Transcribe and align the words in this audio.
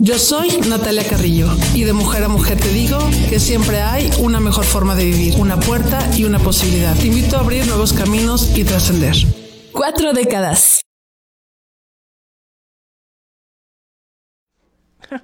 Yo 0.00 0.16
soy 0.16 0.60
Natalia 0.68 1.02
Carrillo 1.08 1.48
y 1.74 1.82
de 1.82 1.92
mujer 1.92 2.22
a 2.22 2.28
mujer 2.28 2.56
te 2.56 2.68
digo 2.68 3.00
que 3.28 3.40
siempre 3.40 3.80
hay 3.80 4.08
una 4.20 4.38
mejor 4.38 4.64
forma 4.64 4.94
de 4.94 5.06
vivir, 5.06 5.34
una 5.40 5.58
puerta 5.58 5.98
y 6.16 6.24
una 6.24 6.38
posibilidad. 6.38 6.94
Te 6.94 7.08
invito 7.08 7.36
a 7.36 7.40
abrir 7.40 7.66
nuevos 7.66 7.92
caminos 7.92 8.56
y 8.56 8.62
trascender. 8.62 9.16
Cuatro 9.72 10.12
décadas. 10.12 10.82
Al 15.10 15.20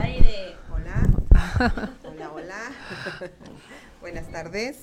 aire. 0.00 0.56
Hola. 0.72 1.06
Hola, 2.08 2.30
hola. 2.32 2.72
Buenas 4.00 4.26
tardes. 4.32 4.78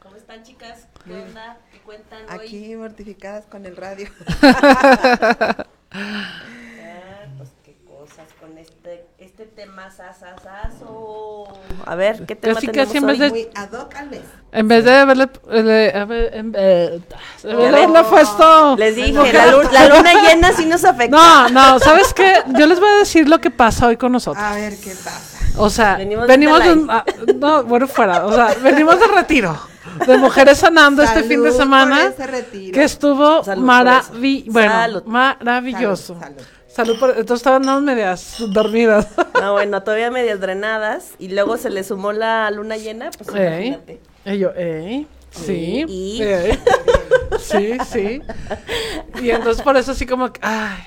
¿Cómo 0.00 0.14
están, 0.14 0.44
chicas? 0.44 0.86
¿Qué 1.04 1.14
onda? 1.14 1.58
¿Qué 1.72 1.80
cuentan 1.80 2.30
hoy? 2.30 2.46
Aquí 2.46 2.76
mortificadas 2.76 3.44
con 3.46 3.66
el 3.66 3.76
radio. 3.76 4.08
Ah, 5.94 7.26
pues 7.38 7.50
qué 7.64 7.76
cosas 7.86 8.26
con 8.40 8.58
este, 8.58 9.06
este 9.18 9.46
tema 9.46 9.90
sasasazo. 9.90 11.44
A 11.86 11.94
ver, 11.94 12.26
¿qué 12.26 12.34
tema 12.36 12.58
Así 12.58 12.66
que 12.66 12.72
tenemos 12.72 12.90
siempre 12.92 13.12
hoy? 13.14 13.18
de- 13.20 13.30
Muy 13.30 13.48
ad 13.54 13.72
hoc 13.72 13.94
al 13.96 14.10
mes. 14.10 14.20
En 14.52 14.68
vez 14.68 14.84
de 14.84 14.92
haberle, 14.94 15.28
le- 15.50 15.92
haber- 15.94 16.34
en- 16.34 16.54
eh, 16.56 16.94
en 16.94 17.02
vez 17.02 17.42
de 17.42 17.62
Ya 17.62 17.68
haberle 17.68 18.04
puesto. 18.04 18.76
Les 18.76 18.96
dije, 18.96 19.32
la, 19.32 19.46
lu- 19.46 19.62
la 19.70 19.88
luna 19.88 20.12
llena 20.22 20.52
sí 20.52 20.66
nos 20.66 20.84
afecta. 20.84 21.16
No, 21.16 21.48
no, 21.50 21.78
¿sabes 21.78 22.12
qué? 22.12 22.42
Yo 22.58 22.66
les 22.66 22.80
voy 22.80 22.88
a 22.88 22.96
decir 22.96 23.28
lo 23.28 23.40
que 23.40 23.50
pasa 23.50 23.86
hoy 23.86 23.96
con 23.96 24.12
nosotros. 24.12 24.44
A 24.44 24.54
ver 24.54 24.76
qué 24.80 24.90
pasa. 24.90 25.38
O 25.56 25.70
sea, 25.70 25.96
Venimos 25.96 26.26
venimos, 26.26 26.58
de 26.60 26.66
de 26.66 26.72
un- 26.72 26.90
ah, 26.90 27.04
no, 27.36 27.62
bueno, 27.64 27.86
fuera, 27.86 28.26
o 28.26 28.32
sea, 28.34 28.54
venimos 28.60 28.98
de 28.98 29.06
retiro, 29.06 29.56
de 30.06 30.18
mujeres 30.18 30.58
sanando 30.58 31.02
este 31.02 31.22
fin 31.24 31.42
de 31.42 31.52
semana, 31.52 31.96
por 32.02 32.12
ese 32.12 32.26
retiro. 32.26 32.72
que 32.74 32.84
estuvo 32.84 33.42
Salud 33.44 33.60
por 33.60 33.66
maravi 33.66 34.38
eso. 34.42 34.52
bueno, 34.52 34.72
Salud. 34.72 35.02
maravilloso. 35.04 36.18
Salud, 36.20 36.36
salud. 36.36 36.46
Salud 36.68 36.98
por, 36.98 37.10
entonces 37.10 37.36
estaban 37.46 37.84
medias 37.84 38.36
dormidas. 38.48 39.06
No, 39.40 39.52
bueno, 39.52 39.82
todavía 39.82 40.10
medias 40.10 40.40
drenadas. 40.40 41.10
Y 41.18 41.28
luego 41.28 41.56
se 41.56 41.68
le 41.70 41.84
sumó 41.84 42.12
la 42.12 42.50
luna 42.50 42.76
llena. 42.76 43.10
Pues 43.16 43.28
Ey, 43.34 43.66
imagínate. 43.68 44.00
y 44.26 44.38
yo, 44.38 44.50
ey, 44.56 45.06
sí, 45.30 45.84
Y- 45.86 46.22
ey, 46.22 46.58
sí, 47.40 47.78
sí. 47.90 48.22
Y 49.22 49.30
entonces 49.30 49.62
por 49.62 49.76
eso 49.76 49.92
así 49.92 50.06
como, 50.06 50.32
que, 50.32 50.40
ay. 50.42 50.78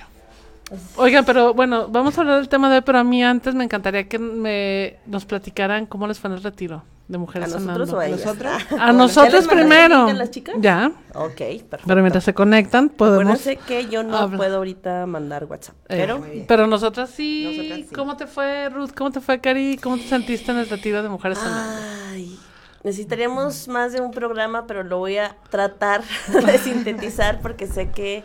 Oigan, 0.97 1.23
pero 1.23 1.53
bueno, 1.53 1.87
vamos 1.87 2.17
a 2.17 2.21
hablar 2.21 2.37
del 2.37 2.49
tema 2.49 2.69
de 2.69 2.77
hoy, 2.77 2.81
pero 2.85 2.97
a 2.99 3.03
mí 3.03 3.23
antes 3.23 3.55
me 3.55 3.63
encantaría 3.63 4.07
que 4.09 4.19
me 4.19 4.97
nos 5.05 5.23
platicaran 5.25 5.85
cómo 5.85 6.07
les 6.07 6.19
fue 6.19 6.29
en 6.29 6.35
el 6.37 6.43
retiro 6.43 6.83
de 7.07 7.17
mujeres 7.17 7.53
¿A 7.53 7.59
nosotros 7.59 7.89
sanando. 7.89 7.97
o 7.97 7.99
a 7.99 8.07
ellas? 8.07 8.25
¿Nosotros? 8.25 8.53
A 8.79 8.91
nosotros 8.91 9.31
¿Ya 9.31 9.39
les 9.39 9.47
mandaste 9.47 9.55
primero. 9.55 10.13
las 10.13 10.31
chicas? 10.31 10.55
Ya, 10.59 10.91
Ok, 11.15 11.35
perfecto. 11.37 11.77
pero 11.87 12.01
mientras 12.01 12.23
se 12.23 12.33
conectan 12.33 12.89
podemos. 12.89 13.21
Acuérdense 13.39 13.55
que 13.65 13.87
yo 13.87 14.03
no 14.03 14.17
habla. 14.17 14.37
puedo 14.37 14.57
ahorita 14.57 15.05
mandar 15.05 15.45
WhatsApp. 15.45 15.75
Eh, 15.89 15.97
Pero 15.97 16.21
pero 16.47 16.67
nosotras 16.67 17.09
sí. 17.09 17.45
Nosotras 17.57 17.89
sí. 17.89 17.95
¿Cómo 17.95 18.17
te 18.17 18.27
fue, 18.27 18.69
Ruth? 18.69 18.91
¿Cómo 18.95 19.11
te 19.11 19.21
fue, 19.21 19.39
Cari? 19.39 19.77
¿Cómo 19.81 19.97
te 19.97 20.03
sentiste 20.03 20.51
en 20.51 20.57
el 20.57 20.69
retiro 20.69 21.01
de 21.01 21.09
mujeres 21.09 21.37
sanando? 21.37 21.81
Ay, 22.11 22.37
necesitaríamos 22.83 23.67
más 23.67 23.93
de 23.93 24.01
un 24.01 24.11
programa, 24.11 24.67
pero 24.67 24.83
lo 24.83 24.97
voy 24.97 25.17
a 25.17 25.35
tratar 25.49 26.03
de 26.45 26.57
sintetizar 26.57 27.41
porque 27.41 27.67
sé 27.67 27.89
que 27.89 28.23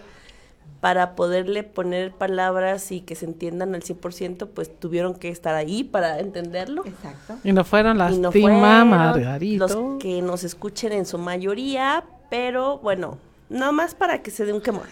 para 0.83 1.15
poderle 1.15 1.63
poner 1.63 2.11
palabras 2.11 2.91
y 2.91 3.03
que 3.03 3.15
se 3.15 3.25
entiendan 3.25 3.77
al 3.77 3.83
100%, 3.83 4.49
pues 4.49 4.81
tuvieron 4.81 5.15
que 5.15 5.29
estar 5.29 5.55
ahí 5.55 5.85
para 5.85 6.19
entenderlo. 6.19 6.85
Exacto. 6.85 7.37
Y 7.45 7.53
no 7.53 7.63
fueron 7.63 7.99
las 7.99 8.19
no 8.19 8.33
fueron 8.33 8.89
Margarito. 8.89 9.69
los 9.69 10.03
que 10.03 10.21
nos 10.23 10.43
escuchen 10.43 10.91
en 10.91 11.07
su 11.07 11.19
mayoría, 11.19 12.03
pero 12.31 12.79
bueno, 12.79 13.19
nada 13.49 13.71
más 13.71 13.95
para 13.95 14.23
que 14.23 14.33
se 14.33 14.45
dé 14.45 14.53
un 14.53 14.61
quemón. 14.61 14.89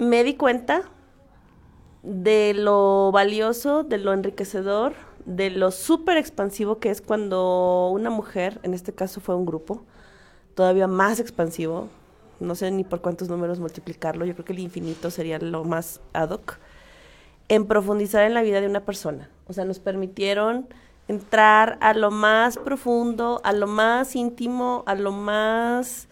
Me 0.00 0.24
di 0.24 0.34
cuenta 0.34 0.82
de 2.02 2.52
lo 2.52 3.12
valioso, 3.12 3.84
de 3.84 3.98
lo 3.98 4.12
enriquecedor, 4.12 4.94
de 5.24 5.50
lo 5.50 5.70
súper 5.70 6.16
expansivo 6.16 6.80
que 6.80 6.90
es 6.90 7.00
cuando 7.00 7.90
una 7.92 8.10
mujer, 8.10 8.58
en 8.64 8.74
este 8.74 8.92
caso 8.92 9.20
fue 9.20 9.36
un 9.36 9.46
grupo, 9.46 9.84
todavía 10.56 10.88
más 10.88 11.20
expansivo, 11.20 11.88
no 12.40 12.54
sé 12.54 12.70
ni 12.70 12.82
por 12.82 13.02
cuántos 13.02 13.28
números 13.28 13.60
multiplicarlo, 13.60 14.24
yo 14.24 14.32
creo 14.32 14.44
que 14.46 14.54
el 14.54 14.58
infinito 14.58 15.10
sería 15.10 15.38
lo 15.38 15.62
más 15.64 16.00
ad 16.14 16.30
hoc, 16.30 16.58
en 17.48 17.66
profundizar 17.66 18.24
en 18.24 18.34
la 18.34 18.42
vida 18.42 18.60
de 18.60 18.66
una 18.66 18.80
persona. 18.80 19.28
O 19.46 19.52
sea, 19.52 19.64
nos 19.64 19.78
permitieron 19.78 20.66
entrar 21.08 21.76
a 21.80 21.92
lo 21.92 22.10
más 22.10 22.56
profundo, 22.56 23.40
a 23.44 23.52
lo 23.52 23.66
más 23.66 24.16
íntimo, 24.16 24.82
a 24.86 24.94
lo 24.94 25.12
más 25.12 26.08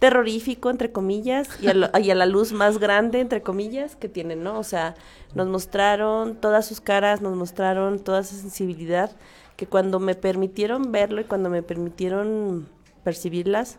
terrorífico, 0.00 0.70
entre 0.70 0.90
comillas, 0.90 1.48
y 1.62 1.68
a, 1.68 2.14
la 2.14 2.26
luz 2.26 2.52
más 2.52 2.78
grande, 2.78 3.20
entre 3.20 3.42
comillas, 3.42 3.94
que 3.94 4.08
tienen, 4.08 4.42
¿no? 4.42 4.58
O 4.58 4.64
sea, 4.64 4.96
nos 5.34 5.46
mostraron 5.46 6.34
todas 6.34 6.66
sus 6.66 6.80
caras, 6.80 7.22
nos 7.22 7.36
mostraron 7.36 8.00
toda 8.00 8.20
esa 8.20 8.34
sensibilidad, 8.34 9.12
que 9.56 9.66
cuando 9.66 10.00
me 10.00 10.16
permitieron 10.16 10.90
verlo 10.90 11.20
y 11.20 11.24
cuando 11.24 11.48
me 11.48 11.62
permitieron 11.62 12.66
percibirlas, 13.04 13.78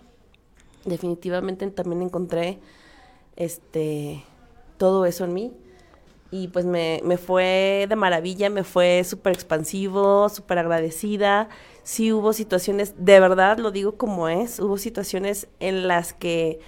definitivamente 0.85 1.69
también 1.71 2.03
encontré 2.03 2.59
este 3.35 4.23
todo 4.77 5.05
eso 5.05 5.25
en 5.25 5.33
mí 5.33 5.53
y 6.31 6.49
pues 6.49 6.65
me, 6.65 7.01
me 7.03 7.17
fue 7.17 7.85
de 7.87 7.95
maravilla, 7.95 8.49
me 8.49 8.63
fue 8.63 9.03
súper 9.03 9.33
expansivo, 9.33 10.27
súper 10.29 10.57
agradecida. 10.57 11.49
Sí 11.83 12.11
hubo 12.11 12.33
situaciones, 12.33 12.93
de 12.97 13.19
verdad 13.19 13.57
lo 13.57 13.71
digo 13.71 13.97
como 13.97 14.27
es, 14.27 14.59
hubo 14.59 14.77
situaciones 14.77 15.47
en 15.59 15.87
las 15.87 16.13
que 16.13 16.59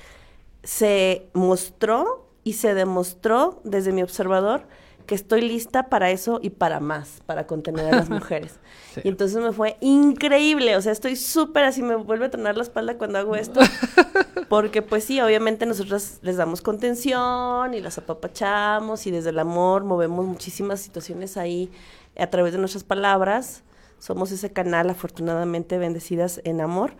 se 0.64 1.28
mostró 1.34 2.28
y 2.44 2.54
se 2.54 2.74
demostró 2.74 3.60
desde 3.64 3.92
mi 3.92 4.04
observador 4.04 4.68
que 5.08 5.16
estoy 5.16 5.42
lista 5.42 5.90
para 5.90 6.12
eso 6.12 6.40
y 6.44 6.52
para 6.52 6.80
más, 6.80 7.22
para 7.26 7.48
contener 7.48 7.92
a 7.92 7.98
las 7.98 8.10
mujeres. 8.12 8.60
Sí. 8.94 9.02
Y 9.04 9.08
entonces 9.08 9.42
me 9.42 9.52
fue 9.54 9.78
increíble, 9.80 10.76
o 10.76 10.82
sea, 10.82 10.92
estoy 10.92 11.16
súper 11.16 11.64
así, 11.64 11.82
me 11.82 11.96
vuelve 11.96 12.26
a 12.28 12.30
tronar 12.30 12.56
la 12.58 12.64
espalda 12.64 12.98
cuando 12.98 13.18
hago 13.18 13.36
esto, 13.36 13.60
porque 14.50 14.82
pues 14.84 15.06
sí, 15.06 15.20
obviamente 15.22 15.66
nosotros 15.66 16.20
les 16.22 16.38
damos 16.38 16.62
contención 16.62 17.74
y 17.74 17.80
las 17.80 17.98
apapachamos 17.98 19.08
y 19.08 19.12
desde 19.12 19.32
el 19.32 19.40
amor 19.40 19.84
movemos 19.84 20.26
muchísimas 20.26 20.80
situaciones 20.82 21.38
ahí 21.38 21.72
a 22.20 22.28
través 22.28 22.54
de 22.54 22.60
nuestras 22.60 22.84
palabras. 22.84 23.64
Somos 24.00 24.32
ese 24.32 24.52
canal 24.52 24.90
afortunadamente 24.90 25.78
bendecidas 25.80 26.42
en 26.44 26.62
amor 26.62 26.92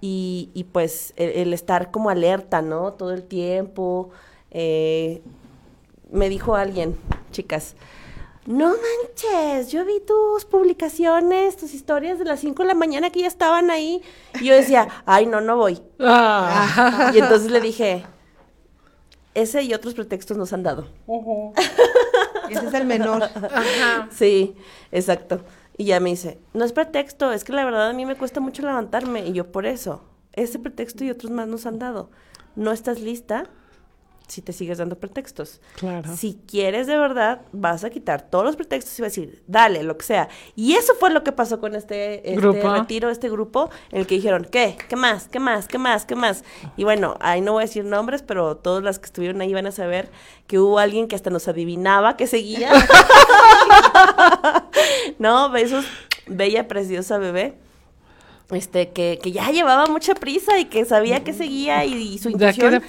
y, 0.00 0.50
y 0.54 0.64
pues 0.64 1.12
el, 1.16 1.30
el 1.30 1.52
estar 1.52 1.90
como 1.90 2.10
alerta, 2.10 2.62
¿no? 2.62 2.92
Todo 2.92 3.12
el 3.12 3.24
tiempo. 3.24 4.10
eh, 4.50 5.22
me 6.10 6.28
dijo 6.28 6.56
alguien, 6.56 6.96
chicas, 7.30 7.76
no 8.46 8.68
manches, 8.68 9.72
yo 9.72 9.84
vi 9.84 10.00
tus 10.00 10.44
publicaciones, 10.44 11.56
tus 11.56 11.74
historias 11.74 12.18
de 12.18 12.24
las 12.24 12.40
5 12.40 12.62
de 12.62 12.68
la 12.68 12.74
mañana 12.74 13.10
que 13.10 13.20
ya 13.20 13.26
estaban 13.26 13.70
ahí. 13.70 14.02
Y 14.40 14.46
yo 14.46 14.54
decía, 14.54 14.88
ay, 15.06 15.26
no, 15.26 15.40
no 15.40 15.56
voy. 15.56 15.82
Ah. 15.98 17.10
Y 17.12 17.18
entonces 17.18 17.50
le 17.50 17.60
dije, 17.60 18.06
ese 19.34 19.62
y 19.62 19.74
otros 19.74 19.94
pretextos 19.94 20.36
nos 20.36 20.52
han 20.52 20.62
dado. 20.62 20.86
Ese 22.48 22.66
es 22.66 22.74
el 22.74 22.86
menor. 22.86 23.28
Sí, 24.10 24.54
exacto. 24.92 25.40
Y 25.76 25.86
ya 25.86 26.00
me 26.00 26.10
dice, 26.10 26.38
no 26.54 26.64
es 26.64 26.72
pretexto, 26.72 27.32
es 27.32 27.44
que 27.44 27.52
la 27.52 27.64
verdad 27.64 27.90
a 27.90 27.92
mí 27.92 28.06
me 28.06 28.16
cuesta 28.16 28.40
mucho 28.40 28.62
levantarme. 28.62 29.26
Y 29.26 29.32
yo 29.32 29.50
por 29.50 29.66
eso, 29.66 30.04
ese 30.32 30.58
pretexto 30.60 31.04
y 31.04 31.10
otros 31.10 31.32
más 31.32 31.48
nos 31.48 31.66
han 31.66 31.80
dado. 31.80 32.10
No 32.54 32.70
estás 32.70 33.00
lista 33.00 33.50
si 34.26 34.42
te 34.42 34.52
sigues 34.52 34.78
dando 34.78 34.98
pretextos. 34.98 35.60
Claro. 35.76 36.16
Si 36.16 36.40
quieres 36.46 36.86
de 36.86 36.96
verdad, 36.96 37.42
vas 37.52 37.84
a 37.84 37.90
quitar 37.90 38.22
todos 38.22 38.44
los 38.44 38.56
pretextos 38.56 38.98
y 38.98 39.02
vas 39.02 39.06
a 39.06 39.20
decir, 39.20 39.42
dale, 39.46 39.82
lo 39.82 39.96
que 39.96 40.04
sea. 40.04 40.28
Y 40.54 40.74
eso 40.74 40.94
fue 40.98 41.10
lo 41.10 41.22
que 41.22 41.32
pasó 41.32 41.60
con 41.60 41.74
este, 41.74 42.28
este 42.28 42.40
Grupo. 42.40 42.72
retiro, 42.72 43.10
este 43.10 43.28
grupo, 43.28 43.70
en 43.90 44.00
el 44.00 44.06
que 44.06 44.16
dijeron, 44.16 44.46
¿qué? 44.50 44.76
¿Qué 44.88 44.96
más? 44.96 45.28
¿Qué 45.28 45.38
más? 45.38 45.68
¿Qué 45.68 45.78
más? 45.78 46.06
¿Qué 46.06 46.16
más? 46.16 46.44
Y 46.76 46.84
bueno, 46.84 47.16
ahí 47.20 47.40
no 47.40 47.52
voy 47.52 47.62
a 47.62 47.66
decir 47.66 47.84
nombres, 47.84 48.22
pero 48.22 48.56
todas 48.56 48.82
las 48.82 48.98
que 48.98 49.06
estuvieron 49.06 49.40
ahí 49.40 49.52
van 49.54 49.66
a 49.66 49.72
saber 49.72 50.10
que 50.46 50.58
hubo 50.58 50.78
alguien 50.78 51.08
que 51.08 51.16
hasta 51.16 51.30
nos 51.30 51.48
adivinaba 51.48 52.16
que 52.16 52.26
seguía. 52.26 52.72
no, 55.18 55.50
besos, 55.50 55.86
bella, 56.26 56.68
preciosa 56.68 57.18
bebé. 57.18 57.58
Este, 58.50 58.90
que, 58.90 59.18
que 59.20 59.32
ya 59.32 59.50
llevaba 59.50 59.86
mucha 59.86 60.14
prisa 60.14 60.56
y 60.60 60.66
que 60.66 60.84
sabía 60.84 61.24
que 61.24 61.32
seguía 61.32 61.84
y, 61.84 61.94
y 61.94 62.18
su 62.18 62.30
intuición, 62.30 62.80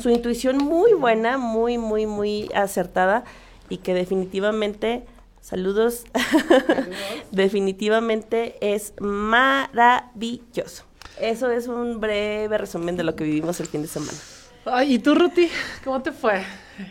su 0.00 0.10
intuición 0.10 0.58
muy 0.58 0.92
buena, 0.94 1.38
muy, 1.38 1.78
muy, 1.78 2.06
muy 2.06 2.50
acertada 2.52 3.22
y 3.68 3.76
que 3.78 3.94
definitivamente, 3.94 5.04
saludos, 5.40 6.04
definitivamente 7.30 8.56
es 8.60 8.92
maravilloso. 8.98 10.84
Eso 11.20 11.50
es 11.50 11.68
un 11.68 12.00
breve 12.00 12.58
resumen 12.58 12.96
de 12.96 13.04
lo 13.04 13.14
que 13.14 13.22
vivimos 13.22 13.60
el 13.60 13.66
fin 13.66 13.82
de 13.82 13.88
semana. 13.88 14.18
Ay, 14.66 14.94
¿y 14.94 14.98
tú, 14.98 15.14
Ruti? 15.14 15.48
¿Cómo 15.84 16.02
te 16.02 16.10
fue? 16.10 16.42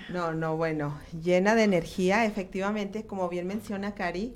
No, 0.08 0.32
no, 0.34 0.56
bueno, 0.56 1.00
llena 1.22 1.56
de 1.56 1.64
energía, 1.64 2.24
efectivamente, 2.26 3.06
como 3.06 3.28
bien 3.30 3.48
menciona 3.48 3.96
Cari. 3.96 4.36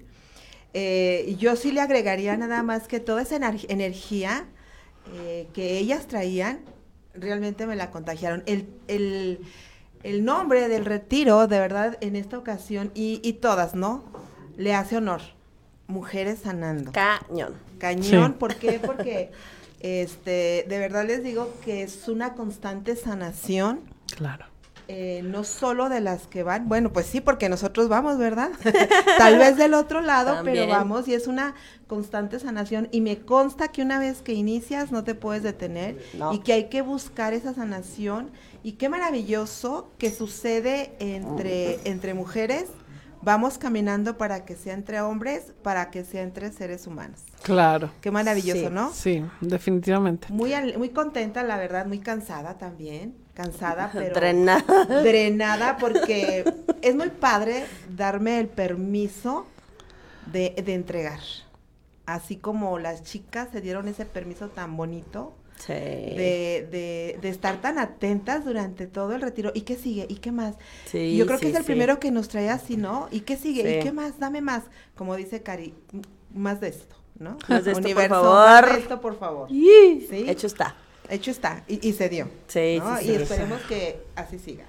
Eh, 0.73 1.35
yo 1.39 1.55
sí 1.55 1.71
le 1.71 1.81
agregaría 1.81 2.35
nada 2.37 2.61
más 2.63 2.87
que 2.87 2.99
toda 2.99 3.21
esa 3.21 3.37
ener- 3.37 3.65
energía 3.69 4.45
eh, 5.15 5.47
que 5.53 5.77
ellas 5.77 6.07
traían, 6.07 6.59
realmente 7.13 7.65
me 7.65 7.75
la 7.75 7.89
contagiaron. 7.91 8.43
El, 8.45 8.67
el- 8.87 9.39
el 10.03 10.23
nombre 10.23 10.67
del 10.67 10.85
retiro, 10.85 11.47
de 11.47 11.59
verdad, 11.59 11.97
en 12.01 12.15
esta 12.15 12.37
ocasión, 12.37 12.91
y, 12.93 13.19
y 13.23 13.33
todas, 13.33 13.73
¿no? 13.73 14.03
Le 14.55 14.73
hace 14.75 14.97
honor. 14.97 15.21
Mujeres 15.87 16.39
sanando. 16.43 16.91
Cañón. 16.91 17.53
Cañón, 17.79 18.31
Sí. 18.33 18.35
¿por 18.39 18.55
qué? 18.55 18.79
Porque 18.85 19.31
este, 19.79 20.65
de 20.67 20.79
verdad 20.79 21.05
les 21.05 21.23
digo 21.23 21.51
que 21.65 21.81
es 21.83 22.07
una 22.07 22.33
constante 22.33 22.95
sanación, 22.95 23.81
Claro. 24.15 24.45
Eh, 24.87 25.21
no 25.23 25.43
solo 25.43 25.89
de 25.89 25.99
las 26.01 26.27
que 26.27 26.43
van, 26.43 26.69
bueno, 26.69 26.93
pues 26.93 27.05
sí, 27.07 27.19
porque 27.21 27.49
nosotros 27.49 27.89
vamos, 27.89 28.17
¿verdad? 28.17 28.51
Tal 29.17 29.37
vez 29.37 29.57
del 29.57 29.73
otro 29.73 30.01
lado, 30.01 30.41
pero 30.43 30.67
vamos 30.67 31.07
y 31.07 31.13
es 31.13 31.27
una 31.27 31.55
constante 31.87 32.39
sanación 32.39 32.87
y 32.91 33.01
me 33.01 33.19
consta 33.19 33.67
que 33.69 33.81
una 33.81 33.99
vez 33.99 34.21
que 34.21 34.33
inicias 34.33 34.91
no 34.91 35.03
te 35.03 35.15
puedes 35.15 35.43
detener 35.43 35.97
No. 36.17 36.33
y 36.33 36.39
que 36.39 36.53
hay 36.53 36.69
que 36.69 36.81
buscar 36.81 37.33
esa 37.33 37.53
sanación 37.53 38.31
y 38.63 38.73
qué 38.73 38.89
maravilloso 38.89 39.91
que 39.97 40.11
sucede 40.11 40.95
entre, 40.99 41.79
entre 41.89 42.13
mujeres. 42.13 42.65
Vamos 43.23 43.57
caminando 43.57 44.15
para 44.17 44.45
que 44.45 44.55
sea 44.55 44.73
entre 44.75 45.01
hombres, 45.01 45.51
para 45.63 45.89
que 45.89 46.05
sea 46.05 46.21
entre 46.21 46.51
seres 46.51 46.85
humanos. 46.85 47.19
Claro. 47.41 47.89
Qué 47.99 48.11
maravilloso, 48.11 48.67
Sí. 48.67 48.69
¿no? 48.71 48.93
Sí, 48.93 49.23
definitivamente. 49.41 50.27
Muy, 50.29 50.53
al- 50.53 50.77
muy 50.77 50.89
contenta, 50.89 51.41
la 51.43 51.57
verdad, 51.57 51.87
muy 51.87 51.99
cansada 51.99 52.57
también. 52.59 53.15
Cansada, 53.37 53.91
pero 53.93 54.15
Drenada. 54.15 54.85
drenada 55.03 55.77
porque 55.77 56.43
es 56.81 56.95
muy 56.95 57.09
padre 57.09 57.65
darme 57.95 58.39
el 58.39 58.47
permiso 58.47 59.45
de, 60.33 60.55
de 60.65 60.73
entregar. 60.73 61.19
Así 62.07 62.37
como 62.37 62.79
las 62.79 63.03
chicas 63.03 63.49
se 63.51 63.61
dieron 63.61 63.87
ese 63.87 64.05
permiso 64.05 64.47
tan 64.49 64.75
bonito 64.75 65.35
Sí. 65.59 65.73
de, 65.73 66.67
de, 66.71 67.17
de 67.19 67.29
estar 67.29 67.59
tan 67.61 67.79
atentas 67.79 68.45
durante 68.45 68.85
todo 68.85 69.13
el 69.15 69.21
retiro. 69.21 69.51
¿Y 69.55 69.61
qué 69.61 69.75
sigue? 69.75 70.05
¿Y 70.07 70.15
qué 70.17 70.31
más? 70.31 70.55
Sí, 70.85 71.17
Yo 71.17 71.25
creo 71.25 71.39
que 71.39 71.49
es 71.49 71.55
el 71.55 71.63
primero 71.63 71.99
que 71.99 72.11
nos 72.11 72.27
trae 72.27 72.49
así, 72.51 72.77
¿no? 72.77 73.07
¿Y 73.11 73.21
qué 73.21 73.37
sigue? 73.37 73.79
¿Y 73.79 73.83
qué 73.83 73.91
más? 73.91 74.19
Dame 74.19 74.41
más. 74.41 74.61
Como 74.95 75.15
dice 75.15 75.41
Cari, 75.41 75.73
más 76.31 76.61
de 76.61 76.67
esto, 76.69 76.95
¿no? 77.17 77.37
Más 77.49 77.65
de 77.65 77.71
esto, 77.71 77.81
por 77.89 78.07
favor. 78.07 78.33
más 78.61 78.73
de 78.73 78.79
esto, 78.79 79.01
por 79.01 79.17
favor. 79.17 79.51
Y- 79.51 80.05
Sí. 80.07 80.25
Hecho 80.29 80.45
está. 80.45 80.75
Hecho 81.09 81.31
está. 81.31 81.63
Y, 81.67 81.87
y 81.87 81.93
se 81.93 82.09
dio. 82.09 82.29
Sí, 82.47 82.79
¿no? 82.79 82.97
sí, 82.97 83.05
y 83.05 83.07
sí. 83.07 83.21
esperemos 83.21 83.61
que 83.63 84.01
así 84.15 84.39
siga. 84.39 84.65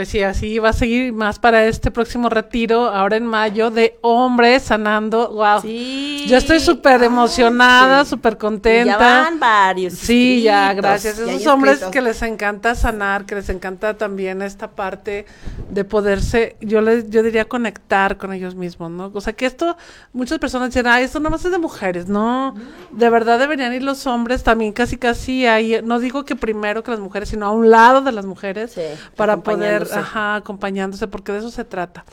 Pues 0.00 0.08
sí, 0.08 0.22
así 0.22 0.58
va 0.58 0.70
a 0.70 0.72
seguir 0.72 1.12
más 1.12 1.38
para 1.38 1.66
este 1.66 1.90
próximo 1.90 2.30
retiro, 2.30 2.86
ahora 2.86 3.18
en 3.18 3.26
mayo, 3.26 3.70
de 3.70 3.98
hombres 4.00 4.62
sanando. 4.62 5.30
Wow. 5.30 5.60
Sí. 5.60 6.24
Yo 6.26 6.38
estoy 6.38 6.58
súper 6.58 7.02
Ay, 7.02 7.08
emocionada, 7.08 8.02
sí. 8.04 8.08
súper 8.08 8.32
Y 8.32 8.36
contenta. 8.36 8.92
Ya 8.92 8.96
van 8.96 9.38
varios. 9.38 9.92
Sí, 9.92 10.40
ya, 10.40 10.72
gracias. 10.72 11.18
ya 11.18 11.24
Esos 11.24 11.46
hombres 11.48 11.84
que 11.92 12.00
les 12.00 12.22
encanta 12.22 12.74
sanar, 12.74 13.26
que 13.26 13.34
les 13.34 13.50
encanta 13.50 13.98
también 13.98 14.40
esta 14.40 14.70
parte 14.70 15.26
de 15.70 15.84
poderse, 15.84 16.56
yo 16.60 16.80
les, 16.80 17.10
yo 17.10 17.22
diría 17.22 17.44
conectar 17.44 18.16
con 18.16 18.32
ellos 18.32 18.54
mismos, 18.54 18.90
¿no? 18.90 19.10
O 19.14 19.20
sea 19.20 19.34
que 19.34 19.46
esto, 19.46 19.76
muchas 20.12 20.38
personas 20.38 20.70
dicen, 20.70 20.86
ah, 20.86 21.00
esto 21.00 21.20
nada 21.20 21.30
más 21.30 21.44
es 21.44 21.52
de 21.52 21.58
mujeres, 21.58 22.08
no, 22.08 22.54
de 22.90 23.10
verdad 23.10 23.38
deberían 23.38 23.72
ir 23.72 23.82
los 23.82 24.06
hombres 24.06 24.42
también 24.42 24.72
casi 24.72 24.96
casi 24.96 25.46
ahí, 25.46 25.80
no 25.84 26.00
digo 26.00 26.24
que 26.24 26.34
primero 26.34 26.82
que 26.82 26.90
las 26.90 27.00
mujeres, 27.00 27.28
sino 27.28 27.46
a 27.46 27.50
un 27.50 27.70
lado 27.70 28.00
de 28.00 28.12
las 28.12 28.26
mujeres 28.26 28.72
Sí, 28.72 28.82
para 29.14 29.38
poder, 29.38 29.86
acompañándose. 29.92 30.18
ajá, 30.18 30.34
acompañándose, 30.36 31.08
porque 31.08 31.32
de 31.32 31.38
eso 31.38 31.50
se 31.50 31.64
trata. 31.64 32.04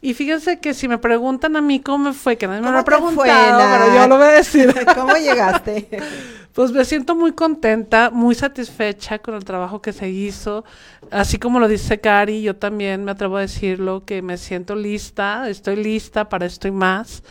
Y 0.00 0.12
fíjense 0.12 0.60
que 0.60 0.74
si 0.74 0.86
me 0.86 0.98
preguntan 0.98 1.56
a 1.56 1.62
mí 1.62 1.80
cómo 1.80 2.04
me 2.04 2.12
fue, 2.12 2.36
que 2.36 2.46
nadie 2.46 2.60
me 2.60 2.70
lo 2.70 2.78
ha 2.78 2.84
¿Cómo 2.84 3.08
te 3.08 3.14
fue, 3.14 3.24
preguntado, 3.24 3.78
pero 3.78 3.94
yo 3.94 4.06
lo 4.06 4.16
voy 4.18 4.26
a 4.26 4.30
decir. 4.32 4.74
¿Cómo 4.94 5.14
llegaste? 5.16 5.88
Pues 6.54 6.70
me 6.70 6.84
siento 6.84 7.16
muy 7.16 7.32
contenta, 7.32 8.10
muy 8.12 8.36
satisfecha 8.36 9.18
con 9.18 9.34
el 9.34 9.44
trabajo 9.44 9.82
que 9.82 9.92
se 9.92 10.08
hizo. 10.08 10.64
Así 11.10 11.36
como 11.38 11.58
lo 11.58 11.66
dice 11.66 11.98
Cari, 11.98 12.42
yo 12.42 12.54
también 12.54 13.02
me 13.02 13.10
atrevo 13.10 13.38
a 13.38 13.40
decirlo, 13.40 14.04
que 14.04 14.22
me 14.22 14.36
siento 14.38 14.76
lista, 14.76 15.48
estoy 15.48 15.74
lista 15.74 16.28
para 16.28 16.46
esto 16.46 16.68
y 16.68 16.70
más, 16.70 17.24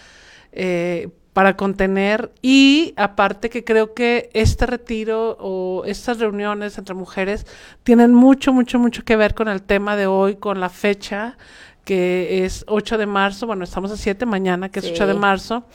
eh, 0.51 1.07
para 1.33 1.57
contener. 1.57 2.31
Y 2.41 2.93
aparte 2.95 3.49
que 3.49 3.63
creo 3.63 3.93
que 3.93 4.29
este 4.33 4.65
retiro 4.65 5.35
o 5.39 5.83
estas 5.85 6.19
reuniones 6.19 6.77
entre 6.77 6.95
mujeres 6.95 7.45
tienen 7.83 8.13
mucho, 8.13 8.53
mucho, 8.53 8.79
mucho 8.79 9.03
que 9.03 9.15
ver 9.15 9.33
con 9.33 9.47
el 9.47 9.61
tema 9.61 9.95
de 9.95 10.07
hoy, 10.07 10.35
con 10.35 10.59
la 10.59 10.69
fecha 10.69 11.37
que 11.85 12.45
es 12.45 12.63
8 12.67 12.97
de 12.97 13.05
marzo, 13.05 13.45
bueno, 13.45 13.63
estamos 13.63 13.91
a 13.91 13.97
7 13.97 14.25
mañana, 14.25 14.69
que 14.69 14.79
es 14.79 14.91
8 14.91 15.05
de 15.07 15.13
marzo. 15.13 15.65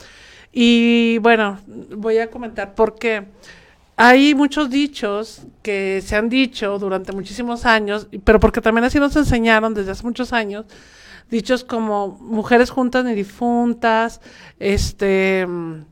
Y 0.51 1.19
bueno, 1.19 1.59
voy 1.67 2.17
a 2.17 2.29
comentar 2.29 2.73
por 2.73 2.95
qué. 2.95 3.25
Hay 3.95 4.33
muchos 4.33 4.69
dichos 4.69 5.43
que 5.61 6.01
se 6.03 6.15
han 6.15 6.29
dicho 6.29 6.79
durante 6.79 7.11
muchísimos 7.11 7.65
años, 7.65 8.07
pero 8.23 8.39
porque 8.39 8.61
también 8.61 8.85
así 8.85 8.99
nos 8.99 9.15
enseñaron 9.15 9.73
desde 9.73 9.91
hace 9.91 10.03
muchos 10.03 10.31
años, 10.33 10.65
dichos 11.29 11.63
como 11.63 12.17
mujeres 12.21 12.69
juntas 12.69 13.05
ni 13.05 13.13
difuntas, 13.13 14.21
este, 14.59 15.45
mm, 15.47 15.85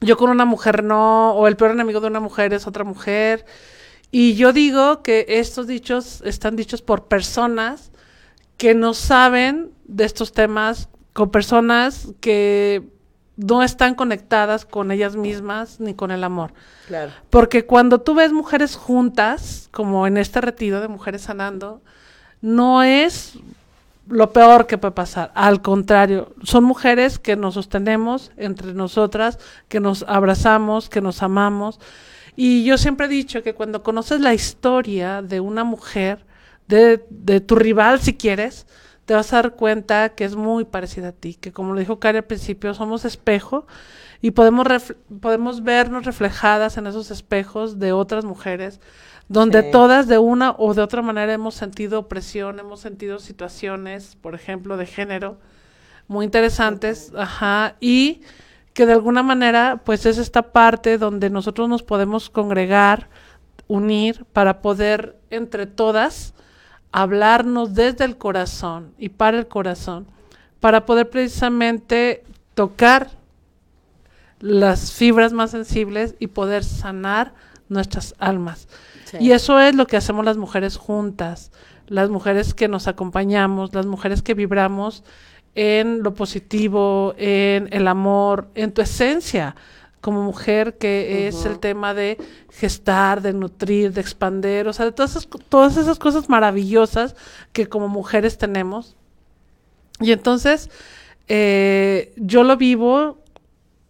yo 0.00 0.16
con 0.16 0.30
una 0.30 0.44
mujer 0.44 0.84
no, 0.84 1.32
o 1.32 1.46
el 1.46 1.56
peor 1.56 1.72
enemigo 1.72 2.00
de 2.00 2.08
una 2.08 2.20
mujer 2.20 2.52
es 2.52 2.66
otra 2.66 2.84
mujer. 2.84 3.46
Y 4.10 4.34
yo 4.34 4.52
digo 4.52 5.02
que 5.02 5.26
estos 5.28 5.66
dichos 5.66 6.22
están 6.24 6.56
dichos 6.56 6.82
por 6.82 7.06
personas 7.06 7.90
que 8.56 8.74
no 8.74 8.94
saben 8.94 9.72
de 9.84 10.04
estos 10.04 10.32
temas, 10.32 10.88
con 11.12 11.30
personas 11.30 12.08
que 12.20 12.88
no 13.36 13.62
están 13.62 13.94
conectadas 13.94 14.64
con 14.64 14.92
ellas 14.92 15.16
mismas 15.16 15.80
ni 15.80 15.94
con 15.94 16.10
el 16.10 16.22
amor. 16.22 16.52
Claro. 16.86 17.12
Porque 17.30 17.66
cuando 17.66 18.00
tú 18.00 18.14
ves 18.14 18.32
mujeres 18.32 18.76
juntas, 18.76 19.68
como 19.72 20.06
en 20.06 20.16
este 20.16 20.40
retiro 20.40 20.80
de 20.80 20.88
mujeres 20.88 21.22
sanando, 21.22 21.82
no 22.40 22.82
es 22.82 23.38
lo 24.08 24.32
peor 24.32 24.66
que 24.66 24.78
puede 24.78 24.92
pasar. 24.92 25.32
Al 25.34 25.62
contrario, 25.62 26.34
son 26.42 26.64
mujeres 26.64 27.18
que 27.18 27.36
nos 27.36 27.54
sostenemos 27.54 28.32
entre 28.36 28.74
nosotras, 28.74 29.38
que 29.68 29.80
nos 29.80 30.04
abrazamos, 30.08 30.88
que 30.88 31.00
nos 31.00 31.22
amamos. 31.22 31.80
Y 32.36 32.64
yo 32.64 32.78
siempre 32.78 33.06
he 33.06 33.08
dicho 33.10 33.42
que 33.42 33.54
cuando 33.54 33.82
conoces 33.82 34.20
la 34.20 34.34
historia 34.34 35.22
de 35.22 35.40
una 35.40 35.64
mujer, 35.64 36.24
de, 36.66 36.98
tu 37.40 37.54
rival 37.56 38.00
si 38.00 38.14
quieres, 38.14 38.66
te 39.04 39.14
vas 39.14 39.32
a 39.32 39.36
dar 39.36 39.54
cuenta 39.54 40.10
que 40.10 40.24
es 40.24 40.34
muy 40.34 40.64
parecida 40.64 41.08
a 41.08 41.12
ti, 41.12 41.34
que 41.34 41.52
como 41.52 41.74
lo 41.74 41.80
dijo 41.80 42.00
Cari 42.00 42.18
al 42.18 42.24
principio, 42.24 42.72
somos 42.74 43.04
espejo 43.04 43.66
y 44.22 44.30
podemos, 44.30 44.66
podemos 45.20 45.62
vernos 45.62 46.06
reflejadas 46.06 46.78
en 46.78 46.86
esos 46.86 47.10
espejos 47.10 47.78
de 47.78 47.92
otras 47.92 48.24
mujeres, 48.24 48.80
donde 49.28 49.62
Sí. 49.62 49.70
todas 49.72 50.06
de 50.06 50.18
una 50.18 50.52
o 50.58 50.74
de 50.74 50.82
otra 50.82 51.02
manera 51.02 51.32
hemos 51.32 51.54
sentido 51.54 52.00
opresión, 52.00 52.58
hemos 52.58 52.80
sentido 52.80 53.18
situaciones, 53.18 54.16
por 54.20 54.34
ejemplo, 54.34 54.76
de 54.76 54.86
género, 54.86 55.38
muy 56.08 56.24
interesantes, 56.24 57.12
ajá, 57.16 57.76
y 57.80 58.20
que 58.74 58.86
de 58.86 58.92
alguna 58.92 59.22
manera, 59.22 59.80
pues 59.84 60.04
es 60.04 60.18
esta 60.18 60.42
parte 60.52 60.98
donde 60.98 61.30
nosotros 61.30 61.68
nos 61.68 61.82
podemos 61.82 62.28
congregar, 62.28 63.08
unir, 63.68 64.26
para 64.32 64.60
poder 64.60 65.16
entre 65.30 65.66
todas 65.66 66.34
hablarnos 66.92 67.74
desde 67.74 68.04
el 68.04 68.18
corazón 68.18 68.92
y 68.98 69.08
para 69.08 69.38
el 69.38 69.48
corazón, 69.48 70.06
para 70.60 70.84
poder 70.84 71.08
precisamente 71.08 72.24
tocar 72.54 73.10
las 74.40 74.92
fibras 74.92 75.32
más 75.32 75.50
sensibles 75.52 76.14
y 76.18 76.26
poder 76.26 76.64
sanar 76.64 77.32
nuestras 77.74 78.14
almas. 78.18 78.68
Sí. 79.04 79.18
Y 79.20 79.32
eso 79.32 79.60
es 79.60 79.74
lo 79.74 79.86
que 79.86 79.98
hacemos 79.98 80.24
las 80.24 80.38
mujeres 80.38 80.76
juntas, 80.76 81.52
las 81.86 82.08
mujeres 82.08 82.54
que 82.54 82.68
nos 82.68 82.88
acompañamos, 82.88 83.74
las 83.74 83.86
mujeres 83.86 84.22
que 84.22 84.34
vibramos 84.34 85.04
en 85.54 86.02
lo 86.02 86.14
positivo, 86.14 87.14
en 87.16 87.68
el 87.72 87.86
amor, 87.86 88.48
en 88.54 88.72
tu 88.72 88.82
esencia 88.82 89.54
como 90.04 90.22
mujer, 90.22 90.76
que 90.76 91.28
es 91.28 91.46
el 91.46 91.58
tema 91.58 91.94
de 91.94 92.18
gestar, 92.50 93.22
de 93.22 93.32
nutrir, 93.32 93.94
de 93.94 94.02
expander, 94.02 94.68
o 94.68 94.72
sea, 94.74 94.84
de 94.84 94.92
todas 94.92 95.12
esas, 95.12 95.26
todas 95.48 95.78
esas 95.78 95.98
cosas 95.98 96.28
maravillosas 96.28 97.16
que 97.54 97.68
como 97.70 97.88
mujeres 97.88 98.36
tenemos. 98.36 98.96
Y 100.00 100.12
entonces, 100.12 100.68
eh, 101.26 102.12
yo 102.16 102.44
lo 102.44 102.58
vivo 102.58 103.16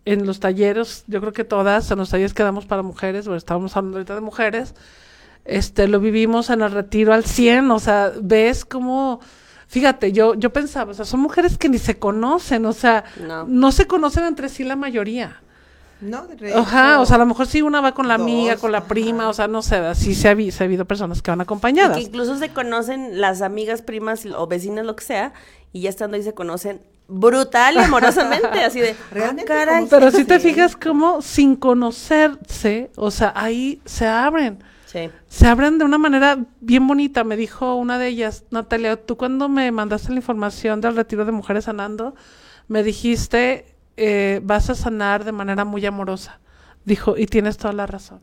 en 0.04 0.26
los 0.26 0.40
talleres, 0.40 1.04
yo 1.06 1.20
creo 1.20 1.32
que 1.32 1.44
todas, 1.44 1.90
en 1.90 1.98
los 1.98 2.10
talleres 2.10 2.34
que 2.34 2.42
damos 2.42 2.66
para 2.66 2.82
mujeres, 2.82 3.26
o 3.26 3.34
estábamos 3.36 3.76
hablando 3.76 3.98
ahorita 3.98 4.14
de 4.14 4.20
mujeres, 4.20 4.74
este, 5.44 5.88
lo 5.88 6.00
vivimos 6.00 6.50
en 6.50 6.62
el 6.62 6.70
retiro 6.72 7.12
al 7.12 7.24
100, 7.24 7.70
o 7.70 7.78
sea, 7.78 8.12
ves 8.20 8.64
cómo, 8.64 9.20
fíjate, 9.66 10.12
yo, 10.12 10.34
yo 10.34 10.52
pensaba, 10.52 10.90
o 10.92 10.94
sea, 10.94 11.04
son 11.04 11.20
mujeres 11.20 11.58
que 11.58 11.68
ni 11.68 11.78
se 11.78 11.98
conocen, 11.98 12.64
o 12.66 12.72
sea, 12.72 13.04
No. 13.26 13.44
no, 13.46 13.72
se 13.72 13.86
conocen 13.86 14.24
entre 14.24 14.48
sí 14.48 14.64
la 14.64 14.76
mayoría. 14.76 15.40
¿No? 16.00 16.26
De 16.26 16.52
Ajá, 16.52 16.94
hecho, 16.94 17.02
o 17.02 17.06
sea, 17.06 17.16
a 17.16 17.18
lo 17.20 17.24
mejor 17.26 17.46
sí 17.46 17.62
una 17.62 17.80
va 17.80 17.92
con 17.94 18.08
la 18.08 18.14
amiga, 18.14 18.56
con 18.56 18.72
la 18.72 18.78
ajá. 18.78 18.88
prima, 18.88 19.28
o 19.28 19.32
sea, 19.32 19.48
no 19.48 19.62
sé, 19.62 19.76
así 19.76 20.14
se 20.14 20.28
ha, 20.28 20.34
vi- 20.34 20.50
se 20.50 20.62
ha 20.64 20.66
habido 20.66 20.84
personas 20.84 21.22
que 21.22 21.30
van 21.30 21.38
Y 21.38 21.42
acompañadas. 21.42 21.96
que 21.96 22.02
incluso 22.02 22.36
se 22.36 22.50
conocen 22.50 23.20
las 23.22 23.40
amigas, 23.40 23.80
primas 23.80 24.26
o 24.26 24.46
vecinas, 24.46 24.84
lo 24.84 24.96
que 24.96 25.04
sea, 25.04 25.32
y 25.72 25.82
ya 25.82 25.88
estando 25.90 26.16
ahí 26.16 26.22
se 26.22 26.34
conocen 26.34 26.82
brutal 27.08 27.76
y 27.76 27.78
amorosamente, 27.78 28.64
así 28.64 28.80
de, 28.80 28.96
Realmente 29.10 29.52
ah, 29.52 29.56
caray. 29.56 29.76
como 29.76 29.90
Pero 29.90 30.10
si 30.10 30.24
te 30.24 30.40
fijas 30.40 30.76
como 30.76 31.22
sin 31.22 31.56
conocerse, 31.56 32.90
o 32.96 33.10
sea, 33.10 33.32
ahí 33.36 33.80
se 33.84 34.06
abren. 34.06 34.62
Sí. 34.86 35.10
Se 35.28 35.46
abren 35.48 35.78
de 35.78 35.84
una 35.84 35.98
manera 35.98 36.38
bien 36.60 36.86
bonita. 36.86 37.24
Me 37.24 37.36
dijo 37.36 37.74
una 37.74 37.98
de 37.98 38.08
ellas, 38.08 38.44
Natalia, 38.50 38.96
tú 38.96 39.16
cuando 39.16 39.48
me 39.48 39.70
mandaste 39.72 40.10
la 40.10 40.16
información 40.16 40.80
del 40.80 40.94
retiro 40.94 41.24
de 41.24 41.32
mujeres 41.32 41.64
sanando, 41.64 42.14
me 42.68 42.82
dijiste, 42.82 43.74
eh, 43.96 44.40
vas 44.42 44.70
a 44.70 44.74
sanar 44.74 45.24
de 45.24 45.32
manera 45.32 45.64
muy 45.64 45.84
amorosa. 45.84 46.40
Dijo, 46.84 47.16
y 47.16 47.26
tienes 47.26 47.56
toda 47.56 47.72
la 47.72 47.86
razón. 47.86 48.20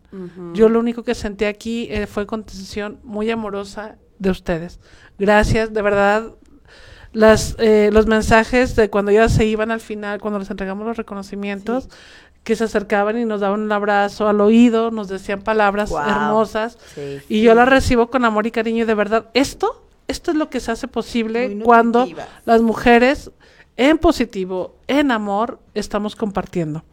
Yo 0.54 0.70
lo 0.70 0.80
único 0.80 1.04
que 1.04 1.16
sentí 1.16 1.46
aquí 1.46 1.88
eh, 1.90 2.06
fue 2.06 2.28
contención 2.28 3.00
muy 3.04 3.32
amorosa 3.32 3.98
de 4.20 4.30
ustedes. 4.30 4.80
Gracias, 5.18 5.74
de 5.74 5.82
verdad. 5.82 6.36
Las, 7.14 7.56
eh, 7.60 7.90
los 7.92 8.08
mensajes 8.08 8.76
de 8.76 8.90
cuando 8.90 9.12
ya 9.12 9.28
se 9.28 9.46
iban 9.46 9.72
al 9.72 9.82
final, 9.82 10.22
cuando 10.22 10.40
les 10.40 10.50
entregamos 10.50 10.86
los 10.86 10.98
reconocimientos, 10.98 11.90
que 12.44 12.56
se 12.56 12.64
acercaban 12.64 13.18
y 13.18 13.26
nos 13.26 13.42
daban 13.42 13.62
un 13.62 13.72
abrazo 13.72 14.28
al 14.28 14.42
oído, 14.42 14.92
nos 14.92 15.08
decían 15.08 15.42
palabras 15.42 15.92
hermosas. 15.92 16.78
Sí. 16.96 17.20
Y 17.30 17.42
yo 17.42 17.54
las 17.54 17.70
recibo 17.70 18.10
con 18.10 18.26
amor 18.26 18.48
y 18.48 18.52
cariño 18.52 18.84
y 18.84 18.88
de 18.88 18.96
verdad, 18.96 19.26
esto, 19.34 19.86
esto 20.08 20.32
es 20.32 20.38
lo 20.38 20.50
que 20.50 20.60
se 20.60 20.72
hace 20.72 20.88
posible 20.88 21.60
cuando 21.64 22.08
las 22.46 22.62
mujeres 22.62 23.32
en 23.78 23.98
positivo, 23.98 24.76
en 24.88 25.12
amor, 25.12 25.60
estamos 25.74 26.16
compartiendo. 26.16 26.84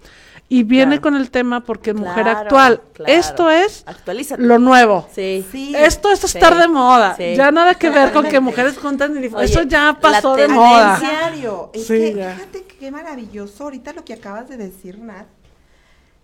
Y 0.51 0.63
viene 0.63 0.93
Claro. 0.99 1.03
con 1.03 1.15
el 1.17 1.31
tema 1.31 1.61
porque 1.63 1.91
es 1.91 1.97
mujer 1.97 2.27
actual. 2.27 2.81
claro. 2.95 3.13
Esto 3.13 3.51
es 3.51 3.83
Actualízate. 3.87 4.43
lo 4.43 4.59
nuevo. 4.59 5.07
Sí. 5.15 5.45
Sí. 5.53 5.75
Esto 5.77 6.11
es 6.11 6.21
Sí, 6.21 6.27
estar 6.39 6.57
de 6.57 6.69
moda. 6.69 7.15
sí. 7.17 7.35
Ya 7.37 7.51
nada 7.51 7.75
que 7.75 7.91
ver 7.91 8.13
con 8.13 8.27
que 8.27 8.41
mujeres 8.41 8.79
juntan 8.79 9.13
y 9.23 9.27
Oye, 9.27 9.45
eso 9.45 9.63
ya 9.65 9.85
la 9.85 10.01
pasó 10.01 10.37
de 10.37 10.49
moda. 10.49 10.99
Diario. 10.99 11.71
Es 11.75 11.87
Sí, 11.87 11.93
que 11.99 12.15
ya. 12.15 12.35
fíjate 12.35 12.63
que 12.65 12.77
qué 12.79 12.91
maravilloso 12.91 13.65
ahorita 13.65 13.93
lo 13.93 14.05
que 14.07 14.15
acabas 14.15 14.49
de 14.49 14.57
decir, 14.57 14.99
Nat. 14.99 15.27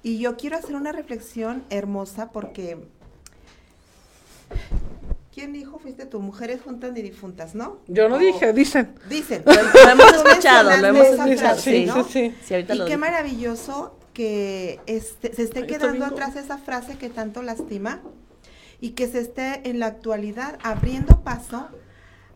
Y 0.03 0.19
yo 0.19 0.37
quiero 0.39 0.57
hacer 0.57 0.75
una 0.75 0.93
reflexión 0.93 1.63
hermosa 1.69 2.31
porque 2.33 2.79
¿Quién 5.35 5.53
dijo 5.53 5.79
fuiste 5.79 6.07
tú? 6.07 6.21
Mujeres 6.21 6.61
juntas 6.63 6.93
ni 6.93 7.03
difuntas, 7.03 7.55
¿no? 7.57 7.79
Yo 7.89 8.09
no 8.09 8.17
O- 8.17 8.19
dije, 8.19 8.53
dicen. 8.53 8.95
Dicen. 9.09 9.43
Lo, 9.45 9.53
lo 9.53 9.91
hemos 9.91 10.13
escuchado, 10.13 10.77
lo 10.77 10.87
hemos 10.87 11.07
escuchado. 11.07 11.37
frase, 11.39 11.61
Sí, 11.73 11.87
¿no? 11.87 12.05
sí, 12.05 12.11
sí. 12.13 12.35
Sí, 12.47 12.55
Y 12.55 12.63
lo 12.77 12.85
qué 12.85 12.93
digo. 12.93 12.99
maravilloso 13.01 13.99
que 14.15 14.81
este, 14.87 15.35
se 15.35 15.43
esté 15.43 15.67
quedando 15.67 16.07
atrás 16.07 16.37
esa 16.37 16.57
frase 16.57 16.97
que 16.97 17.11
tanto 17.11 17.43
lastima 17.43 18.01
y 18.81 18.91
que 18.91 19.09
se 19.09 19.21
esté 19.21 19.69
en 19.69 19.79
la 19.79 19.87
actualidad 19.87 20.59
abriendo 20.63 21.21
paso 21.23 21.69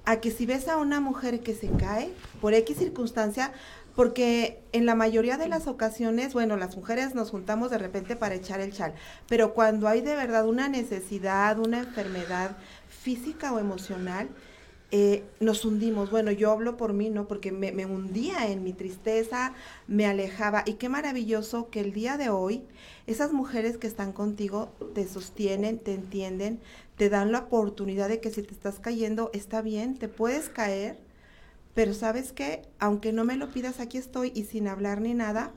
a 0.04 0.20
que 0.20 0.30
si 0.30 0.44
ves 0.44 0.68
a 0.68 0.76
una 0.76 1.00
mujer 1.00 1.40
que 1.40 1.54
se 1.54 1.68
cae 1.70 2.12
por 2.40 2.54
X 2.54 2.78
circunstancia, 2.78 3.52
porque 3.94 4.62
en 4.72 4.86
la 4.86 4.94
mayoría 4.94 5.36
de 5.36 5.48
las 5.48 5.66
ocasiones, 5.66 6.32
bueno, 6.32 6.56
las 6.56 6.76
mujeres 6.76 7.14
nos 7.14 7.30
juntamos 7.30 7.70
de 7.70 7.78
repente 7.78 8.16
para 8.16 8.34
echar 8.34 8.60
el 8.60 8.72
chal, 8.72 8.94
pero 9.28 9.54
cuando 9.54 9.88
hay 9.88 10.00
de 10.00 10.14
verdad 10.14 10.46
una 10.46 10.68
necesidad, 10.68 11.58
una 11.58 11.80
enfermedad 11.80 12.56
física 12.88 13.52
o 13.52 13.58
emocional, 13.58 14.28
eh, 14.90 15.22
nos 15.40 15.64
hundimos. 15.64 16.10
Bueno, 16.10 16.30
yo 16.30 16.50
hablo 16.50 16.76
por 16.76 16.92
mí, 16.94 17.10
¿no? 17.10 17.28
Porque 17.28 17.52
me, 17.52 17.72
me 17.72 17.84
hundía 17.86 18.50
en 18.50 18.62
mi 18.64 18.72
tristeza, 18.72 19.52
me 19.86 20.06
alejaba. 20.06 20.62
Y 20.66 20.74
qué 20.74 20.88
maravilloso 20.88 21.68
que 21.70 21.80
el 21.80 21.92
día 21.92 22.16
de 22.16 22.30
hoy 22.30 22.62
esas 23.06 23.32
mujeres 23.32 23.76
que 23.76 23.86
están 23.86 24.12
contigo 24.12 24.70
te 24.94 25.06
sostienen, 25.06 25.78
te 25.78 25.92
entienden, 25.94 26.60
te 26.96 27.08
dan 27.10 27.32
la 27.32 27.40
oportunidad 27.40 28.08
de 28.08 28.20
que 28.20 28.30
si 28.30 28.42
te 28.42 28.52
estás 28.54 28.80
cayendo, 28.80 29.30
está 29.34 29.60
bien, 29.62 29.96
te 29.98 30.08
puedes 30.08 30.48
caer, 30.48 30.98
pero 31.74 31.94
sabes 31.94 32.32
que, 32.32 32.62
aunque 32.78 33.12
no 33.12 33.24
me 33.24 33.36
lo 33.36 33.48
pidas, 33.50 33.80
aquí 33.80 33.98
estoy 33.98 34.32
y 34.34 34.44
sin 34.44 34.68
hablar 34.68 35.00
ni 35.00 35.14
nada, 35.14 35.52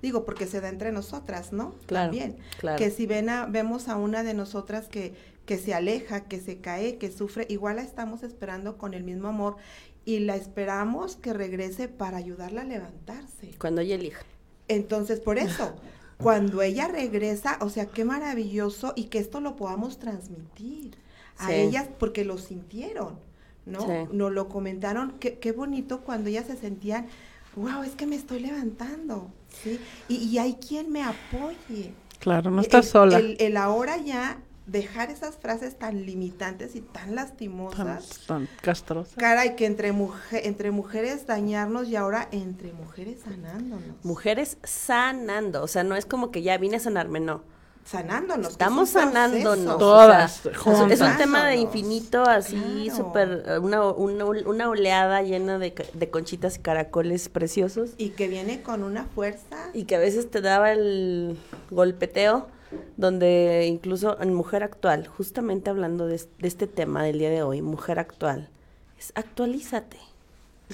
digo, 0.00 0.24
porque 0.24 0.46
se 0.46 0.60
da 0.60 0.68
entre 0.68 0.90
nosotras, 0.92 1.52
¿no? 1.52 1.74
Claro, 1.86 2.10
También. 2.12 2.36
claro. 2.58 2.78
Que 2.78 2.90
si 2.90 3.06
ven 3.06 3.28
a- 3.28 3.46
vemos 3.46 3.88
a 3.88 3.96
una 3.96 4.22
de 4.22 4.32
nosotras 4.34 4.88
que, 4.88 5.14
que 5.46 5.56
se 5.58 5.72
aleja, 5.74 6.24
que 6.24 6.40
se 6.40 6.58
cae, 6.58 6.98
que 6.98 7.10
sufre, 7.10 7.46
igual 7.48 7.76
la 7.76 7.82
estamos 7.82 8.22
esperando 8.22 8.76
con 8.76 8.92
el 8.94 9.04
mismo 9.04 9.28
amor 9.28 9.56
y 10.04 10.18
la 10.20 10.36
esperamos 10.36 11.16
que 11.16 11.32
regrese 11.32 11.88
para 11.88 12.16
ayudarla 12.18 12.62
a 12.62 12.64
levantarse. 12.64 13.52
Cuando 13.58 13.80
ella 13.80 13.94
elija. 13.94 14.22
Entonces, 14.68 15.20
por 15.20 15.38
eso, 15.38 15.74
cuando 16.18 16.62
ella 16.62 16.88
regresa, 16.88 17.58
o 17.60 17.70
sea, 17.70 17.86
qué 17.86 18.04
maravilloso 18.04 18.92
y 18.96 19.04
que 19.04 19.18
esto 19.18 19.40
lo 19.40 19.56
podamos 19.56 19.98
transmitir 19.98 20.96
a 21.38 21.48
Sí. 21.48 21.54
ellas 21.54 21.88
porque 21.98 22.24
lo 22.24 22.38
sintieron, 22.38 23.18
¿no? 23.66 23.80
Sí. 23.80 24.08
Nos 24.12 24.32
lo 24.32 24.48
comentaron, 24.48 25.12
qué, 25.20 25.38
qué 25.38 25.52
bonito 25.52 26.00
cuando 26.00 26.28
ellas 26.30 26.46
se 26.46 26.56
sentían, 26.56 27.06
wow, 27.54 27.82
es 27.82 27.94
que 27.94 28.06
me 28.06 28.16
estoy 28.16 28.40
levantando, 28.40 29.30
¿sí? 29.62 29.78
Y, 30.08 30.16
y 30.16 30.38
hay 30.38 30.54
quien 30.54 30.90
me 30.90 31.02
apoye. 31.02 31.92
Claro, 32.18 32.50
no 32.50 32.58
El- 32.60 32.64
estás 32.64 32.86
sola. 32.86 33.18
El, 33.18 33.36
el 33.38 33.56
ahora 33.56 33.98
ya 33.98 34.38
dejar 34.66 35.10
esas 35.10 35.36
frases 35.36 35.78
tan 35.78 36.04
limitantes 36.06 36.74
y 36.74 36.80
tan 36.80 37.06
Tan, 37.06 37.14
lastimosas. 37.14 38.20
tan 38.26 38.48
castrosa. 38.62 39.14
Caray, 39.16 39.54
que 39.56 39.66
entre, 39.66 39.92
mujer, 39.92 40.42
entre 40.44 40.70
mujeres 40.72 41.26
dañarnos 41.26 41.88
y 41.88 41.96
ahora 41.96 42.28
entre 42.32 42.72
mujeres 42.72 43.20
sanándonos. 43.24 44.04
Mujeres 44.04 44.58
sanando. 44.64 45.62
O 45.62 45.68
sea, 45.68 45.84
no 45.84 45.94
es 45.96 46.04
como 46.06 46.30
que 46.30 46.42
ya 46.42 46.58
vine 46.58 46.76
a 46.76 46.80
sanarme, 46.80 47.20
no. 47.20 47.42
sanándonos. 47.84 48.50
Estamos 48.50 48.88
es 48.88 48.96
un 48.96 49.12
proceso. 49.12 49.28
sanándonos. 49.30 49.78
Todas 49.78 50.46
o 50.46 50.50
sea, 50.74 50.86
es- 50.88 51.00
un 51.00 51.16
tema 51.18 51.46
de 51.46 51.54
infinito, 51.54 52.22
así, 52.24 52.86
Claro. 52.86 52.96
súper, 52.96 53.44
una, 53.62 53.82
una, 53.92 54.24
una 54.24 54.68
oleada 54.68 55.22
llena 55.22 55.60
de, 55.60 55.72
ca- 55.74 55.84
de 55.92 56.10
conchitas 56.10 56.56
y 56.56 56.58
caracoles 56.62 57.28
preciosos. 57.28 57.90
Y 57.96 58.08
que 58.08 58.26
viene 58.26 58.60
con 58.62 58.82
una 58.82 59.04
fuerza. 59.04 59.70
Y 59.72 59.84
que 59.84 59.94
a 59.94 60.00
veces 60.00 60.28
te 60.28 60.40
daba 60.40 60.72
el 60.72 61.38
golpeteo, 61.70 62.48
donde 62.96 63.66
incluso 63.66 64.20
en 64.20 64.34
Mujer 64.34 64.62
Actual, 64.62 65.06
justamente 65.06 65.70
hablando 65.70 66.06
de, 66.06 66.16
es- 66.16 66.28
de 66.38 66.48
este 66.48 66.66
tema 66.66 67.02
del 67.04 67.18
día 67.18 67.30
de 67.30 67.42
hoy, 67.42 67.62
Mujer 67.62 67.98
Actual, 67.98 68.48
es 68.98 69.12
actualízate. 69.14 69.98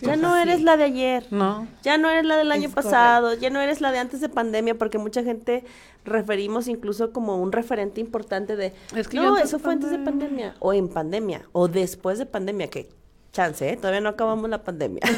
ya 0.01 0.17
no 0.17 0.35
eres 0.37 0.63
la 0.63 0.77
de 0.77 0.85
ayer. 0.85 1.27
No. 1.31 1.67
Ya 1.83 1.99
no 1.99 2.09
eres 2.11 2.25
la 2.25 2.37
del 2.37 2.51
año 2.51 2.69
Es 2.69 2.75
pasado, 2.75 3.35
ya 3.35 3.51
no 3.51 3.61
eres 3.61 3.81
la 3.81 3.93
de 3.93 3.99
antes 3.99 4.21
de 4.21 4.29
pandemia, 4.29 4.77
porque 4.79 4.97
mucha 4.99 5.23
gente 5.23 5.65
referimos 6.05 6.67
incluso 6.69 7.13
como 7.13 7.37
un 7.37 7.53
referente 7.53 8.01
importante 8.01 8.57
de, 8.57 8.73
Es 8.97 9.09
que 9.09 9.17
yo 9.19 9.23
no, 9.25 9.37
eso 9.39 9.59
fue 9.59 9.73
antes 9.75 9.91
de 9.91 9.99
pandemia". 9.99 10.53
pandemia, 10.53 10.55
o 10.61 10.73
en 10.73 10.89
pandemia, 10.89 11.43
o 11.53 11.69
después 11.69 12.19
de 12.19 12.27
pandemia, 12.27 12.69
que 12.69 12.89
chance, 13.33 13.69
¿eh? 13.69 13.77
todavía 13.77 14.01
no 14.01 14.11
acabamos 14.11 14.49
la 14.49 14.63
pandemia. 14.63 15.01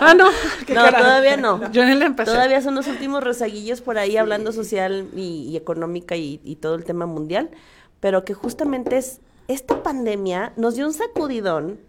Ah, 0.00 0.14
no. 0.14 0.26
qué 0.64 0.74
no, 0.74 0.82
carajo. 0.84 1.04
todavía 1.04 1.36
no. 1.36 1.72
Yo 1.72 1.84
ni 1.84 1.94
le 1.94 2.04
empecé. 2.04 2.30
Todavía 2.30 2.62
son 2.62 2.76
los 2.76 2.86
últimos 2.86 3.24
rezaguillos 3.24 3.80
por 3.80 3.98
ahí 3.98 4.16
hablando 4.16 4.52
social 4.52 5.08
y, 5.14 5.48
y 5.50 5.56
económica 5.56 6.14
y, 6.14 6.40
y 6.44 6.56
todo 6.56 6.76
el 6.76 6.84
tema 6.84 7.06
mundial, 7.06 7.50
pero 7.98 8.24
que 8.24 8.32
justamente 8.32 8.96
es, 8.96 9.20
esta 9.48 9.82
pandemia 9.82 10.52
nos 10.56 10.76
dio 10.76 10.86
un 10.86 10.92
sacudidón 10.92 11.80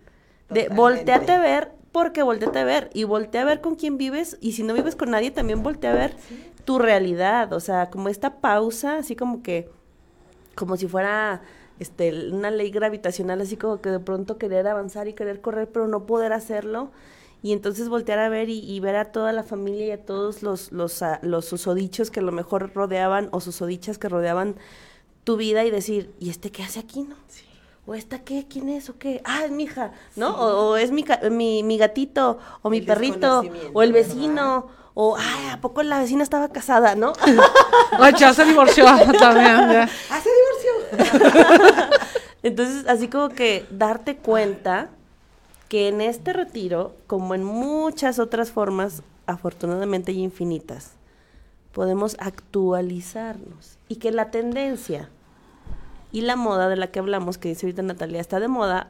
de 0.50 0.70
volteate 0.70 1.32
a 1.32 1.40
ver 1.40 1.72
porque 1.92 2.24
volteate 2.24 2.60
a 2.60 2.64
ver 2.64 2.90
y 2.94 3.04
voltea 3.04 3.42
a 3.42 3.46
ver 3.46 3.62
con 3.62 3.76
quién 3.76 3.98
vives 3.98 4.38
y 4.42 4.54
si 4.54 4.64
no 4.64 4.74
vives 4.74 4.96
con 4.96 5.12
nadie 5.12 5.32
también 5.32 5.62
voltea 5.62 5.92
a 5.92 5.96
ver 5.96 6.16
tu 6.66 6.80
realidad, 6.80 7.54
o 7.54 7.60
sea, 7.60 7.90
como 7.90 8.10
esta 8.10 8.38
pausa, 8.42 8.98
así 8.98 9.16
como 9.16 9.42
que, 9.42 9.70
como 10.56 10.78
si 10.78 10.88
fuera 10.88 11.42
este, 11.80 12.30
una 12.32 12.52
ley 12.52 12.72
gravitacional, 12.72 13.42
así 13.42 13.58
como 13.58 13.82
que 13.82 13.90
de 13.90 14.00
pronto 14.00 14.38
querer 14.38 14.68
avanzar 14.68 15.08
y 15.08 15.14
querer 15.14 15.42
correr, 15.42 15.70
pero 15.72 15.88
no 15.88 16.06
poder 16.06 16.34
hacerlo. 16.34 16.92
Y 17.42 17.54
entonces 17.54 17.88
voltear 17.88 18.20
a 18.20 18.28
ver 18.30 18.50
y, 18.50 18.60
y 18.60 18.80
ver 18.82 18.98
a 18.98 19.06
toda 19.14 19.32
la 19.32 19.44
familia 19.44 19.86
y 19.88 19.92
a 19.92 20.06
todos 20.06 20.44
los, 20.44 20.72
los, 20.74 21.02
los 21.22 21.46
susodichos 21.46 22.12
que 22.12 22.20
a 22.20 22.24
lo 22.24 22.34
mejor 22.34 22.72
rodeaban 22.76 23.30
o 23.32 23.40
susodichas 23.40 23.98
que 23.98 24.10
rodeaban 24.10 24.56
tu 25.24 25.38
vida 25.38 25.64
y 25.64 25.72
decir, 25.72 26.12
¿y 26.20 26.30
este 26.32 26.52
qué 26.52 26.64
hace 26.64 26.80
aquí, 26.82 27.02
no? 27.04 27.16
¿O 27.88 27.96
esta 27.96 28.20
qué? 28.20 28.46
¿Quién 28.48 28.70
es? 28.70 28.90
¿O 28.90 28.98
qué? 29.00 29.22
Ah, 29.24 29.44
es 29.46 29.52
mi 29.52 29.64
hija, 29.64 29.94
¿no? 30.16 30.36
O, 30.36 30.72
o 30.72 30.76
es 30.78 30.92
mi, 30.92 31.04
ca- 31.04 31.22
mi, 31.32 31.64
mi 31.64 31.78
gatito, 31.78 32.38
o 32.62 32.70
mi 32.70 32.80
El 32.80 32.86
perrito, 32.86 33.40
o 33.74 33.82
el 33.84 33.94
¿verdad? 33.94 34.08
vecino, 34.10 34.68
o, 34.94 35.16
ay, 35.18 35.48
¿a 35.54 35.62
poco 35.62 35.82
la 35.82 36.00
vecina 36.00 36.22
estaba 36.24 36.50
casada, 36.50 36.94
no? 36.96 37.14
Ay, 38.00 38.14
ya 38.18 38.34
se 38.34 38.44
divorció 38.46 38.84
también. 39.20 39.72
ya. 39.72 39.90
¡Ah, 40.12 40.20
se 40.22 40.30
divorció! 40.30 40.39
Entonces, 42.44 42.88
así 42.88 43.08
como 43.08 43.30
que 43.30 43.66
darte 43.70 44.18
cuenta 44.18 44.90
que 45.68 45.88
en 45.88 46.02
este 46.02 46.34
retiro, 46.34 46.96
como 47.08 47.36
en 47.36 47.44
muchas 47.44 48.20
otras 48.20 48.52
formas, 48.52 49.04
afortunadamente 49.28 50.12
y 50.12 50.24
infinitas, 50.24 50.94
podemos 51.72 52.16
actualizarnos 52.20 53.78
y 53.88 53.98
que 53.98 54.12
la 54.12 54.32
tendencia 54.32 55.10
y 56.12 56.22
la 56.22 56.36
moda 56.36 56.70
de 56.70 56.76
la 56.76 56.88
que 56.88 57.00
hablamos, 57.00 57.38
que 57.38 57.50
dice 57.50 57.68
ahorita 57.68 57.84
Natalia, 57.84 58.20
está 58.20 58.40
de 58.40 58.48
moda, 58.48 58.90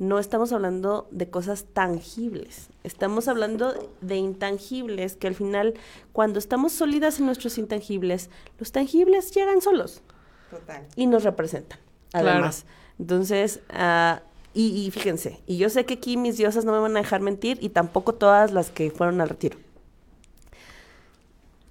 no 0.00 0.18
estamos 0.18 0.52
hablando 0.52 1.06
de 1.10 1.30
cosas 1.30 1.66
tangibles, 1.72 2.68
estamos 2.82 3.28
hablando 3.28 3.74
de 4.00 4.16
intangibles 4.16 5.16
que 5.16 5.28
al 5.28 5.34
final, 5.34 5.74
cuando 6.12 6.38
estamos 6.38 6.72
sólidas 6.72 7.20
en 7.20 7.26
nuestros 7.26 7.58
intangibles, 7.58 8.30
los 8.58 8.72
tangibles 8.72 9.32
llegan 9.32 9.60
solos 9.60 10.02
Total. 10.50 10.86
y 10.96 11.06
nos 11.06 11.24
representan, 11.24 11.78
Claro. 12.12 12.30
además. 12.30 12.64
Entonces, 12.98 13.60
ah, 13.70 14.20
y, 14.54 14.68
y 14.86 14.90
fíjense, 14.90 15.40
y 15.46 15.56
yo 15.58 15.68
sé 15.70 15.84
que 15.84 15.94
aquí 15.94 16.16
mis 16.16 16.36
diosas 16.36 16.64
no 16.64 16.72
me 16.72 16.78
van 16.78 16.96
a 16.96 17.00
dejar 17.00 17.20
mentir 17.20 17.58
y 17.60 17.68
tampoco 17.68 18.14
todas 18.14 18.50
las 18.52 18.70
que 18.70 18.90
fueron 18.90 19.20
al 19.20 19.28
retiro. 19.28 19.58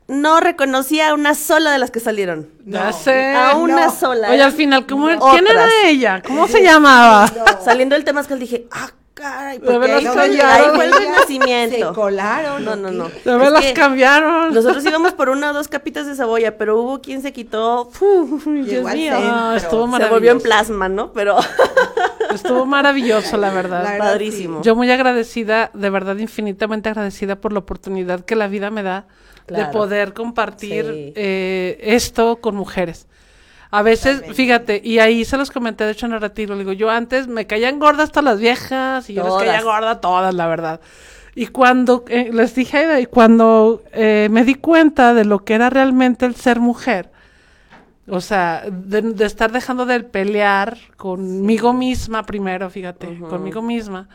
No 0.07 0.39
reconocía 0.39 1.09
a 1.09 1.13
una 1.13 1.35
sola 1.35 1.71
de 1.71 1.79
las 1.79 1.91
que 1.91 1.99
salieron. 1.99 2.49
Ya 2.65 2.85
No. 2.85 2.93
sé. 2.93 3.33
A 3.35 3.57
una 3.57 3.87
no. 3.87 3.91
sola. 3.93 4.29
Oye, 4.31 4.41
al 4.41 4.53
final, 4.53 4.85
¿cómo. 4.87 5.07
¿quién 5.31 5.45
era 5.47 5.67
ella? 5.85 6.21
¿Cómo 6.25 6.47
se 6.47 6.63
llamaba? 6.63 7.27
Saliendo 7.61 7.93
del 7.95 8.05
tema 8.05 8.23
que 8.25 8.35
dije, 8.37 8.67
ah, 8.71 8.89
caray, 9.17 9.57
De 9.57 9.65
porque 9.65 9.91
ahí, 9.91 10.39
ahí 10.39 10.65
fue 10.75 10.85
el 10.85 10.93
renacimiento. 10.93 11.89
Se 11.89 11.93
colaron. 11.95 12.63
No, 12.63 12.73
¿o 12.73 12.75
no, 12.75 12.91
no. 12.91 13.09
De 13.25 13.73
cambiaron. 13.73 14.53
Nosotros 14.53 14.85
íbamos 14.85 15.13
por 15.13 15.29
una 15.29 15.51
o 15.51 15.53
dos 15.53 15.67
capitas 15.67 16.05
de 16.05 16.15
cebolla, 16.15 16.57
pero 16.57 16.79
hubo 16.79 17.01
quien 17.01 17.21
se 17.21 17.33
quitó. 17.33 17.89
¡fu! 17.91 18.39
Dios 18.45 18.93
mío. 18.93 19.13
Ah, 19.15 19.55
estuvo 19.57 19.85
Se 19.85 19.91
maravilloso. 19.91 20.13
volvió 20.15 20.31
en 20.31 20.39
plasma, 20.41 20.87
¿no? 20.89 21.11
Pero 21.13 21.37
Estuvo 22.33 22.65
maravilloso, 22.65 23.37
la 23.37 23.49
verdad. 23.51 23.83
La 23.83 23.91
verdad, 23.93 24.11
padrísimo. 24.11 24.61
Yo 24.61 24.75
muy 24.75 24.89
agradecida, 24.91 25.71
de 25.73 25.89
verdad 25.89 26.17
infinitamente 26.17 26.89
agradecida 26.89 27.37
por 27.37 27.53
la 27.53 27.59
oportunidad 27.59 28.25
que 28.25 28.35
la 28.35 28.47
vida 28.47 28.69
me 28.69 28.83
da 28.83 29.05
de 29.47 29.65
poder 29.65 30.13
compartir 30.13 30.85
Sí. 30.85 31.13
eh, 31.15 31.77
esto 31.81 32.37
con 32.41 32.55
mujeres. 32.55 33.07
A 33.69 33.81
veces, 33.81 34.15
Totalmente. 34.15 34.33
fíjate, 34.35 34.81
y 34.83 34.99
ahí 34.99 35.25
se 35.25 35.37
los 35.37 35.51
comenté, 35.51 35.83
de 35.83 35.91
hecho 35.91 36.05
en 36.05 36.13
el 36.13 36.21
retiro, 36.21 36.53
le 36.55 36.59
digo, 36.59 36.71
yo 36.71 36.89
antes 36.89 37.27
me 37.27 37.45
caían 37.47 37.79
gordas 37.79 38.11
todas 38.11 38.23
las 38.23 38.39
viejas 38.39 39.09
y 39.09 39.13
yo 39.13 39.23
les 39.23 39.33
caía 39.33 39.59
Todas. 39.59 39.63
gorda 39.63 39.91
a 39.91 40.01
todas, 40.01 40.33
la 40.33 40.47
verdad. 40.47 40.79
Y 41.35 41.47
cuando, 41.47 42.03
eh, 42.07 42.29
les 42.33 42.55
dije, 42.55 43.01
y 43.01 43.05
cuando 43.05 43.83
eh, 43.93 44.27
me 44.31 44.43
di 44.43 44.55
cuenta 44.55 45.13
de 45.13 45.25
lo 45.25 45.43
que 45.43 45.53
era 45.53 45.69
realmente 45.69 46.25
el 46.25 46.35
ser 46.35 46.59
mujer, 46.59 47.11
o 48.09 48.21
sea, 48.21 48.63
de, 48.71 49.01
de 49.01 49.25
estar 49.25 49.51
dejando 49.51 49.85
de 49.85 49.99
pelear 49.99 50.77
conmigo 50.95 51.73
misma 51.73 52.23
primero, 52.23 52.69
fíjate, 52.69 53.19
conmigo 53.19 53.61
misma. 53.61 54.07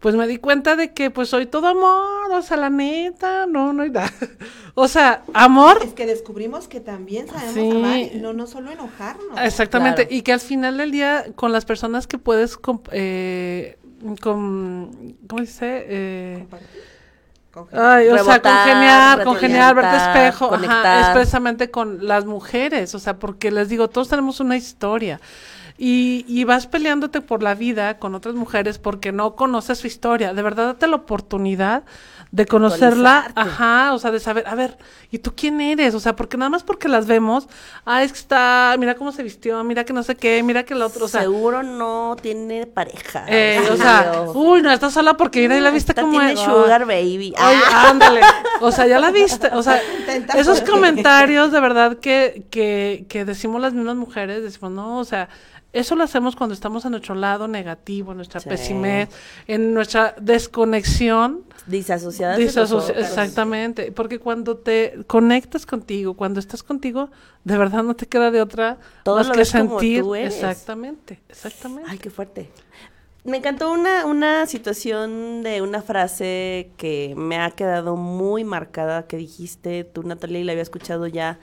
Pues 0.00 0.14
me 0.14 0.28
di 0.28 0.36
cuenta 0.38 0.76
de 0.76 0.92
que 0.92 1.10
pues 1.10 1.28
soy 1.28 1.46
todo 1.46 1.66
amor, 1.66 2.30
o 2.32 2.42
sea, 2.42 2.56
la 2.56 2.70
neta, 2.70 3.46
no, 3.46 3.72
no 3.72 3.82
hay 3.82 3.90
nada. 3.90 4.10
O 4.80 4.86
sea, 4.86 5.24
amor, 5.34 5.80
Es 5.82 5.92
que 5.92 6.06
descubrimos 6.06 6.68
que 6.68 6.78
también 6.78 7.26
sabemos 7.26 7.54
Sí. 7.54 7.70
amar 7.70 7.98
y 7.98 8.10
no, 8.20 8.32
no 8.32 8.46
solo 8.46 8.70
enojarnos. 8.70 9.26
exactamente, 9.42 10.02
Claro. 10.06 10.14
y 10.16 10.22
que 10.22 10.32
al 10.32 10.38
final 10.38 10.76
del 10.76 10.92
día 10.92 11.26
con 11.34 11.50
las 11.50 11.64
personas 11.64 12.06
que 12.06 12.16
puedes, 12.18 12.56
comp- 12.56 12.88
eh, 12.92 13.76
con, 14.20 15.16
¿cómo 15.26 15.40
dice? 15.40 15.84
Eh, 15.88 16.46
Ay, 17.72 18.06
o 18.08 18.22
sea, 18.24 18.40
congeniar, 18.40 19.24
congeniar, 19.24 19.74
verte 19.74 19.96
espejo, 19.96 20.54
ajá, 20.54 21.10
precisamente 21.12 21.72
con 21.72 22.06
las 22.06 22.24
mujeres, 22.24 22.94
o 22.94 23.00
sea, 23.00 23.18
porque 23.18 23.50
les 23.50 23.68
digo, 23.68 23.88
todos 23.88 24.08
tenemos 24.08 24.38
una 24.38 24.56
historia. 24.56 25.20
Y, 25.80 26.24
y 26.26 26.42
vas 26.42 26.66
peleándote 26.66 27.20
por 27.20 27.42
la 27.42 27.54
vida 27.54 27.98
con 28.00 28.16
otras 28.16 28.34
mujeres 28.34 28.78
porque 28.78 29.12
no 29.12 29.36
conoces 29.36 29.78
su 29.78 29.86
historia. 29.86 30.34
De 30.34 30.42
verdad, 30.42 30.66
date 30.66 30.88
la 30.88 30.96
oportunidad 30.96 31.84
de 32.30 32.44
conocerla, 32.44 33.30
ajá, 33.36 33.94
o 33.94 33.98
sea, 33.98 34.10
de 34.10 34.20
saber, 34.20 34.44
a 34.46 34.54
ver, 34.54 34.76
¿y 35.10 35.20
tú 35.20 35.32
quién 35.34 35.62
eres? 35.62 35.94
O 35.94 36.00
sea, 36.00 36.14
porque 36.14 36.36
nada 36.36 36.50
más 36.50 36.62
porque 36.62 36.86
las 36.88 37.06
vemos, 37.06 37.48
ah, 37.86 38.02
es 38.02 38.12
que 38.12 38.18
está, 38.18 38.74
mira 38.78 38.96
cómo 38.96 39.12
se 39.12 39.22
vistió, 39.22 39.64
mira 39.64 39.84
que 39.84 39.94
no 39.94 40.02
sé 40.02 40.14
qué, 40.14 40.42
mira 40.42 40.64
que 40.64 40.74
el 40.74 40.82
otro, 40.82 41.06
o 41.06 41.08
sea, 41.08 41.22
seguro 41.22 41.62
no 41.62 42.16
tiene 42.20 42.66
pareja. 42.66 43.24
eh, 43.28 43.66
o 43.72 43.76
sea, 43.78 44.24
uy, 44.34 44.60
no, 44.60 44.70
está 44.70 44.90
sola 44.90 45.16
porque 45.16 45.40
mira, 45.40 45.56
y 45.56 45.60
la 45.62 45.70
viste 45.70 45.92
Esta 45.92 46.02
como 46.02 46.18
tiene 46.18 46.32
es. 46.34 46.40
sugar 46.40 46.84
baby. 46.84 47.28
Oye, 47.38 47.60
Ah, 47.72 47.88
ándale. 47.90 48.20
O 48.60 48.72
sea, 48.72 48.86
ya 48.86 48.98
la 48.98 49.10
viste. 49.10 49.48
O 49.54 49.62
sea, 49.62 49.80
esos 50.36 50.60
comentarios 50.60 51.50
de 51.50 51.60
verdad 51.60 51.96
que, 51.98 52.42
que, 52.50 53.06
que 53.08 53.24
decimos 53.24 53.60
las 53.62 53.72
mismas 53.72 53.96
mujeres, 53.96 54.42
decimos, 54.42 54.72
no, 54.72 54.98
o 54.98 55.04
sea, 55.04 55.30
eso 55.72 55.94
lo 55.96 56.04
hacemos 56.04 56.34
cuando 56.36 56.54
estamos 56.54 56.84
en 56.84 56.92
nuestro 56.92 57.14
lado 57.14 57.46
negativo, 57.48 58.12
en 58.12 58.16
nuestra 58.18 58.40
Sí. 58.40 58.48
pesimez, 58.48 59.08
en 59.46 59.74
nuestra 59.74 60.14
desconexión. 60.20 61.44
disasociadas 61.66 62.38
de 62.38 62.46
Disasoci- 62.46 62.70
nosotros. 62.70 62.96
exactamente, 62.96 63.92
porque 63.92 64.18
cuando 64.18 64.56
te 64.56 65.00
conectas 65.06 65.66
contigo, 65.66 66.14
cuando 66.14 66.40
estás 66.40 66.62
contigo, 66.62 67.10
de 67.44 67.58
verdad 67.58 67.82
no 67.82 67.94
te 67.94 68.06
queda 68.06 68.30
de 68.30 68.40
otra 68.40 68.78
Todo 69.02 69.16
más 69.16 69.28
lo 69.28 69.34
que 69.34 69.44
como 69.44 69.78
sentir. 69.78 70.00
tú 70.02 70.14
eres. 70.14 70.34
Exactamente, 70.36 71.20
exactamente. 71.28 71.90
Ay, 71.90 71.98
qué 71.98 72.08
fuerte. 72.08 72.50
Me 73.24 73.36
encantó 73.36 73.70
una, 73.70 74.06
una 74.06 74.46
situación 74.46 75.42
de 75.42 75.60
una 75.60 75.82
frase 75.82 76.70
que 76.78 77.12
me 77.18 77.36
ha 77.36 77.50
quedado 77.50 77.96
muy 77.96 78.44
marcada 78.44 79.06
que 79.06 79.18
dijiste 79.18 79.84
tú, 79.84 80.02
Natalia, 80.04 80.38
y 80.40 80.44
la 80.44 80.52
había 80.52 80.62
escuchado 80.62 81.06
ya 81.06 81.38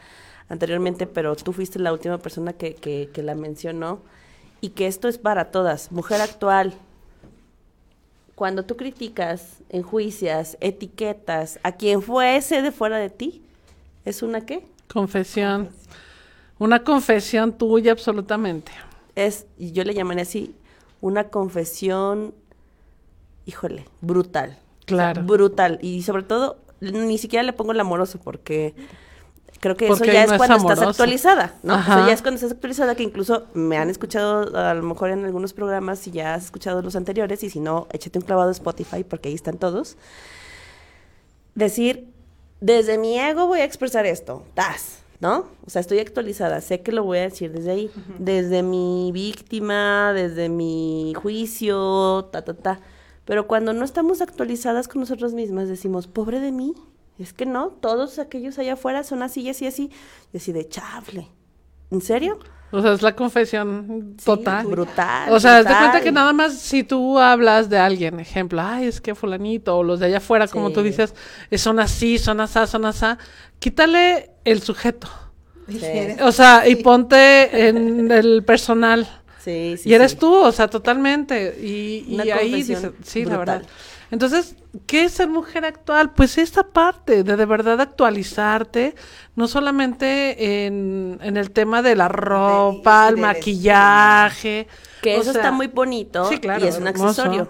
anteriormente, 0.49 1.07
pero 1.07 1.35
tú 1.35 1.53
fuiste 1.53 1.79
la 1.79 1.93
última 1.93 2.17
persona 2.17 2.53
que, 2.53 2.75
que, 2.75 3.09
que 3.13 3.23
la 3.23 3.35
mencionó. 3.35 3.99
Y 4.61 4.69
que 4.69 4.87
esto 4.87 5.07
es 5.07 5.17
para 5.17 5.51
todas. 5.51 5.91
Mujer 5.91 6.21
actual, 6.21 6.73
cuando 8.35 8.63
tú 8.63 8.75
criticas, 8.77 9.61
enjuicias, 9.69 10.57
etiquetas 10.59 11.59
a 11.63 11.73
quien 11.73 12.01
fuese 12.01 12.61
de 12.61 12.71
fuera 12.71 12.97
de 12.97 13.09
ti, 13.09 13.43
¿es 14.05 14.23
una 14.23 14.45
qué? 14.45 14.65
Confesión. 14.91 15.69
Una 16.57 16.83
confesión 16.83 17.53
tuya 17.57 17.91
absolutamente. 17.91 18.71
es, 19.15 19.45
y 19.57 19.71
yo 19.71 19.83
le 19.83 19.93
llamaría 19.93 20.23
así, 20.23 20.55
una 21.01 21.25
confesión, 21.25 22.33
híjole, 23.45 23.85
brutal. 24.01 24.57
Claro. 24.85 25.23
Brutal. 25.23 25.79
Y 25.81 26.03
sobre 26.03 26.23
todo, 26.23 26.57
ni 26.79 27.17
siquiera 27.17 27.43
le 27.43 27.53
pongo 27.53 27.71
el 27.71 27.79
amoroso 27.79 28.19
porque 28.23 28.73
creo 29.65 29.75
que 29.75 29.87
Porque 29.87 30.11
eso 30.11 30.13
ya 30.13 30.27
no 30.27 30.33
es 30.33 30.37
cuando 30.37 30.57
estás 30.57 30.87
actualizada, 30.87 31.55
¿no? 31.63 31.73
Ajá. 31.73 31.97
Eso 31.97 32.07
ya 32.07 32.13
es 32.13 32.21
cuando 32.21 32.35
estás 32.35 32.51
actualizada, 32.51 32.93
que 32.93 33.01
incluso 33.01 33.47
me 33.55 33.77
han 33.77 33.89
escuchado 33.89 34.55
a 34.55 34.75
lo 34.75 34.83
mejor 34.83 35.09
en 35.09 35.25
algunos 35.25 35.53
programas, 35.53 35.97
si 35.97 36.11
ya 36.11 36.35
has 36.35 36.45
escuchado 36.45 36.83
los 36.83 36.95
anteriores, 36.95 37.43
y 37.43 37.49
si 37.49 37.59
no, 37.59 37.87
échate 37.91 38.19
un 38.19 38.25
clavado 38.25 38.49
a 38.49 38.51
Spotify 38.51 39.03
porque 39.03 39.29
ahí 39.29 39.33
están 39.33 39.57
todos. 39.57 39.97
Decir, 41.55 42.13
desde 42.61 42.99
mi 42.99 43.17
ego 43.17 43.47
voy 43.47 43.61
a 43.61 43.63
expresar 43.63 44.05
esto, 44.05 44.43
tas, 44.53 44.99
¿no? 45.19 45.47
O 45.65 45.69
sea, 45.71 45.79
estoy 45.79 45.97
actualizada, 45.97 46.61
sé 46.61 46.81
que 46.81 46.91
lo 46.91 47.03
voy 47.03 47.17
a 47.17 47.21
decir 47.21 47.51
desde 47.51 47.71
ahí, 47.71 47.91
desde 48.19 48.61
mi 48.61 49.09
víctima, 49.13 50.13
desde 50.13 50.47
mi 50.47 51.13
juicio, 51.15 52.25
ta, 52.31 52.43
ta, 52.43 52.53
ta. 52.53 52.79
Pero 53.25 53.47
cuando 53.47 53.73
no 53.73 53.83
estamos 53.83 54.21
actualizadas 54.21 54.87
con 54.87 54.99
nosotros 54.99 55.33
mismas, 55.33 55.69
decimos, 55.69 56.05
pobre 56.05 56.39
de 56.39 56.51
mí, 56.51 56.75
es 57.23 57.33
que 57.33 57.45
no, 57.45 57.69
todos 57.69 58.19
aquellos 58.19 58.59
allá 58.59 58.73
afuera 58.73 59.03
son 59.03 59.23
así 59.23 59.41
y 59.41 59.49
así 59.49 59.65
y 59.65 59.67
así. 59.67 59.91
Y 60.33 60.37
así 60.37 60.51
de 60.51 60.67
chable. 60.67 61.29
¿En 61.91 62.01
serio? 62.01 62.39
O 62.71 62.81
sea, 62.81 62.93
es 62.93 63.01
la 63.01 63.15
confesión 63.15 64.17
total. 64.23 64.67
Brutal. 64.67 65.31
O 65.31 65.39
sea, 65.39 65.63
de 65.63 65.63
cuenta 65.63 66.01
que 66.01 66.11
nada 66.11 66.33
más 66.33 66.57
si 66.57 66.83
tú 66.83 67.19
hablas 67.19 67.69
de 67.69 67.77
alguien, 67.77 68.19
ejemplo, 68.19 68.61
ay, 68.61 68.87
es 68.87 68.99
que 68.99 69.15
fulanito, 69.15 69.77
o 69.77 69.83
los 69.83 69.99
de 69.99 70.07
allá 70.07 70.17
afuera, 70.17 70.47
como 70.47 70.71
tú 70.71 70.81
dices, 70.81 71.13
eh, 71.51 71.57
son 71.57 71.79
así, 71.79 72.17
son 72.17 72.41
asá, 72.41 72.67
son 72.67 72.85
asá, 72.85 73.17
quítale 73.59 74.31
el 74.43 74.61
sujeto. 74.61 75.07
Sí. 75.69 75.79
O 76.21 76.31
sea, 76.31 76.67
y 76.67 76.75
ponte 76.75 77.67
en 77.67 78.11
el 78.11 78.43
personal. 78.43 79.07
Sí, 79.39 79.77
sí, 79.77 79.89
y 79.89 79.93
eres 79.93 80.11
sí. 80.11 80.17
tú, 80.17 80.33
o 80.33 80.51
sea, 80.51 80.67
totalmente. 80.67 81.57
Y, 81.61 82.19
ahí 82.19 82.63
dices, 82.63 82.89
sí, 83.03 83.25
la 83.25 83.37
verdad. 83.37 83.61
Entonces, 84.15 84.55
¿qué 84.87 85.03
es 85.05 85.13
ser 85.13 85.27
mujer 85.29 85.65
actual? 85.65 86.13
Pues 86.13 86.37
esta 86.37 86.63
parte 86.71 87.23
de 87.23 87.35
de 87.35 87.45
verdad 87.45 87.81
actualizarte, 87.81 88.95
no 89.35 89.47
solamente 89.47 90.65
en, 90.65 91.19
en 91.21 91.37
el 91.37 91.51
tema 91.51 91.81
de 91.81 91.95
la 91.95 92.07
ropa, 92.07 93.09
el 93.09 93.17
maquillaje. 93.17 94.67
Que 95.01 95.17
eso 95.17 95.33
sea, 95.33 95.41
está 95.41 95.51
muy 95.51 95.67
bonito 95.67 96.25
sí, 96.29 96.39
claro, 96.39 96.63
y 96.65 96.67
es 96.67 96.77
un 96.79 96.87
hermoso. 96.87 97.23
accesorio. 97.23 97.49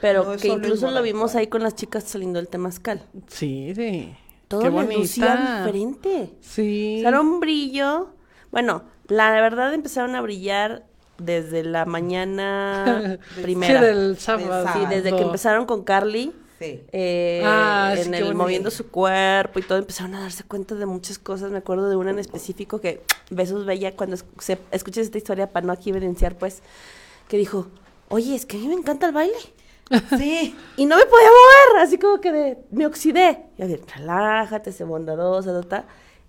Pero 0.00 0.24
No 0.24 0.36
que 0.36 0.48
incluso 0.48 0.90
lo 0.90 1.02
vimos 1.02 1.34
ahí 1.34 1.46
con 1.46 1.62
las 1.62 1.74
chicas 1.74 2.04
saliendo 2.04 2.38
del 2.38 2.48
temazcal. 2.48 3.06
Sí, 3.28 3.72
sí. 3.74 4.16
Todo 4.48 4.60
Qué 4.62 4.68
bonita. 4.70 5.36
diferente. 5.58 6.34
Sí. 6.40 6.96
O 6.98 7.00
sea, 7.00 7.08
era 7.10 7.20
un 7.20 7.40
brillo. 7.40 8.14
Bueno, 8.50 8.84
La 9.08 9.30
verdad 9.32 9.74
empezaron 9.74 10.14
a 10.16 10.20
brillar 10.22 10.86
desde 11.20 11.62
la 11.62 11.84
mañana 11.84 13.18
primera. 13.42 13.80
Sí, 13.80 13.86
del 13.86 14.18
sábado. 14.18 14.66
Sí, 14.72 14.80
desde 14.88 15.14
que 15.14 15.22
empezaron 15.22 15.66
con 15.66 15.84
Carly. 15.84 16.32
Sí. 16.58 16.84
eh, 16.92 17.42
Ah, 17.42 17.94
sí, 17.96 18.02
en 18.08 18.14
el 18.14 18.34
moviendo 18.34 18.70
su 18.70 18.88
cuerpo 18.90 19.58
y 19.58 19.62
todo 19.62 19.78
empezaron 19.78 20.14
a 20.14 20.20
darse 20.20 20.44
cuenta 20.44 20.74
de 20.74 20.84
muchas 20.84 21.18
cosas 21.18 21.50
me 21.50 21.56
acuerdo 21.56 21.88
de 21.88 21.96
una 21.96 22.10
en 22.10 22.18
específico 22.18 22.82
que 22.82 23.00
besos 23.30 23.64
bella 23.64 23.96
cuando 23.96 24.16
es- 24.16 24.26
se- 24.40 24.58
escuches 24.70 25.06
esta 25.06 25.16
historia 25.16 25.50
para 25.50 25.66
no 25.66 25.72
aquí 25.72 25.88
evidenciar 25.88 26.36
pues 26.36 26.60
que 27.28 27.38
dijo 27.38 27.68
oye 28.10 28.34
es 28.34 28.44
que 28.44 28.58
a 28.58 28.60
mí 28.60 28.68
me 28.68 28.74
encanta 28.74 29.06
el 29.06 29.12
baile 29.14 29.38
Sí. 30.18 30.54
y 30.76 30.84
no 30.84 30.96
me 30.98 31.06
podía 31.06 31.28
mover, 31.28 31.82
así 31.82 31.96
como 31.96 32.20
que 32.20 32.30
de, 32.30 32.58
me 32.70 32.84
oxidé. 32.86 33.46
Y 33.58 33.62
a 33.62 33.66
ver, 33.66 33.80
relájate, 33.96 34.70
sé 34.70 34.84
bondadosa, 34.84 35.52
ta, 35.62 35.68
ta. 35.68 35.84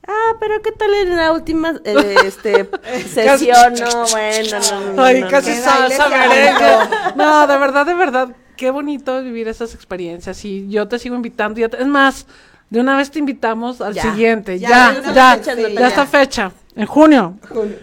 Ah, 0.08 0.36
pero 0.40 0.62
¿qué 0.64 0.72
tal 0.72 0.94
en 0.96 1.16
la 1.16 1.32
última 1.32 1.74
eh, 1.86 2.16
este, 2.26 2.68
sesión? 3.08 3.74
No, 3.80 4.06
bueno, 4.12 4.58
no, 4.72 4.94
no, 4.94 5.04
Ay, 5.04 5.22
no, 5.22 5.28
casi 5.30 5.52
no. 5.52 5.62
Salsa 5.62 6.10
merengue. 6.10 6.78
No, 7.16 7.46
de 7.48 7.58
verdad, 7.58 7.86
de 7.86 7.94
verdad, 7.94 8.30
qué 8.58 8.72
bonito 8.72 9.22
vivir 9.22 9.48
esas 9.48 9.74
experiencias. 9.76 10.44
Y 10.46 10.68
yo 10.70 10.88
te 10.88 10.98
sigo 11.00 11.16
invitando. 11.16 11.60
ya 11.60 11.70
te- 11.70 11.82
es 11.82 11.88
más, 11.88 12.26
de 12.70 12.80
una 12.80 12.98
vez 12.98 13.12
te 13.12 13.20
invitamos 13.20 13.80
al 13.82 13.94
Ya. 13.94 14.02
siguiente. 14.04 14.58
Ya, 14.60 14.70
Ya, 14.70 15.14
ya, 15.14 15.42
ya, 15.42 15.56
sí, 15.56 15.62
ya. 15.74 15.88
está 15.88 16.06
fecha. 16.06 16.52
En 16.76 16.86
junio. 16.88 17.38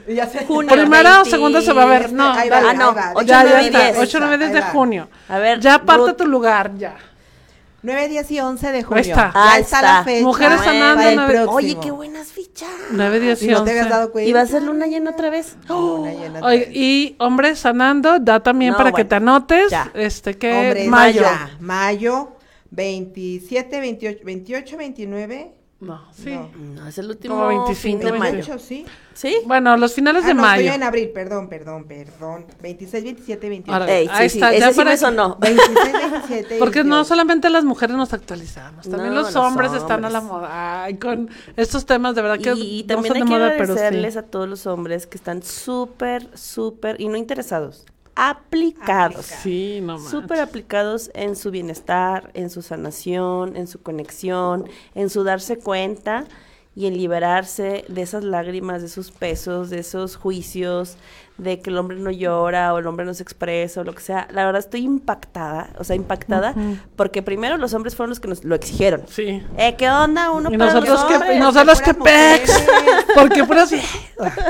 Ya 0.09 0.27
sé. 0.27 0.45
Junio. 0.47 0.73
Primera 0.75 1.21
o 1.21 1.25
20, 1.25 1.31
segunda 1.31 1.61
se 1.61 1.73
va 1.75 1.83
a 1.83 1.87
ver. 1.87 2.11
No, 2.13 2.33
ahí 2.33 2.49
va. 2.49 2.59
Ah, 2.71 2.73
no, 2.73 2.89
ahí 2.89 2.95
va. 2.97 3.13
ocho, 3.15 3.27
ya, 3.27 3.43
nueve 3.45 3.59
ya 3.59 3.63
y 3.63 3.67
está. 3.67 3.79
diez. 3.85 3.99
8, 3.99 4.19
9, 4.21 4.39
10 4.39 4.53
de 4.55 4.63
junio. 4.63 5.09
A 5.29 5.39
ver, 5.39 5.61
Ya 5.61 5.75
aparta 5.75 6.07
Ruth. 6.09 6.17
tu 6.17 6.27
lugar, 6.27 6.73
ya. 6.79 6.97
9, 7.81 8.09
10 8.09 8.31
y 8.33 8.41
11 8.41 8.73
de 8.73 8.83
junio. 8.83 9.01
está. 9.03 9.31
Ya 9.33 9.53
Ahí 9.53 9.61
está, 9.63 9.77
está. 9.79 9.99
la 9.99 10.05
fecha. 10.05 10.25
Mujeres 10.27 10.61
sanando, 10.61 11.03
el 11.09 11.15
nueve- 11.17 11.33
próximo. 11.35 11.53
Oye, 11.57 11.79
qué 11.81 11.91
buenas 11.93 12.29
fichas. 12.33 12.69
9, 12.91 13.21
10 13.21 13.43
y 13.43 13.45
¿Y 13.47 13.49
no 13.51 13.63
te 13.65 13.71
habías 13.71 13.85
11. 13.87 13.97
dado 13.97 14.13
cuenta? 14.13 14.29
¿Y 14.29 14.33
va 14.33 14.41
a 14.41 14.47
ser 14.47 14.63
luna 14.63 14.87
llena 14.89 15.11
otra 15.11 15.31
vez? 15.31 15.57
Luna 15.69 16.11
llena 16.13 16.39
otra 16.41 16.51
vez. 16.51 16.69
y 16.73 17.15
hombres 17.19 17.59
sanando, 17.61 18.19
da 18.19 18.41
también 18.41 18.73
No, 18.73 18.79
para 18.79 18.91
que 18.91 19.05
bueno, 19.05 19.09
te 19.09 19.15
anotes. 19.15 19.71
ya. 19.71 19.91
Este 19.95 20.37
que 20.37 20.87
mayo. 20.89 21.21
ya, 21.23 21.57
Mayo 21.61 22.33
27, 22.71 23.81
28, 23.81 24.21
28, 24.25 24.77
29. 24.77 25.53
No, 25.81 26.03
sí. 26.13 26.31
No. 26.35 26.51
No, 26.57 26.89
es 26.89 26.99
el 26.99 27.09
último 27.09 27.37
Como 27.37 27.47
25 27.67 27.81
fin 27.81 27.99
de 28.01 28.11
mayo. 28.19 28.33
28, 28.33 28.59
sí. 28.59 28.85
¿Sí? 29.15 29.37
Bueno, 29.47 29.77
los 29.77 29.95
finales 29.95 30.25
Ah, 30.25 30.29
de 30.29 30.35
no, 30.35 30.43
mayo. 30.43 30.63
estoy 30.65 30.75
en 30.75 30.83
abril, 30.83 31.11
perdón, 31.15 31.49
perdón, 31.49 31.85
perdón. 31.87 32.47
26, 32.61 33.05
27, 33.05 33.49
28. 33.49 33.73
Ahora, 33.81 33.93
Ey, 33.97 34.09
Ahí 34.11 34.29
sí, 34.29 34.39
está, 34.39 34.51
sí, 34.53 34.59
ya 34.59 34.71
sí 34.73 34.77
para 34.77 34.91
que- 34.91 34.97
sonó. 34.97 35.37
26, 35.41 35.93
27. 35.93 36.57
Porque 36.59 36.79
no 36.83 36.97
28. 36.97 37.05
solamente 37.05 37.49
las 37.51 37.65
mujeres 37.65 37.97
nos 37.97 38.13
actualizamos, 38.13 38.89
también 38.89 39.11
No, 39.15 39.21
los 39.21 39.33
los 39.33 39.37
hombres 39.37 39.73
están 39.73 40.05
a 40.05 40.11
la 40.11 40.19
hombres. 40.19 40.33
moda. 40.41 40.83
Ay, 40.83 40.97
con 40.99 41.31
estos 41.57 41.87
temas 41.87 42.17
de 42.17 42.23
verdad 42.23 42.39
que 42.41 42.55
Y, 42.55 42.81
y 42.81 42.83
no 42.83 42.87
también 42.89 43.15
son 43.15 43.17
hay 43.17 43.23
de 43.23 43.29
que 43.29 43.39
moda, 43.39 43.49
pero 43.57 43.67
sí. 43.67 43.79
agradecerles 43.79 44.17
a 44.17 44.23
todos 44.25 44.49
los 44.49 44.67
hombres 44.67 45.07
que 45.07 45.17
están 45.17 45.45
súper, 45.45 46.29
súper, 46.37 47.01
y 47.01 47.07
no 47.07 47.17
interesados, 47.17 47.87
aplicados. 48.19 49.27
Sí, 49.27 49.79
no. 49.81 50.01
Súper 50.01 50.41
aplicados 50.41 51.09
en 51.15 51.37
su 51.37 51.53
bienestar, 51.53 52.33
en 52.35 52.51
su 52.51 52.63
sanación, 52.63 53.55
en 53.57 53.69
su 53.69 53.81
conexión, 53.81 54.69
en 54.97 55.09
su 55.09 55.23
darse 55.23 55.59
cuenta 55.59 56.25
y 56.79 56.87
en 56.87 56.97
liberarse 56.97 57.85
de 57.89 58.03
esas 58.03 58.23
lágrimas, 58.23 58.83
de 58.83 58.87
esos 58.87 59.11
pesos, 59.11 59.69
de 59.69 59.81
esos 59.81 60.15
juicios, 60.15 60.97
de 61.37 61.59
que 61.59 61.71
el 61.71 61.77
hombre 61.77 61.97
no 61.97 62.13
llora 62.13 62.73
o 62.73 62.79
el 62.79 62.87
hombre 62.87 63.05
no 63.05 63.15
se 63.15 63.25
expresa 63.25 63.81
o 63.81 63.85
lo 63.85 63.93
que 63.97 64.01
sea. 64.01 64.29
La 64.31 64.47
verdad 64.47 64.61
estoy 64.61 64.83
impactada, 64.83 65.71
o 65.81 65.83
sea, 65.83 65.97
impactada, 65.97 66.55
porque 66.95 67.21
primero 67.21 67.57
los 67.57 67.75
hombres 67.75 67.97
fueron 67.97 68.11
los 68.11 68.21
que 68.21 68.29
nos 68.29 68.45
lo 68.45 68.55
exigieron. 68.55 69.03
Sí. 69.09 69.45
Eh, 69.57 69.75
¿Qué 69.77 69.91
onda? 69.91 70.31
Uno 70.31 70.53
Y 70.53 70.57
para 70.57 70.75
los 70.75 70.85
nosotros 70.85 71.21
que, 71.21 71.35
y 71.35 71.41
nosotros 71.41 71.83
que 71.83 71.95
pex, 71.95 72.65
porque 73.17 73.43
puras 73.43 73.75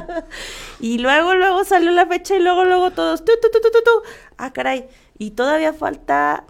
Y 0.81 0.99
luego, 0.99 1.35
luego 1.35 1.65
salió 1.65 1.93
la 1.93 2.05
fecha 2.05 2.37
y 2.37 2.41
luego, 2.41 2.67
luego 2.67 2.91
todos. 2.91 3.25
Ah, 4.37 4.53
caray. 4.53 4.87
Y 5.17 5.31
todavía 5.31 5.73
falta 5.73 6.45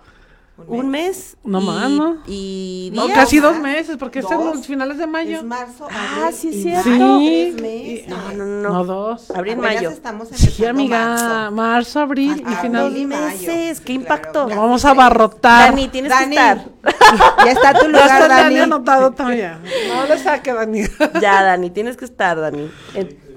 un 0.66 0.88
mes. 0.88 1.36
No 1.44 1.60
más, 1.60 1.88
¿no? 1.90 2.18
Y 2.26 2.90
no, 2.92 3.06
días. 3.06 3.16
casi 3.18 3.38
dos 3.38 3.58
meses, 3.60 3.96
porque 3.96 4.18
es 4.18 4.30
en 4.30 4.38
Dos. 4.38 4.56
los 4.56 4.66
finales 4.66 4.98
de 4.98 5.06
mayo. 5.06 5.36
Es 5.38 5.44
marzo, 5.44 5.86
Ah, 5.90 6.24
abril 6.24 6.34
sí, 6.34 6.48
es 6.48 6.54
y 6.56 6.62
cierto. 6.62 6.88
mayo, 6.90 7.18
Sí. 7.20 7.52
tres 7.52 7.62
meses. 7.62 8.08
No, 8.08 8.32
no, 8.32 8.44
no. 8.44 8.68
No, 8.72 8.84
dos. 8.84 9.30
Abril, 9.30 9.56
mayo. 9.58 9.90
estamos 9.90 10.28
Sí, 10.28 10.64
amiga, 10.66 10.98
marzo. 10.98 11.50
marzo, 11.54 12.00
abril 12.00 12.42
y 12.50 12.54
final. 12.56 12.90
mayo. 12.90 13.06
meses, 13.08 13.80
qué 13.80 13.92
impacto. 13.92 14.32
claro. 14.46 14.48
Lo 14.48 14.56
vamos 14.62 14.84
a 14.84 14.90
abarrotar. 14.90 15.70
Dani, 15.70 15.88
tienes 15.88 16.10
Dani, 16.10 16.34
que 16.36 16.42
estar. 16.42 16.64
ya 17.44 17.52
está 17.52 17.74
tu 17.78 17.86
lugar, 17.86 18.04
está 18.22 18.28
Dani 18.28 18.42
Dani. 18.42 18.58
anotado 18.58 19.12
también. 19.12 19.58
No 19.88 20.06
le 20.06 20.18
saque, 20.18 20.52
Dani. 20.52 20.82
Ya, 21.22 21.42
Dani, 21.44 21.70
tienes 21.70 21.96
que 21.96 22.04
estar, 22.04 22.38
Dani. 22.38 22.68
En 22.94 23.28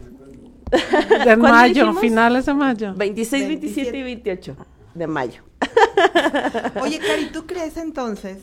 En 0.71 1.39
¿Cuándo 1.39 1.47
mayo, 1.49 1.73
dijimos? 1.83 1.99
finales 1.99 2.45
de 2.45 2.53
mayo. 2.53 2.93
26, 2.95 3.47
27 3.47 3.97
y 3.97 4.03
28 4.03 4.55
de 4.93 5.07
mayo. 5.07 5.43
Oye, 6.81 6.99
Cari, 6.99 7.31
¿tú 7.31 7.45
crees 7.45 7.77
entonces? 7.77 8.39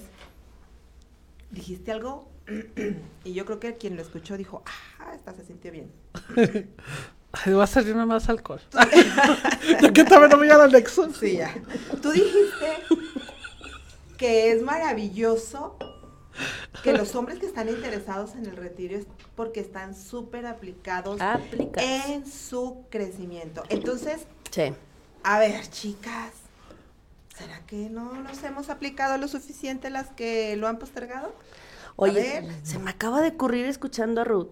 Dijiste 1.50 1.92
algo 1.92 2.28
y 3.24 3.32
yo 3.32 3.44
creo 3.44 3.60
que 3.60 3.76
quien 3.76 3.96
lo 3.96 4.02
escuchó 4.02 4.36
dijo, 4.36 4.62
ah, 4.98 5.12
esta 5.14 5.32
se 5.34 5.44
sintió 5.44 5.72
bien. 5.72 5.90
Ay, 7.32 7.52
va 7.52 7.64
a 7.64 7.66
salir 7.66 7.94
más 7.94 8.28
alcohol. 8.30 8.60
Yo 9.82 9.92
que 9.92 10.04
también 10.04 10.30
no 10.30 10.38
voy 10.38 10.48
al 10.48 10.62
anexo. 10.62 11.12
Sí, 11.12 11.36
ya. 11.36 11.54
Tú 12.00 12.10
dijiste 12.10 12.66
que 14.16 14.50
es 14.50 14.62
maravilloso 14.62 15.76
que 16.82 16.92
los 16.94 17.14
hombres 17.14 17.38
que 17.38 17.44
están 17.46 17.68
interesados 17.68 18.34
en 18.34 18.46
el 18.46 18.56
retiro 18.56 18.96
es 18.96 19.06
porque 19.34 19.60
están 19.60 19.94
súper 19.94 20.46
aplicados 20.46 21.20
Aplicados. 21.20 21.86
en 22.08 22.26
su 22.26 22.84
crecimiento. 22.90 23.62
Entonces, 23.68 24.22
Sí. 24.50 24.72
A 25.22 25.38
ver, 25.38 25.68
chicas, 25.68 26.32
¿será 27.36 27.60
que 27.66 27.88
no 27.90 28.14
nos 28.14 28.42
hemos 28.42 28.70
aplicado 28.70 29.18
lo 29.18 29.28
suficiente 29.28 29.90
las 29.90 30.08
que 30.10 30.56
lo 30.56 30.68
han 30.68 30.78
postergado? 30.78 31.34
Oye, 31.96 32.42
ver. 32.42 32.54
se 32.62 32.78
me 32.78 32.90
acaba 32.90 33.20
de 33.20 33.28
ocurrir 33.28 33.66
escuchando 33.66 34.20
a 34.20 34.24
Ruth. 34.24 34.50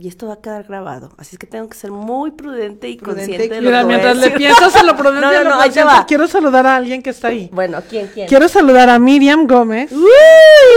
Y 0.00 0.06
esto 0.06 0.28
va 0.28 0.34
a 0.34 0.40
quedar 0.40 0.62
grabado. 0.62 1.10
Así 1.18 1.34
es 1.34 1.38
que 1.40 1.48
tengo 1.48 1.68
que 1.68 1.76
ser 1.76 1.90
muy 1.90 2.30
prudente 2.30 2.88
y 2.88 2.98
Prudente 2.98 3.26
consciente 3.26 3.54
de 3.56 3.60
lo 3.60 3.68
Mira, 3.68 3.80
que 3.80 3.84
voy 3.84 3.94
a 3.94 3.96
mientras 3.96 4.16
le 4.16 4.22
decir. 4.22 4.36
piensas 4.38 4.76
en 4.76 4.86
lo 4.86 4.96
prudente 4.96 5.20
No, 5.26 5.32
y 5.32 5.36
no, 5.38 5.42
lo 5.42 5.50
no, 5.56 5.60
ahí 5.60 5.70
te 5.70 5.82
va. 5.82 6.06
quiero 6.06 6.28
saludar 6.28 6.66
a 6.68 6.76
alguien 6.76 7.02
que 7.02 7.10
está 7.10 7.28
ahí. 7.28 7.50
Bueno, 7.52 7.82
¿quién, 7.90 8.08
quién? 8.14 8.28
Quiero 8.28 8.48
saludar 8.48 8.88
a 8.90 8.98
Miriam 9.00 9.48
Gómez. 9.48 9.90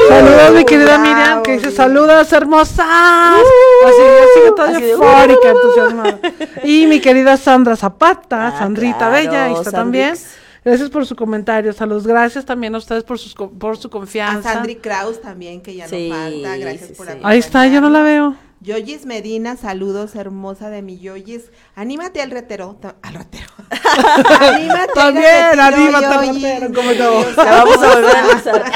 Saludos, 0.10 0.54
mi 0.56 0.66
querida 0.66 0.98
Bravo, 0.98 1.04
Miriam, 1.04 1.44
que 1.44 1.52
dice 1.54 1.70
saludos 1.72 2.34
hermosas. 2.34 2.80
Así, 2.80 4.02
así 4.24 4.56
toda 4.56 4.70
Así 4.70 4.82
de, 4.82 4.92
eufórica, 4.92 5.50
entusiasmada. 5.52 6.20
Y 6.64 6.88
mi 6.88 7.00
querida 7.00 7.38
Sandra 7.38 7.76
Zapata, 7.76 8.48
Ah, 8.48 8.58
Sandrita 8.58 8.98
claro, 8.98 9.14
Bella, 9.14 9.46
ahí 9.46 9.54
está 9.54 9.72
también. 9.72 10.16
Sandrix. 10.16 10.42
Gracias 10.66 10.90
por 10.90 11.06
su 11.06 11.16
comentario, 11.16 11.74
saludos. 11.74 12.06
Gracias 12.08 12.44
también 12.46 12.74
a 12.76 12.80
ustedes 12.80 13.04
por, 13.04 13.20
sus, 13.20 13.34
por 13.36 13.78
su 13.78 13.88
A 13.88 13.92
confianza. 13.92 14.54
Sandri 14.54 14.76
Kraus 14.78 15.22
también, 15.22 15.62
que 15.62 15.76
ya 15.76 15.88
Sí, 15.88 16.10
no 16.10 16.16
falta. 16.16 16.58
Gracias 16.58 16.88
sí, 16.90 16.94
por 16.96 17.08
sí. 17.08 17.14
Ahí 17.24 17.40
está, 17.40 17.68
yo 17.68 17.82
no 17.82 17.90
la 17.92 18.02
veo. 18.02 18.36
Yoyis 18.64 19.08
Medina, 19.08 19.58
saludos, 19.58 20.14
hermosa 20.16 20.70
de 20.70 20.84
mi 20.84 21.00
Yoyis. 21.00 21.50
Anímate 21.76 22.22
al 22.22 22.30
retero. 22.30 22.78
Al 23.02 23.14
retero. 23.16 23.48
anímate 24.40 24.82
al 24.82 24.94
También, 24.94 25.60
anímate 25.60 26.06
al 26.06 26.36
retero, 26.36 26.72
¿cómo 26.72 26.92
no? 26.94 27.44
La 27.44 27.64
vamos 27.64 27.78
a 27.78 27.96
volver 27.96 28.16
a 28.16 28.20
analizar. 28.20 28.72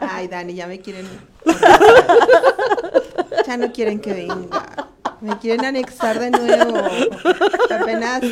Ay, 0.10 0.26
Dani, 0.26 0.54
ya 0.54 0.66
me 0.66 0.80
quieren. 0.80 1.06
ya 3.46 3.56
no 3.56 3.70
quieren 3.72 4.00
que 4.00 4.12
venga. 4.12 4.88
Me 5.20 5.38
quieren 5.38 5.64
anexar 5.64 6.18
de 6.18 6.32
nuevo. 6.32 6.78
Apenas, 7.70 8.22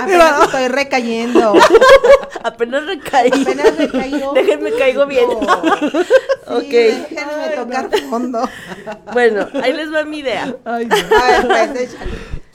apenas 0.00 0.44
estoy 0.44 0.68
recayendo. 0.68 1.52
Apenas 2.42 2.86
recaí. 2.86 3.30
Apenas 3.30 3.76
recayó. 3.76 4.32
Déjenme 4.32 4.72
caigo 4.72 5.04
bien. 5.04 5.28
Ok. 6.46 6.68
déjenme 6.70 7.48
tocar 7.56 7.90
fondo. 8.10 8.48
Bueno, 9.12 9.48
ahí 9.62 9.72
les 9.72 9.92
va 9.92 10.04
mi 10.04 10.18
idea. 10.18 10.54
Ay, 10.64 10.88
A 10.90 11.42
ver, 11.46 11.72
pues, 11.72 11.92
échale. 11.92 12.10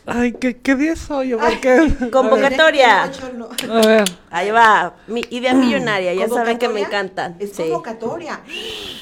ay 0.05 0.31
¿qué, 0.33 0.57
¿qué 0.57 0.75
día 0.75 0.95
soy 0.95 1.29
yo? 1.29 1.37
¿Por 1.37 1.59
qué? 1.59 1.93
Convocatoria. 2.11 3.09
No. 3.35 3.49
A 3.73 3.85
ver. 3.87 4.03
Ahí 4.31 4.51
va. 4.51 4.95
Mi 5.07 5.21
idea 5.29 5.53
millonaria. 5.53 6.13
Ya 6.13 6.27
saben 6.27 6.57
que 6.57 6.67
me 6.69 6.81
encantan. 6.81 7.35
Es 7.39 7.51
Sí. 7.53 7.63
convocatoria. 7.63 8.33
A 8.35 8.41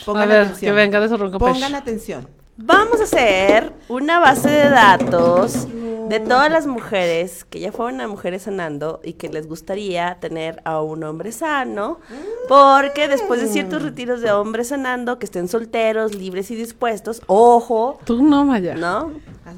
Pongan 0.05 0.29
ver, 0.29 0.41
atención. 0.41 0.69
que 0.71 0.75
venga 0.75 0.99
de 0.99 1.09
su 1.09 1.17
ronco 1.17 1.39
pecho. 1.39 1.53
Pongan 1.53 1.75
atención. 1.75 2.27
Vamos 2.57 3.01
a 3.01 3.03
hacer 3.03 3.73
una 3.89 4.19
base 4.19 4.49
de 4.49 4.69
datos 4.69 5.67
de 6.07 6.19
todas 6.19 6.51
las 6.51 6.67
mujeres 6.67 7.43
que 7.45 7.59
ya 7.59 7.71
fueron 7.71 7.99
a 7.99 8.07
Mujeres 8.07 8.43
Sanando 8.43 9.01
y 9.03 9.13
que 9.13 9.27
les 9.27 9.47
gustaría 9.47 10.17
tener 10.21 10.61
a 10.63 10.81
un 10.81 11.03
hombre 11.03 11.31
sano, 11.31 11.99
porque 12.47 13.07
después 13.07 13.41
de 13.41 13.47
ciertos 13.47 13.81
retiros 13.81 14.21
de 14.21 14.31
hombres 14.31 14.69
sanando, 14.69 15.19
que 15.19 15.25
estén 15.25 15.47
solteros, 15.49 16.13
libres 16.15 16.49
y 16.51 16.55
dispuestos, 16.55 17.21
ojo, 17.27 17.99
Tú 18.05 18.23
no, 18.23 18.45
Maya. 18.45 18.75
¿no? 18.75 19.11
A. 19.45 19.53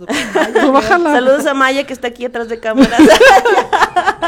Tú 0.62 0.72
bájala. 0.72 1.12
Saludos 1.14 1.46
a 1.46 1.54
Maya 1.54 1.86
que 1.86 1.94
está 1.94 2.08
aquí 2.08 2.26
atrás 2.26 2.50
de 2.50 2.60
cámaras. 2.60 3.00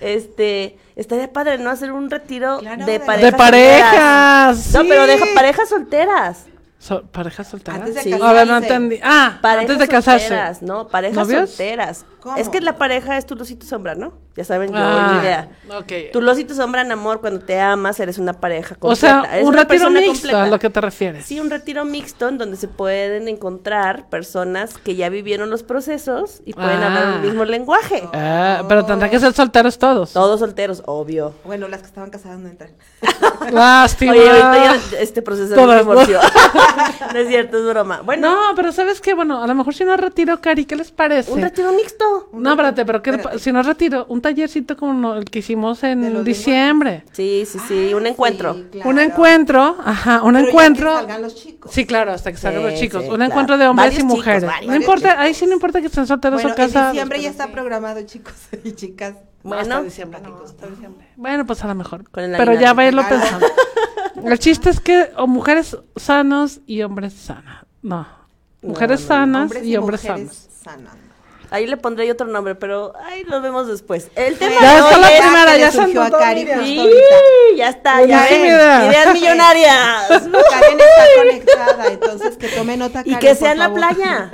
este, 0.00 0.78
estaría 0.94 1.30
padre, 1.32 1.58
¿no? 1.58 1.70
Hacer 1.70 1.92
un 1.92 2.08
retiro 2.10 2.58
Claro, 2.60 2.86
de 2.86 2.92
de- 2.92 3.00
parejas. 3.00 3.32
De 3.32 3.36
parejas, 3.36 4.58
solteras. 4.62 4.74
No, 4.74 4.88
pero 4.88 5.06
de 5.06 5.34
parejas 5.34 5.68
solteras. 5.68 6.44
So- 6.86 7.02
¿Parejas 7.02 7.48
solteras? 7.48 7.80
Antes 7.80 7.94
de 7.96 8.02
Sí. 8.02 8.12
A 8.12 8.16
ver, 8.32 8.46
no 8.46 8.54
casarse. 8.54 8.66
entendí. 8.74 9.00
Ah, 9.02 9.38
Parejas 9.42 9.62
antes 9.70 9.78
de 9.78 9.88
casarse. 9.88 10.28
solteras, 10.28 10.62
¿no? 10.62 10.86
Parejas 10.88 11.16
¿Novios? 11.16 11.50
solteras. 11.50 12.04
¿Cómo? 12.26 12.36
Es 12.38 12.48
que 12.48 12.60
la 12.60 12.76
pareja 12.76 13.16
es 13.16 13.24
tu 13.24 13.36
luz 13.36 13.52
y 13.52 13.54
tu 13.54 13.66
sombra, 13.66 13.94
¿no? 13.94 14.14
Ya 14.36 14.42
saben, 14.44 14.70
yo, 14.72 14.76
Ah, 14.78 15.20
idea. 15.22 15.48
ok. 15.78 16.10
Tu 16.12 16.20
luz 16.20 16.38
y 16.40 16.44
tu 16.44 16.54
sombra 16.56 16.82
en 16.82 16.90
amor, 16.90 17.20
cuando 17.20 17.40
te 17.40 17.60
amas, 17.60 18.00
eres 18.00 18.18
una 18.18 18.32
pareja 18.34 18.74
completa. 18.74 19.20
O 19.20 19.22
sea, 19.22 19.32
eres 19.32 19.44
un 19.46 19.54
una 19.54 19.62
retiro 19.62 19.90
mixto 19.90 20.12
completa. 20.12 20.42
a 20.42 20.46
lo 20.48 20.58
que 20.58 20.68
te 20.70 20.80
refieres. 20.80 21.24
Sí, 21.24 21.38
un 21.38 21.48
retiro 21.50 21.84
mixto 21.84 22.28
en 22.28 22.36
donde 22.36 22.56
se 22.56 22.66
pueden 22.66 23.28
encontrar 23.28 24.08
personas 24.08 24.76
que 24.78 24.96
ya 24.96 25.08
vivieron 25.08 25.50
los 25.50 25.62
procesos 25.62 26.42
y 26.44 26.52
pueden 26.52 26.82
Ah. 26.82 26.86
hablar 26.88 27.14
el 27.14 27.20
mismo 27.20 27.44
lenguaje. 27.44 28.02
Ah, 28.12 28.64
pero 28.68 28.84
tendrán 28.84 29.08
que 29.10 29.20
ser 29.20 29.32
solteros 29.32 29.78
todos. 29.78 30.12
Todos 30.12 30.40
solteros, 30.40 30.82
obvio. 30.86 31.32
Bueno, 31.44 31.68
las 31.68 31.80
que 31.82 31.86
estaban 31.86 32.10
casadas 32.10 32.38
no 32.40 32.48
entran. 32.48 32.72
Lástima. 33.52 34.12
Oye, 34.12 34.28
ahorita 34.28 34.56
ya 34.90 34.98
este 35.00 35.22
proceso 35.22 35.54
de 35.54 35.78
divorcio. 35.78 36.18
no 37.12 37.18
es 37.18 37.28
cierto, 37.28 37.58
es 37.58 37.64
broma. 37.64 38.00
Bueno, 38.02 38.30
No, 38.48 38.54
pero 38.56 38.72
¿sabes 38.72 39.00
qué? 39.00 39.14
Bueno, 39.14 39.42
a 39.42 39.46
lo 39.46 39.54
mejor 39.54 39.74
si 39.74 39.84
no 39.84 39.96
retiro, 39.96 40.40
Cari, 40.40 40.64
¿qué 40.64 40.76
les 40.76 40.90
parece? 40.90 41.30
un 41.32 41.40
retiro 41.40 41.72
mixto. 41.72 42.15
No, 42.32 42.50
espérate, 42.50 42.84
pero 42.84 43.02
¿qué 43.02 43.12
le 43.12 43.16
pa- 43.18 43.22
Espérate. 43.30 43.44
si 43.44 43.52
no 43.52 43.62
retiro, 43.62 44.06
un 44.08 44.20
tallercito 44.20 44.76
como 44.76 45.14
el 45.14 45.24
que 45.24 45.38
hicimos 45.40 45.82
en 45.84 46.22
diciembre. 46.24 47.04
Sí, 47.12 47.44
sí, 47.46 47.58
sí, 47.66 47.94
un 47.94 48.06
encuentro. 48.06 48.54
Sí, 48.54 48.66
claro. 48.72 48.90
Un 48.90 48.98
encuentro, 49.00 49.76
ajá, 49.84 50.22
un 50.22 50.34
Pero 50.34 50.44
ya 50.44 50.50
encuentro. 50.50 50.90
que 50.90 50.96
salgan 50.96 51.22
los 51.22 51.34
chicos. 51.34 51.72
Sí, 51.72 51.86
claro, 51.86 52.12
hasta 52.12 52.30
que 52.32 52.38
salgan 52.38 52.62
Sí, 52.64 52.70
los 52.70 52.80
chicos. 52.80 53.02
sí, 53.02 53.08
un 53.08 53.14
claro. 53.16 53.30
encuentro 53.30 53.58
de 53.58 53.66
hombres 53.66 53.86
Varios 53.86 53.98
y 53.98 54.02
chicos, 54.02 54.16
mujeres. 54.16 54.44
varios. 54.44 54.70
no 54.70 54.76
importa, 54.76 55.08
chicos. 55.10 55.24
ahí 55.24 55.34
sí 55.34 55.46
no 55.46 55.52
importa 55.52 55.80
que 55.80 55.86
estén 55.86 56.06
solteros 56.06 56.42
Bueno, 56.42 56.54
o 56.54 56.56
casados. 56.56 56.86
en 56.88 56.92
diciembre 56.92 57.22
ya 57.22 57.30
está 57.30 57.48
programado, 57.52 58.02
chicos 58.02 58.34
y 58.64 58.72
chicas. 58.72 59.14
Bueno, 59.42 59.62
Hasta 59.62 59.82
diciembre, 59.82 60.20
no, 60.22 60.40
hasta 60.44 60.66
diciembre. 60.66 61.06
Bueno, 61.16 61.46
pues 61.46 61.62
a 61.62 61.68
lo 61.68 61.74
mejor. 61.76 62.10
Con 62.10 62.24
el 62.24 62.32
Pero 62.32 62.52
ya 62.54 62.70
aguinaldo. 62.70 62.74
váyanlo 62.76 63.02
Claro. 63.06 63.20
pensando. 63.22 63.46
El 64.24 64.38
chiste 64.40 64.70
es 64.70 64.80
que 64.80 65.10
o 65.18 65.26
mujeres 65.28 65.76
sanos 65.94 66.60
y 66.66 66.82
hombres 66.82 67.12
sanas. 67.12 67.64
No. 67.82 68.08
Mujeres 68.62 69.02
no, 69.02 69.06
sanas 69.08 69.42
Hombres 69.42 69.64
y, 69.64 69.76
hombres 69.76 70.02
mujeres 70.02 70.32
sanos. 70.32 70.64
sanas. 70.64 70.94
Ahí 71.50 71.66
le 71.66 71.76
pondré 71.76 72.10
otro 72.10 72.26
nombre, 72.26 72.54
pero 72.56 72.92
ahí 73.04 73.22
lo 73.24 73.40
vemos 73.40 73.68
después. 73.68 74.08
El 74.16 74.36
tema 74.36 74.56
Ya 74.60 74.72
de 74.72 74.78
está 74.80 74.94
hoy 74.96 75.00
la 75.00 75.08
es- 75.12 75.20
primera, 75.20 75.52
que 75.52 75.60
ya 75.60 75.72
surgió 75.72 76.02
a 76.02 76.10
Cari 76.10 76.46
Sí, 76.64 76.90
ya 77.56 77.68
está, 77.68 78.02
ya 78.04 78.18
Buenísima 78.18 78.28
ven. 78.30 78.46
idea. 78.46 78.86
Ideas 78.86 79.12
millonarias. 79.14 80.06
Karen 80.08 80.80
está 80.80 81.04
conectada, 81.16 81.86
entonces 81.86 82.36
que 82.36 82.48
tome 82.48 82.76
nota, 82.76 83.00
y 83.04 83.12
Karen, 83.12 83.18
que 83.20 83.28
por 83.28 83.36
sea 83.36 83.52
en 83.52 83.58
la 83.58 83.64
favor. 83.66 83.78
playa. 83.80 84.30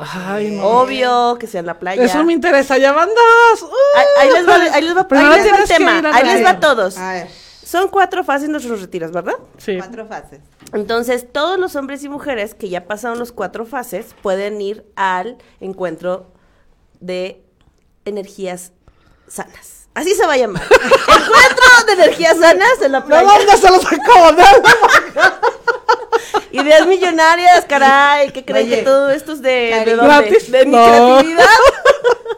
Ay, 0.00 0.50
no. 0.52 0.64
Obvio, 0.64 1.36
que 1.40 1.46
sea 1.48 1.58
en 1.60 1.66
la 1.66 1.78
playa. 1.78 2.02
Eso 2.04 2.22
me 2.22 2.32
interesa, 2.32 2.78
ya 2.78 2.92
van 2.92 3.08
dos. 3.08 3.62
Uh. 3.62 3.68
Ahí, 3.96 4.06
ahí 4.20 4.32
les 4.32 4.48
va, 4.48 4.54
ahí 4.54 4.82
les 4.82 4.96
va, 4.96 5.06
ahí 5.10 5.40
les 5.42 5.52
va 5.52 5.56
el 5.58 5.64
que 5.64 5.74
tema. 5.74 6.02
Ahí 6.14 6.24
les 6.24 6.44
va 6.44 6.50
a 6.50 6.60
todos. 6.60 6.96
A 6.98 7.12
ver, 7.14 7.28
Son 7.64 7.88
cuatro 7.88 8.22
fases 8.22 8.48
nuestros 8.48 8.80
retiros, 8.80 9.10
¿verdad? 9.10 9.34
Sí. 9.58 9.76
cuatro 9.76 10.06
fases. 10.06 10.38
Entonces, 10.72 11.26
todos 11.32 11.58
los 11.58 11.76
hombres 11.76 12.04
y 12.04 12.08
mujeres 12.08 12.54
que 12.54 12.68
ya 12.68 12.86
pasaron 12.86 13.18
los 13.18 13.32
cuatro 13.32 13.64
fases 13.64 14.14
pueden 14.22 14.60
ir 14.60 14.84
al 14.96 15.38
encuentro 15.60 16.26
de 17.00 17.42
energías 18.04 18.72
sanas. 19.26 19.88
Así 19.94 20.14
se 20.14 20.26
va 20.26 20.34
a 20.34 20.36
llamar. 20.36 20.62
encuentro 20.70 21.86
de 21.86 21.92
energías 21.94 22.38
sanas 22.38 22.82
en 22.82 22.92
la 22.92 23.04
playa. 23.04 23.56
se 23.56 23.70
los 23.70 23.84
acabo 23.84 24.32
de 24.32 24.44
Ideas 26.52 26.86
millonarias, 26.86 27.64
caray. 27.68 28.30
¿Qué 28.30 28.44
creen 28.44 28.66
Oye, 28.66 28.76
que 28.78 28.82
todo 28.82 29.10
esto 29.10 29.32
es 29.32 29.42
de, 29.42 29.82
de 29.84 29.94
dónde? 29.96 30.38
¿De 30.50 30.66
mi 30.66 30.72
No. 30.72 30.84
creatividad? 30.86 31.44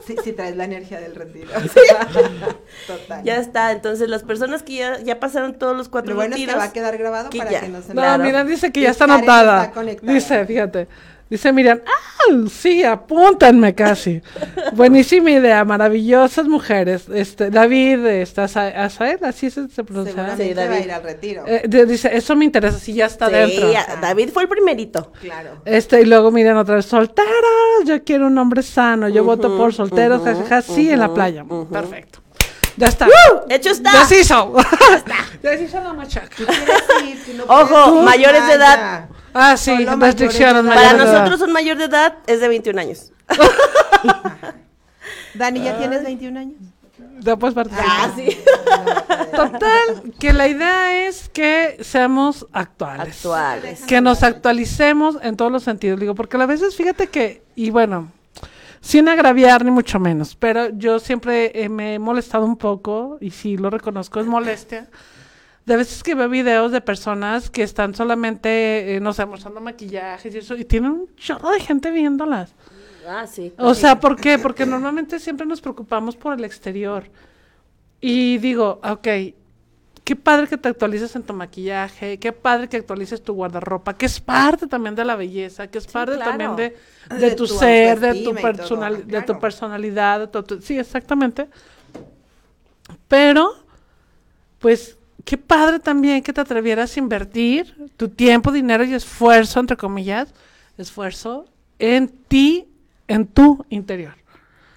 Sí, 0.06 0.16
sí 0.24 0.32
traes 0.32 0.56
la 0.56 0.64
energía 0.64 0.98
del 0.98 1.14
retiro. 1.14 1.50
Total. 2.86 3.22
Ya 3.22 3.36
está. 3.36 3.70
Entonces, 3.70 4.08
las 4.08 4.22
personas 4.24 4.62
que 4.64 4.74
ya, 4.76 4.98
ya 5.00 5.20
pasaron 5.20 5.54
todos 5.56 5.76
los 5.76 5.88
cuatro 5.88 6.10
Lo 6.10 6.16
bueno 6.16 6.34
es 6.34 6.40
que 6.40 6.46
retiros. 6.46 6.60
va 6.60 6.68
a 6.68 6.72
quedar 6.72 6.98
grabado 6.98 7.30
que 7.30 7.38
para 7.38 7.50
ya. 7.50 7.60
que 7.60 7.68
no 7.68 7.80
se 7.80 7.88
No, 7.88 7.94
Claro. 8.00 8.24
Miriam 8.24 8.46
dice 8.48 8.72
que 8.72 8.80
ya 8.80 8.90
está 8.90 9.04
anotada. 9.04 9.60
está 9.64 9.72
conectada. 9.74 10.12
dice, 10.12 10.44
fíjate. 10.46 10.88
Dice 11.30 11.52
Miriam, 11.52 11.80
ah, 11.86 12.34
sí, 12.50 12.82
apúntanme 12.82 13.72
casi. 13.74 14.20
Buenísima 14.72 15.30
idea, 15.30 15.64
maravillosas 15.64 16.46
mujeres. 16.48 17.04
Este, 17.14 17.50
David, 17.50 18.04
está 18.06 18.44
Azael, 18.44 19.20
así 19.22 19.48
se, 19.48 19.68
se 19.68 19.84
pronuncia. 19.84 20.14
Sí, 20.36 20.52
va 20.54 20.62
a 20.62 20.66
David. 20.66 20.84
ir 20.84 20.92
al 20.92 21.02
retiro. 21.04 21.44
Eh, 21.46 21.62
de- 21.68 21.86
dice, 21.86 22.10
eso 22.16 22.34
me 22.34 22.44
interesa, 22.44 22.80
si 22.80 22.94
ya 22.94 23.06
está 23.06 23.28
Sí, 23.28 23.32
dentro. 23.34 23.72
ya- 23.72 23.86
David 24.00 24.30
fue 24.34 24.42
el 24.42 24.48
primerito. 24.48 25.12
claro. 25.20 25.62
Este, 25.64 26.00
y 26.00 26.04
luego 26.04 26.32
Miriam 26.32 26.56
otra 26.56 26.74
vez, 26.74 26.86
solteras, 26.86 27.30
yo 27.86 28.02
quiero 28.02 28.26
un 28.26 28.36
hombre 28.36 28.62
sano, 28.64 29.08
yo 29.08 29.22
voto 29.22 29.56
por 29.56 29.72
solteros, 29.72 30.22
jajaja, 30.24 30.62
sí, 30.62 30.90
en 30.90 30.98
la 30.98 31.14
playa. 31.14 31.44
Perfecto. 31.70 32.18
Ya 32.76 32.88
está. 32.88 33.06
Hecho 33.50 33.70
está. 33.70 33.92
Ya 33.92 34.04
se 34.04 34.20
hizo. 34.20 34.54
ya 35.42 35.56
se 35.56 35.62
hizo 35.64 35.80
la 35.80 35.92
machaca. 35.92 36.28
Ojo, 37.46 38.02
mayores 38.02 38.46
de 38.46 38.54
edad. 38.54 39.08
Ah, 39.34 39.56
sí, 39.56 39.84
restricciones. 39.84 40.64
mayores 40.64 40.66
de 40.66 40.70
edad. 40.70 40.74
Para 40.74 41.04
nosotros 41.04 41.40
un 41.42 41.52
mayor 41.52 41.78
de 41.78 41.84
edad 41.84 42.14
es 42.26 42.40
de 42.40 42.48
21 42.48 42.80
años. 42.80 43.12
Dani, 45.34 45.62
¿ya 45.62 45.78
tienes 45.78 46.02
21 46.02 46.40
años? 46.40 46.58
Ya 47.20 47.36
puedes 47.36 47.54
participar. 47.54 47.86
Ah, 47.88 48.10
sí. 48.16 48.28
Total, 49.36 50.12
que 50.18 50.32
la 50.32 50.48
idea 50.48 51.06
es 51.06 51.28
que 51.28 51.78
seamos 51.82 52.46
actuales. 52.52 53.16
Actuales. 53.16 53.82
Que 53.82 54.00
nos 54.00 54.22
actualicemos 54.22 55.18
en 55.22 55.36
todos 55.36 55.52
los 55.52 55.62
sentidos. 55.62 56.00
Digo, 56.00 56.14
porque 56.14 56.36
a 56.36 56.46
veces, 56.46 56.74
fíjate 56.74 57.08
que, 57.08 57.42
y 57.54 57.70
bueno, 57.70 58.10
sin 58.80 59.08
agraviar 59.08 59.64
ni 59.64 59.70
mucho 59.70 60.00
menos, 60.00 60.34
pero 60.34 60.70
yo 60.70 60.98
siempre 60.98 61.52
eh, 61.54 61.68
me 61.68 61.94
he 61.94 61.98
molestado 61.98 62.44
un 62.44 62.56
poco, 62.56 63.18
y 63.20 63.30
sí 63.30 63.56
lo 63.56 63.70
reconozco, 63.70 64.20
es 64.20 64.26
molestia. 64.26 64.88
De 65.70 65.76
veces 65.76 66.02
que 66.02 66.16
veo 66.16 66.28
videos 66.28 66.72
de 66.72 66.80
personas 66.80 67.48
que 67.48 67.62
están 67.62 67.94
solamente, 67.94 68.96
eh, 68.96 68.98
no 68.98 69.12
sé, 69.12 69.24
mostrando 69.24 69.60
maquillajes 69.60 70.34
y 70.34 70.38
eso, 70.38 70.56
y 70.56 70.64
tienen 70.64 70.90
un 70.90 71.14
chorro 71.14 71.48
de 71.50 71.60
gente 71.60 71.92
viéndolas. 71.92 72.52
Ah, 73.06 73.24
sí. 73.28 73.52
O 73.56 73.72
sea, 73.74 74.00
¿por 74.00 74.20
qué? 74.20 74.36
Porque 74.36 74.66
normalmente 74.66 75.20
siempre 75.20 75.46
nos 75.46 75.60
preocupamos 75.60 76.16
por 76.16 76.36
el 76.36 76.44
exterior. 76.44 77.04
Y 78.00 78.38
digo, 78.38 78.80
ok, 78.82 79.06
qué 80.02 80.16
padre 80.16 80.48
que 80.48 80.56
te 80.58 80.68
actualices 80.68 81.14
en 81.14 81.22
tu 81.22 81.34
maquillaje, 81.34 82.18
qué 82.18 82.32
padre 82.32 82.68
que 82.68 82.78
actualices 82.78 83.22
tu 83.22 83.34
guardarropa, 83.34 83.96
que 83.96 84.06
es 84.06 84.18
parte 84.18 84.66
también 84.66 84.96
de 84.96 85.04
la 85.04 85.14
belleza, 85.14 85.68
que 85.68 85.78
es 85.78 85.86
parte 85.86 86.16
claro. 86.16 86.30
también 86.32 86.56
de, 86.56 86.76
de 87.14 87.30
De 87.30 87.36
tu, 87.36 87.46
tu 87.46 87.54
ser, 87.54 88.00
de 88.00 88.14
tu, 88.24 88.32
todo, 88.32 88.42
personal, 88.42 89.06
de 89.06 89.22
tu 89.22 89.38
personalidad, 89.38 90.28
de 90.28 90.42
tu 90.42 90.60
sí, 90.60 90.80
exactamente. 90.80 91.46
Pero, 93.06 93.54
pues, 94.58 94.96
qué 95.24 95.36
padre 95.38 95.78
también 95.78 96.22
que 96.22 96.32
te 96.32 96.40
atrevieras 96.40 96.96
a 96.96 97.00
invertir 97.00 97.74
tu 97.96 98.08
tiempo, 98.08 98.52
dinero 98.52 98.84
y 98.84 98.94
esfuerzo, 98.94 99.60
entre 99.60 99.76
comillas, 99.76 100.32
esfuerzo 100.78 101.46
en 101.78 102.08
ti, 102.08 102.68
en 103.08 103.26
tu 103.26 103.64
interior. 103.68 104.14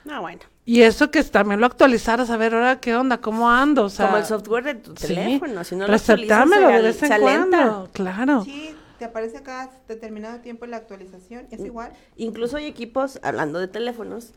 Ah, 0.09 0.19
bueno. 0.19 0.41
Y 0.65 0.81
eso 0.81 1.11
que 1.11 1.23
también 1.23 1.59
lo 1.59 1.65
actualizaras, 1.65 2.29
a 2.29 2.37
ver 2.37 2.55
ahora 2.55 2.79
qué 2.79 2.95
onda, 2.95 3.17
cómo 3.17 3.49
ando, 3.49 3.85
o 3.85 3.89
sea. 3.89 4.05
Como 4.05 4.17
el 4.17 4.25
software 4.25 4.63
de 4.63 4.75
tu 4.75 4.95
sí, 4.95 5.07
teléfono. 5.07 5.63
Si 5.63 5.75
no 5.75 5.87
lo 5.87 5.93
actualizas, 5.93 6.49
se 6.49 6.59
de 6.59 6.81
vez 6.81 7.03
en 7.03 7.09
se 7.09 7.19
cuando, 7.19 7.89
claro. 7.91 8.43
Sí, 8.45 8.73
te 8.97 9.05
aparece 9.05 9.43
cada 9.43 9.69
determinado 9.89 10.39
tiempo 10.39 10.63
en 10.63 10.71
la 10.71 10.77
actualización. 10.77 11.47
Es 11.51 11.59
igual. 11.59 11.91
Incluso 12.15 12.55
hay 12.55 12.65
equipos, 12.65 13.19
hablando 13.23 13.59
de 13.59 13.67
teléfonos, 13.67 14.31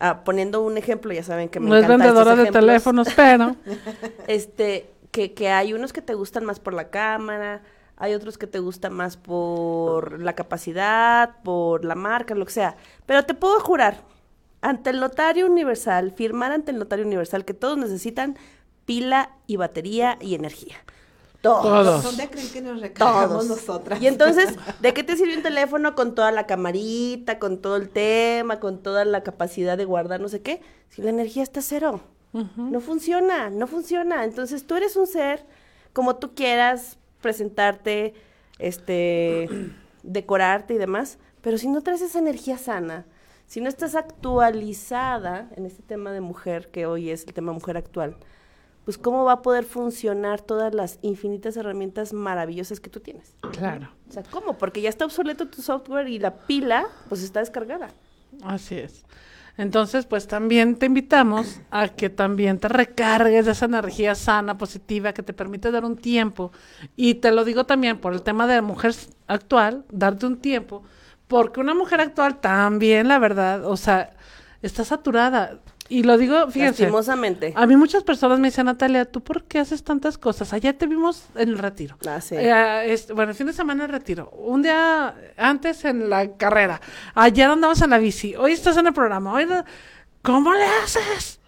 ah, 0.00 0.24
poniendo 0.24 0.60
un 0.60 0.76
ejemplo, 0.76 1.12
ya 1.12 1.22
saben 1.22 1.48
que 1.48 1.60
me 1.60 1.68
No 1.68 1.76
es 1.76 1.86
vendedora 1.86 2.32
estos 2.32 2.46
de 2.46 2.50
teléfonos, 2.50 3.08
pero 3.14 3.54
este, 4.26 4.90
que, 5.10 5.34
que 5.34 5.50
hay 5.50 5.72
unos 5.72 5.92
que 5.92 6.02
te 6.02 6.14
gustan 6.14 6.44
más 6.44 6.60
por 6.60 6.74
la 6.74 6.90
cámara, 6.90 7.62
hay 7.96 8.14
otros 8.14 8.38
que 8.38 8.46
te 8.46 8.58
gustan 8.58 8.94
más 8.94 9.16
por 9.16 10.20
la 10.20 10.34
capacidad, 10.34 11.42
por 11.42 11.84
la 11.84 11.94
marca, 11.94 12.34
lo 12.34 12.46
que 12.46 12.52
sea. 12.52 12.76
Pero 13.06 13.24
te 13.24 13.34
puedo 13.34 13.60
jurar, 13.60 14.02
ante 14.62 14.90
el 14.90 15.00
notario 15.00 15.46
universal, 15.46 16.12
firmar 16.12 16.52
ante 16.52 16.70
el 16.70 16.78
notario 16.78 17.04
universal 17.04 17.44
que 17.44 17.54
todos 17.54 17.76
necesitan 17.76 18.36
pila 18.86 19.30
y 19.46 19.56
batería 19.56 20.16
y 20.20 20.34
energía. 20.34 20.76
Todos. 21.40 21.62
todos. 21.62 22.04
¿Dónde 22.04 22.28
creen 22.28 22.50
que 22.50 22.60
nos 22.60 22.80
recargamos 22.80 23.46
Todos. 23.46 23.46
nosotras? 23.46 24.02
Y 24.02 24.06
entonces, 24.06 24.54
¿de 24.80 24.92
qué 24.92 25.02
te 25.02 25.16
sirve 25.16 25.36
un 25.36 25.42
teléfono 25.42 25.94
con 25.94 26.14
toda 26.14 26.32
la 26.32 26.46
camarita, 26.46 27.38
con 27.38 27.58
todo 27.58 27.76
el 27.76 27.88
tema, 27.88 28.60
con 28.60 28.82
toda 28.82 29.04
la 29.04 29.22
capacidad 29.22 29.78
de 29.78 29.84
guardar 29.84 30.20
no 30.20 30.28
sé 30.28 30.42
qué? 30.42 30.60
Si 30.90 31.02
la 31.02 31.10
energía 31.10 31.42
está 31.42 31.62
cero. 31.62 32.00
No 32.32 32.80
funciona, 32.80 33.50
no 33.50 33.66
funciona. 33.66 34.24
Entonces, 34.24 34.66
tú 34.66 34.76
eres 34.76 34.96
un 34.96 35.06
ser 35.06 35.44
como 35.92 36.16
tú 36.16 36.34
quieras 36.34 36.98
presentarte, 37.20 38.14
este, 38.58 39.48
decorarte 40.02 40.74
y 40.74 40.78
demás, 40.78 41.18
pero 41.40 41.58
si 41.58 41.68
no 41.68 41.80
traes 41.82 42.02
esa 42.02 42.18
energía 42.18 42.58
sana, 42.58 43.06
si 43.46 43.60
no 43.60 43.68
estás 43.68 43.96
actualizada 43.96 45.50
en 45.56 45.66
este 45.66 45.82
tema 45.82 46.12
de 46.12 46.20
mujer, 46.20 46.70
que 46.70 46.86
hoy 46.86 47.10
es 47.10 47.26
el 47.26 47.34
tema 47.34 47.52
mujer 47.52 47.76
actual, 47.76 48.16
pues 48.84 48.96
cómo 48.96 49.24
va 49.24 49.32
a 49.32 49.42
poder 49.42 49.64
funcionar 49.64 50.40
todas 50.40 50.74
las 50.74 50.98
infinitas 51.02 51.56
herramientas 51.56 52.12
maravillosas 52.12 52.80
que 52.80 52.90
tú 52.90 53.00
tienes. 53.00 53.34
Claro, 53.52 53.90
O 54.08 54.12
sea, 54.12 54.22
¿cómo? 54.22 54.56
Porque 54.56 54.80
ya 54.80 54.88
está 54.88 55.04
obsoleto 55.04 55.48
tu 55.48 55.62
software 55.62 56.08
y 56.08 56.18
la 56.18 56.38
pila, 56.46 56.86
pues 57.08 57.22
está 57.22 57.40
descargada. 57.40 57.90
así 58.44 58.76
es. 58.76 59.04
Entonces, 59.56 60.06
pues 60.06 60.26
también 60.26 60.76
te 60.76 60.86
invitamos 60.86 61.60
a 61.70 61.88
que 61.88 62.08
también 62.08 62.58
te 62.58 62.68
recargues 62.68 63.46
de 63.46 63.52
esa 63.52 63.66
energía 63.66 64.14
sana, 64.14 64.56
positiva, 64.58 65.12
que 65.12 65.22
te 65.22 65.32
permite 65.32 65.70
dar 65.70 65.84
un 65.84 65.96
tiempo. 65.96 66.52
Y 66.96 67.14
te 67.14 67.30
lo 67.32 67.44
digo 67.44 67.64
también 67.66 67.98
por 67.98 68.12
el 68.12 68.22
tema 68.22 68.46
de 68.46 68.56
la 68.56 68.62
mujer 68.62 68.94
actual, 69.26 69.84
darte 69.90 70.26
un 70.26 70.38
tiempo, 70.38 70.82
porque 71.28 71.60
una 71.60 71.74
mujer 71.74 72.00
actual 72.00 72.40
también, 72.40 73.08
la 73.08 73.18
verdad, 73.18 73.64
o 73.64 73.76
sea, 73.76 74.10
está 74.62 74.84
saturada. 74.84 75.60
Y 75.90 76.04
lo 76.04 76.16
digo, 76.16 76.46
fíjense. 76.50 76.84
Lastimosamente. 76.84 77.52
A 77.56 77.66
mí 77.66 77.76
muchas 77.76 78.04
personas 78.04 78.38
me 78.38 78.48
dicen, 78.48 78.66
Natalia, 78.66 79.04
¿tú 79.04 79.20
por 79.22 79.42
qué 79.44 79.58
haces 79.58 79.82
tantas 79.82 80.16
cosas? 80.18 80.52
Ayer 80.52 80.72
te 80.72 80.86
vimos 80.86 81.24
en 81.34 81.48
el 81.48 81.58
retiro. 81.58 81.96
Ah, 82.08 82.20
sí. 82.20 82.36
Eh, 82.38 82.92
es- 82.92 83.10
bueno, 83.12 83.32
el 83.32 83.36
fin 83.36 83.48
de 83.48 83.52
semana 83.52 83.84
en 83.84 83.90
el 83.90 83.96
retiro. 83.98 84.30
Un 84.30 84.62
día 84.62 85.14
antes 85.36 85.84
en 85.84 86.08
la 86.08 86.36
carrera. 86.36 86.80
Ayer 87.14 87.50
andabas 87.50 87.82
en 87.82 87.90
la 87.90 87.98
bici. 87.98 88.36
Hoy 88.36 88.52
estás 88.52 88.76
en 88.76 88.86
el 88.86 88.94
programa. 88.94 89.32
Hoy 89.32 89.46
¿Cómo 90.22 90.52
le 90.54 90.64
haces? 90.84 91.39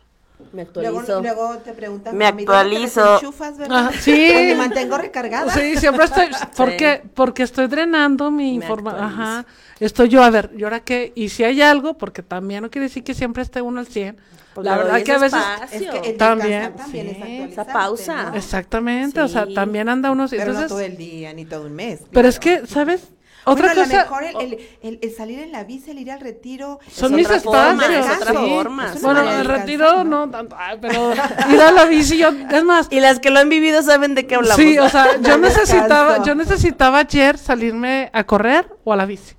Me 0.53 0.65
Luego, 0.75 1.01
actualizo. 1.01 1.23
luego 1.23 1.59
te 1.59 1.73
preguntan, 1.73 2.17
Me 2.17 2.25
"Mami, 2.27 2.45
¿dónde 2.45 2.63
te 2.75 2.81
las 2.81 2.97
actualizo". 2.99 3.15
enchufas, 3.17 3.59
verdad? 3.59 3.79
Ajá, 3.89 3.93
sí. 4.01 4.11
Pues 4.33 4.47
me 4.49 4.55
mantengo 4.57 4.99
recargada. 4.99 5.53
Sí, 5.53 5.77
siempre 5.77 6.05
estoy. 6.05 6.27
¿Por 6.57 6.71
Sí. 6.71 6.77
qué? 6.77 7.03
Porque 7.15 7.43
estoy 7.43 7.67
drenando 7.67 8.31
mi 8.31 8.55
información. 8.55 9.03
Ajá. 9.05 9.47
Estoy 9.81 10.09
yo, 10.09 10.23
a 10.23 10.31
ver, 10.31 10.51
¿y 10.57 10.63
ahora 10.65 10.81
qué? 10.81 11.13
Y 11.15 11.29
si 11.31 11.45
hay 11.45 11.61
algo, 11.63 11.95
porque 11.99 12.23
también 12.23 12.63
no 12.63 12.71
quiere 12.71 12.87
decir 12.87 13.03
que 13.03 13.15
siempre 13.15 13.43
esté 13.43 13.61
uno 13.63 13.81
al 13.81 13.87
100. 13.87 14.17
Porque 14.55 14.69
la 14.69 14.77
verdad 14.77 15.03
que 15.03 15.13
a 15.13 15.19
veces. 15.19 15.41
Es 15.73 15.83
que 15.89 16.11
el 16.11 16.17
También, 16.19 16.75
también 16.77 17.07
es 17.09 17.17
sí, 17.17 17.53
esa 17.53 17.65
pausa. 17.65 18.31
¿no? 18.31 18.37
Exactamente, 18.37 19.21
o 19.23 19.29
sea, 19.29 19.47
Sí. 19.47 19.55
también 19.55 19.89
anda 19.89 20.11
uno. 20.11 20.27
Pero 20.29 20.43
entonces, 20.43 20.63
no 20.65 20.69
todo 20.69 20.81
el 20.81 20.97
día, 20.99 21.33
ni 21.33 21.47
todo 21.47 21.67
un 21.67 21.73
mes. 21.75 22.01
pero 22.13 22.29
es 22.29 22.39
claro. 22.39 22.61
que, 22.63 22.67
¿sabes? 22.67 23.09
Otra 23.45 23.75
Bueno, 23.75 23.83
cosa. 23.83 23.95
a 24.01 24.05
lo 24.05 24.11
mejor 24.11 24.25
el, 24.25 24.37
el- 24.53 24.69
el- 24.83 24.99
el 25.03 25.15
salir 25.15 25.41
en 25.41 25.51
la 25.53 25.65
bici, 25.65 25.91
el 25.91 25.99
ir 25.99 26.11
al 26.13 26.21
retiro. 26.21 26.79
Son 26.91 27.15
mis 27.15 27.29
espacios. 27.29 27.91
es 27.91 28.17
otra 28.23 28.35
forma. 28.35 28.93
Es 28.95 29.03
Bueno, 29.03 29.23
el 29.31 29.45
retiro 29.47 30.05
no 30.05 30.31
tanto, 30.31 30.55
ay, 30.59 30.79
pero 30.81 31.13
ir 31.13 31.61
a 31.61 31.73
la 31.73 31.85
bici, 31.87 32.19
yo, 32.19 32.29
es 32.29 32.65
más, 32.65 32.87
Y 32.91 33.01
las 33.01 33.19
que 33.19 33.31
lo 33.31 33.41
han 33.41 33.49
vivido 33.49 33.83
saben 33.83 34.15
de 34.15 34.27
qué 34.27 34.37
hablamos. 34.37 34.57
sí, 34.57 34.79
o 34.79 34.89
sea, 34.89 35.21
yo 35.21 35.39
necesitaba, 35.39 36.23
yo 36.23 36.35
necesitaba 36.35 36.99
ayer 37.01 37.37
salirme 37.39 38.11
a 38.13 38.25
correr 38.25 38.69
o 38.85 38.93
a 38.93 38.97
la 38.97 39.07
bici. 39.07 39.35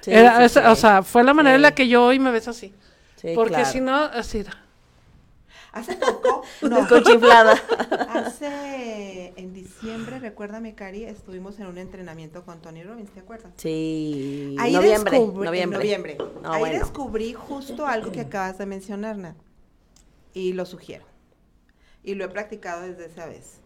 Sí, 0.00 0.12
Era, 0.12 0.38
sí, 0.38 0.44
esa- 0.44 0.60
sí. 0.62 0.66
O 0.68 0.76
sea, 0.76 1.02
fue 1.02 1.24
la 1.24 1.34
manera 1.34 1.56
en 1.56 1.62
la 1.62 1.74
que 1.74 1.88
yo 1.88 2.04
hoy 2.04 2.18
me 2.20 2.30
ves 2.30 2.46
así. 2.48 2.72
Sí, 3.16 3.32
Porque 3.34 3.54
claro. 3.54 3.70
si 3.70 3.80
no, 3.80 3.96
así 3.96 4.38
era. 4.38 4.52
Hace 5.78 5.94
poco, 5.96 6.42
no, 6.62 6.76
Desconchiflada. 6.80 7.52
hace 8.10 9.32
en 9.36 9.52
diciembre, 9.52 10.18
recuérdame, 10.18 10.74
Cari, 10.74 11.04
estuvimos 11.04 11.58
en 11.60 11.66
un 11.66 11.78
entrenamiento 11.78 12.44
con 12.44 12.60
Tony 12.60 12.82
Robbins, 12.82 13.10
¿te 13.10 13.20
acuerdas? 13.20 13.52
Sí. 13.56 14.56
Ahí 14.58 14.72
noviembre. 14.72 15.18
descubrí, 15.18 15.46
Noviembre. 15.46 15.78
noviembre. 15.78 16.18
No, 16.42 16.52
Ahí 16.52 16.60
bueno. 16.60 16.78
descubrí 16.78 17.32
justo 17.34 17.86
algo 17.86 18.10
que 18.12 18.22
acabas 18.22 18.58
de 18.58 18.66
mencionar, 18.66 19.16
Nat. 19.18 19.36
Y 20.34 20.52
lo 20.52 20.66
sugiero. 20.66 21.04
Y 22.02 22.14
lo 22.14 22.24
he 22.24 22.28
practicado 22.28 22.82
desde 22.82 23.06
esa 23.06 23.26
vez. 23.26 23.60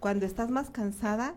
Cuando 0.00 0.26
estás 0.26 0.50
más 0.50 0.70
cansada, 0.70 1.34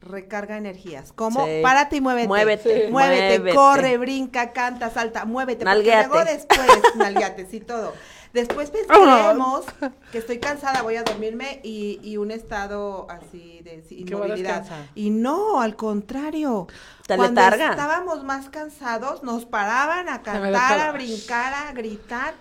recarga 0.00 0.56
energías. 0.58 1.12
Como 1.12 1.44
Sí. 1.46 1.60
párate 1.62 1.96
y 1.96 2.00
muévete. 2.00 2.28
Muévete, 2.28 2.88
Muévete, 2.90 3.38
muévete. 3.38 3.56
corre, 3.56 3.96
brinca, 3.98 4.52
canta, 4.52 4.90
salta, 4.90 5.24
muévete. 5.24 5.64
Porque 5.64 5.76
Nalgueate. 5.76 6.08
luego 6.08 6.24
después, 6.24 6.60
nalgueates 6.96 7.54
y 7.54 7.60
todo. 7.60 7.92
Después 8.34 8.70
creemos 8.70 9.64
que 10.12 10.18
estoy 10.18 10.38
cansada, 10.40 10.82
voy 10.82 10.96
a 10.96 11.04
dormirme 11.04 11.60
y, 11.62 12.00
y 12.02 12.16
un 12.16 12.30
estado 12.32 13.06
así 13.08 13.60
de 13.62 13.82
inmovilidad. 13.90 14.64
Y 14.96 15.10
no, 15.10 15.60
al 15.60 15.76
contrario. 15.76 16.66
Te 17.06 17.16
Cuando 17.16 17.40
letarga. 17.40 17.70
estábamos 17.70 18.24
más 18.24 18.50
cansados, 18.50 19.22
nos 19.22 19.44
paraban 19.46 20.08
a 20.08 20.22
cantar, 20.24 20.80
a 20.80 20.92
brincar, 20.92 21.54
a 21.54 21.72
gritar. 21.72 22.34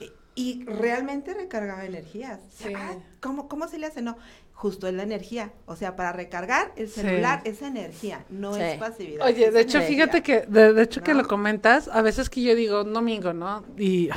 y- 0.00 0.12
Y 0.34 0.64
realmente 0.64 1.34
recargaba 1.34 1.84
energías. 1.84 2.40
Sí. 2.56 2.72
Ah, 2.76 2.96
¿Cómo, 3.20 3.48
¿Cómo 3.48 3.68
se 3.68 3.78
le 3.78 3.86
hace? 3.86 4.02
No, 4.02 4.16
justo 4.60 4.88
es 4.88 4.94
la 4.94 5.04
energía. 5.04 5.52
O 5.66 5.76
sea, 5.76 5.94
para 5.94 6.10
recargar 6.12 6.72
el 6.74 6.88
celular 6.88 7.42
es 7.44 7.62
energía, 7.62 8.24
no 8.28 8.54
Sí. 8.54 8.60
es 8.60 8.76
pasividad. 8.78 9.24
Oye, 9.24 9.46
es 9.46 9.54
de 9.54 9.60
hecho, 9.60 9.78
energía. 9.78 9.96
fíjate 10.06 10.22
que, 10.24 10.40
de, 10.48 10.72
de 10.72 10.82
hecho 10.82 11.00
que 11.00 11.14
¿No? 11.14 11.22
lo 11.22 11.28
comentas, 11.28 11.86
a 11.86 12.02
veces 12.02 12.28
que 12.28 12.42
yo 12.42 12.56
digo 12.56 12.82
un 12.82 12.92
domingo, 12.92 13.32
¿no? 13.32 13.64
Y, 13.76 14.08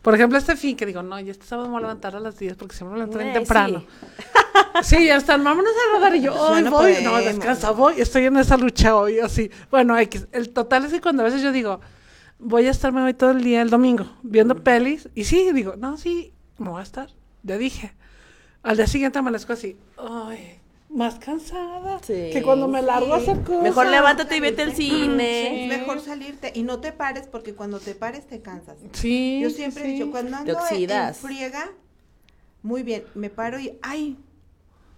por 0.00 0.14
ejemplo, 0.14 0.38
este 0.38 0.56
fin 0.56 0.74
que 0.74 0.86
digo, 0.86 1.02
no, 1.02 1.20
y 1.20 1.28
este 1.28 1.44
sábado 1.44 1.68
me 1.68 1.72
voy 1.72 1.78
a 1.80 1.82
levantar 1.82 2.16
a 2.16 2.20
las 2.20 2.38
10 2.38 2.56
porque 2.56 2.74
siempre 2.74 2.94
me 2.94 2.98
levanto 3.00 3.18
bien 3.18 3.30
Eh, 3.30 3.34
temprano. 3.34 3.80
sí. 3.80 4.24
Sí, 4.82 5.06
ya 5.06 5.16
están, 5.16 5.44
vámonos 5.44 5.70
a 5.72 5.96
rodar 5.98 6.14
y 6.16 6.22
yo, 6.22 6.32
Ya 6.32 6.40
hoy 6.40 6.62
no 6.62 6.70
voy, 6.70 6.92
no, 7.02 7.10
podemos. 7.10 7.24
descansa, 7.24 7.70
voy, 7.72 8.00
estoy 8.00 8.24
en 8.24 8.36
esa 8.38 8.56
lucha 8.56 8.96
hoy, 8.96 9.18
así. 9.18 9.50
Bueno, 9.70 9.96
el 9.98 10.50
total 10.50 10.84
es 10.86 10.92
que 10.92 11.00
cuando 11.02 11.22
a 11.22 11.26
veces 11.26 11.42
yo 11.42 11.52
digo, 11.52 11.80
voy 12.38 12.66
a 12.66 12.70
estarme 12.70 13.02
hoy 13.02 13.12
todo 13.12 13.32
el 13.32 13.42
día, 13.42 13.60
el 13.62 13.68
domingo, 13.68 14.06
viendo 14.22 14.56
pelis, 14.62 15.08
y 15.14 15.24
sí, 15.24 15.50
digo, 15.52 15.74
no, 15.76 15.96
sí, 15.98 16.32
me 16.58 16.70
voy 16.70 16.80
a 16.80 16.84
estar, 16.84 17.10
ya 17.42 17.58
dije. 17.58 17.92
Al 18.62 18.76
día 18.76 18.86
siguiente 18.86 19.18
amanezco 19.18 19.52
así, 19.54 19.76
ay, 19.96 20.58
más 20.90 21.18
cansada 21.18 21.98
Sí. 22.02 22.30
que 22.32 22.42
cuando 22.42 22.68
me 22.68 22.82
largo 22.82 23.14
a 23.14 23.20
Sí. 23.20 23.30
hacer 23.30 23.42
cosas. 23.44 23.62
Mejor 23.62 23.86
levántate 23.86 24.36
y 24.36 24.40
vete 24.40 24.62
al 24.62 24.74
Sí. 24.74 24.90
cine. 24.90 25.64
Es 25.64 25.78
mejor 25.78 26.00
salirte 26.00 26.52
y 26.54 26.62
no 26.62 26.78
te 26.80 26.92
pares 26.92 27.26
porque 27.26 27.54
cuando 27.54 27.78
te 27.78 27.94
pares 27.94 28.26
te 28.26 28.40
cansas. 28.40 28.76
Sí, 28.92 29.40
Yo 29.42 29.48
sí, 29.50 29.56
siempre 29.56 29.84
he 29.84 29.86
sí. 29.86 29.92
dicho, 29.94 30.10
cuando 30.10 30.30
Te 30.32 30.36
ando 30.36 30.52
en- 30.52 30.56
en 30.58 30.62
oxidas. 30.62 31.18
friega, 31.18 31.68
muy 32.62 32.82
bien, 32.82 33.04
me 33.14 33.30
paro 33.30 33.58
y, 33.58 33.78
ay, 33.82 34.18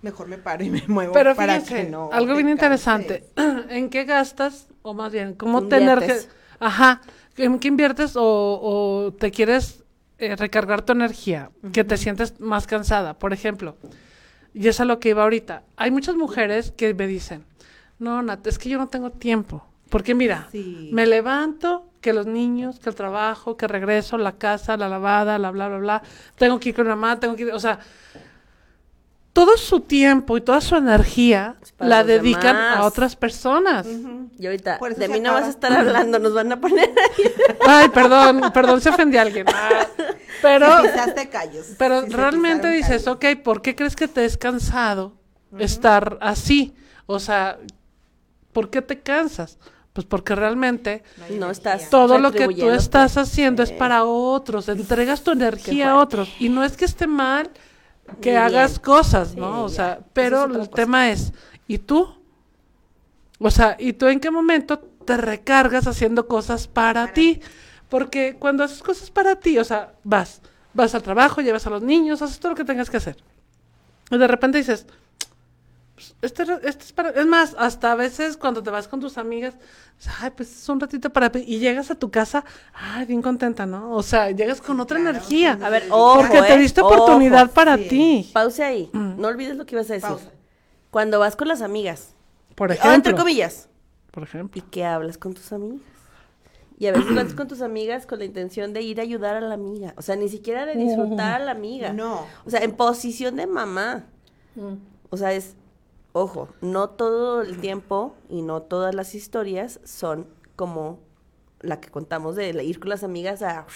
mejor 0.00 0.26
me 0.26 0.38
paro 0.38 0.64
y 0.64 0.70
me 0.70 0.82
muevo 0.88 1.12
Pero 1.12 1.36
para 1.36 1.60
fíjense, 1.60 1.84
que 1.84 1.90
no 1.90 2.10
algo 2.12 2.32
te 2.32 2.38
bien 2.38 2.48
interesante. 2.48 3.24
¿En 3.68 3.90
qué 3.90 4.04
gastas? 4.04 4.66
O 4.82 4.94
más 4.94 5.12
bien, 5.12 5.34
¿cómo 5.34 5.68
te 5.68 5.76
energe- 5.76 6.00
Inviertes. 6.02 6.28
Ajá. 6.58 7.00
¿En 7.36 7.58
qué 7.60 7.68
inviertes 7.68 8.16
o, 8.16 8.22
o 8.60 9.12
te 9.12 9.30
quieres 9.30 9.81
eh, 10.22 10.36
recargar 10.36 10.82
tu 10.82 10.92
energía? 10.92 11.50
Que 11.72 11.84
te 11.84 11.96
sientes 11.96 12.38
más 12.40 12.66
cansada. 12.66 13.18
Por 13.18 13.32
ejemplo, 13.32 13.76
y 14.54 14.68
es 14.68 14.80
a 14.80 14.84
lo 14.84 14.98
que 15.00 15.10
iba 15.10 15.22
ahorita. 15.22 15.62
Hay 15.76 15.90
muchas 15.90 16.14
mujeres 16.16 16.72
que 16.76 16.94
me 16.94 17.06
dicen, 17.06 17.44
no, 17.98 18.22
Nat, 18.22 18.46
es 18.46 18.58
que 18.58 18.68
yo 18.68 18.78
no 18.78 18.88
tengo 18.88 19.10
tiempo. 19.10 19.64
Porque 19.90 20.14
mira, 20.14 20.48
Sí. 20.52 20.90
me 20.92 21.06
levanto, 21.06 21.86
que 22.00 22.12
los 22.12 22.26
niños, 22.26 22.80
que 22.80 22.88
el 22.88 22.96
trabajo, 22.96 23.56
que 23.56 23.68
regreso, 23.68 24.18
la 24.18 24.32
casa, 24.32 24.76
la 24.76 24.88
lavada, 24.88 25.38
la 25.38 25.50
bla, 25.50 25.68
bla, 25.68 25.78
bla. 25.78 26.02
Tengo 26.36 26.58
que 26.58 26.70
ir 26.70 26.74
con 26.74 26.88
mamá, 26.88 27.20
tengo 27.20 27.36
que 27.36 27.42
ir, 27.44 27.52
o 27.52 27.60
sea, 27.60 27.78
todo 29.32 29.56
su 29.56 29.80
tiempo 29.80 30.36
y 30.36 30.42
toda 30.42 30.60
su 30.60 30.76
energía 30.76 31.56
para 31.76 31.88
la 31.88 32.04
dedican 32.04 32.54
demás. 32.54 32.78
a 32.78 32.84
otras 32.84 33.16
personas. 33.16 33.86
Y 34.38 34.46
ahorita, 34.46 34.78
Por 34.78 34.94
de 34.94 35.06
se 35.06 35.12
mí 35.12 35.20
no 35.20 35.32
vas 35.32 35.44
a 35.44 35.50
estar 35.50 35.72
hablando, 35.72 36.18
nos 36.18 36.34
van 36.34 36.52
a 36.52 36.60
poner 36.60 36.90
ahí. 36.90 37.32
Ay, 37.66 37.88
perdón, 37.88 38.52
perdón, 38.52 38.80
se 38.80 38.90
ofendí 38.90 39.16
a 39.16 39.22
alguien. 39.22 39.46
Ah, 40.44 40.48
pero, 40.58 40.66
callos. 41.30 41.66
pero 41.78 42.02
si 42.02 42.08
realmente 42.08 42.66
dices, 42.68 43.04
callos. 43.04 43.16
ok, 43.16 43.24
¿por 43.44 43.62
qué 43.62 43.76
crees 43.76 43.94
que 43.94 44.08
te 44.08 44.24
es 44.24 44.36
cansado 44.36 45.12
estar 45.56 46.18
así? 46.20 46.74
O 47.06 47.20
sea, 47.20 47.58
¿por 48.52 48.68
qué 48.68 48.82
te 48.82 48.98
cansas? 49.00 49.58
Pues 49.92 50.04
porque 50.04 50.34
realmente 50.34 51.04
No 51.38 51.50
estás 51.50 51.90
todo 51.90 52.18
lo 52.18 52.32
que 52.32 52.48
tú 52.48 52.70
estás 52.70 53.16
haciendo 53.16 53.62
es 53.62 53.70
para 53.70 54.04
otros, 54.04 54.68
entregas 54.68 55.22
tu 55.22 55.30
energía 55.30 55.92
a 55.92 55.98
otros. 55.98 56.28
Y 56.40 56.48
no 56.48 56.64
es 56.64 56.76
que 56.76 56.86
esté 56.86 57.06
mal 57.06 57.50
que 58.20 58.36
hagas 58.36 58.80
bien. 58.80 58.82
cosas, 58.82 59.36
¿no? 59.36 59.52
Sí, 59.54 59.64
o 59.64 59.68
ya. 59.68 59.76
sea, 59.76 60.00
pero 60.12 60.46
es 60.46 60.46
el 60.46 60.68
cosa. 60.68 60.70
tema 60.70 61.10
es, 61.10 61.32
¿y 61.66 61.78
tú? 61.78 62.14
O 63.38 63.50
sea, 63.50 63.76
¿y 63.78 63.92
tú 63.94 64.06
en 64.08 64.20
qué 64.20 64.30
momento 64.30 64.78
te 64.78 65.16
recargas 65.16 65.86
haciendo 65.86 66.28
cosas 66.28 66.68
para, 66.68 67.08
Para 67.08 67.12
ti? 67.12 67.40
Porque 67.88 68.36
cuando 68.38 68.64
haces 68.64 68.82
cosas 68.82 69.10
para 69.10 69.36
ti, 69.36 69.58
o 69.58 69.64
sea, 69.64 69.94
vas, 70.04 70.40
vas 70.74 70.94
al 70.94 71.02
trabajo, 71.02 71.40
llevas 71.40 71.66
a 71.66 71.70
los 71.70 71.82
niños, 71.82 72.22
haces 72.22 72.38
todo 72.38 72.52
lo 72.52 72.56
que 72.56 72.64
tengas 72.64 72.88
que 72.90 72.96
hacer. 72.98 73.16
Y 74.10 74.18
de 74.18 74.26
repente 74.28 74.58
dices, 74.58 74.86
este, 76.22 76.42
este 76.64 76.84
es 76.84 76.92
para... 76.92 77.10
Es 77.10 77.26
más, 77.26 77.54
hasta 77.58 77.92
a 77.92 77.94
veces 77.94 78.36
cuando 78.36 78.62
te 78.62 78.70
vas 78.70 78.88
con 78.88 79.00
tus 79.00 79.18
amigas, 79.18 79.54
ay, 80.20 80.30
pues 80.36 80.50
es 80.62 80.68
un 80.68 80.80
ratito 80.80 81.10
para... 81.10 81.28
mí", 81.30 81.44
Y 81.46 81.58
llegas 81.58 81.90
a 81.90 81.94
tu 81.94 82.10
casa, 82.10 82.44
ay, 82.72 83.06
bien 83.06 83.22
contenta, 83.22 83.66
¿no? 83.66 83.92
O 83.92 84.02
sea, 84.02 84.30
llegas 84.30 84.60
con 84.60 84.80
otra 84.80 84.98
claro, 84.98 85.10
energía. 85.16 85.58
A 85.62 85.68
ver, 85.70 85.82
Porque 85.88 85.92
ojo, 85.94 86.20
porque 86.20 86.42
te 86.42 86.54
¿eh? 86.54 86.58
diste 86.58 86.80
Ojo. 86.80 86.94
oportunidad 86.94 87.50
para 87.50 87.76
sí. 87.76 87.88
ti. 87.88 88.30
Pause 88.32 88.60
ahí. 88.60 88.90
Mm. 88.92 89.20
No 89.20 89.28
olvides 89.28 89.56
lo 89.56 89.66
que 89.66 89.74
ibas 89.74 89.90
a 89.90 89.94
decir. 89.94 90.08
Pausa. 90.08 90.30
Cuando 90.90 91.18
vas 91.18 91.36
con 91.36 91.48
las 91.48 91.62
amigas, 91.62 92.14
Por 92.54 92.70
o 92.70 92.72
entre 92.74 92.88
ejemplo. 92.90 93.16
comillas, 93.16 93.68
Por 94.10 94.22
ejemplo. 94.24 94.58
y 94.58 94.62
que 94.70 94.84
hablas 94.84 95.16
con 95.18 95.34
tus 95.34 95.52
amigas. 95.52 95.80
Y 96.78 96.86
a 96.88 96.92
veces 96.92 97.14
vas 97.14 97.32
con 97.34 97.46
tus 97.46 97.62
amigas 97.62 98.06
con 98.06 98.18
la 98.18 98.24
intención 98.24 98.72
de 98.72 98.82
ir 98.82 98.98
a 98.98 99.04
ayudar 99.04 99.36
a 99.36 99.40
la 99.40 99.54
amiga. 99.54 99.94
O 99.96 100.02
sea, 100.02 100.16
ni 100.16 100.28
siquiera 100.28 100.66
de 100.66 100.74
disfrutar 100.74 101.40
a 101.40 101.44
la 101.44 101.52
amiga. 101.52 101.92
No. 101.92 102.26
O 102.44 102.50
sea, 102.50 102.60
en 102.64 102.72
posición 102.72 103.36
de 103.36 103.46
mamá. 103.46 104.06
O 105.08 105.16
sea, 105.16 105.32
es, 105.32 105.54
ojo, 106.12 106.48
no 106.60 106.90
todo 106.90 107.42
el 107.42 107.58
tiempo 107.60 108.14
y 108.28 108.42
no 108.42 108.62
todas 108.62 108.94
las 108.94 109.14
historias 109.14 109.80
son 109.84 110.26
como 110.56 110.98
la 111.60 111.80
que 111.80 111.90
contamos 111.90 112.36
de 112.36 112.52
la- 112.52 112.62
ir 112.62 112.78
con 112.80 112.88
las 112.90 113.02
amigas 113.04 113.42
a 113.42 113.66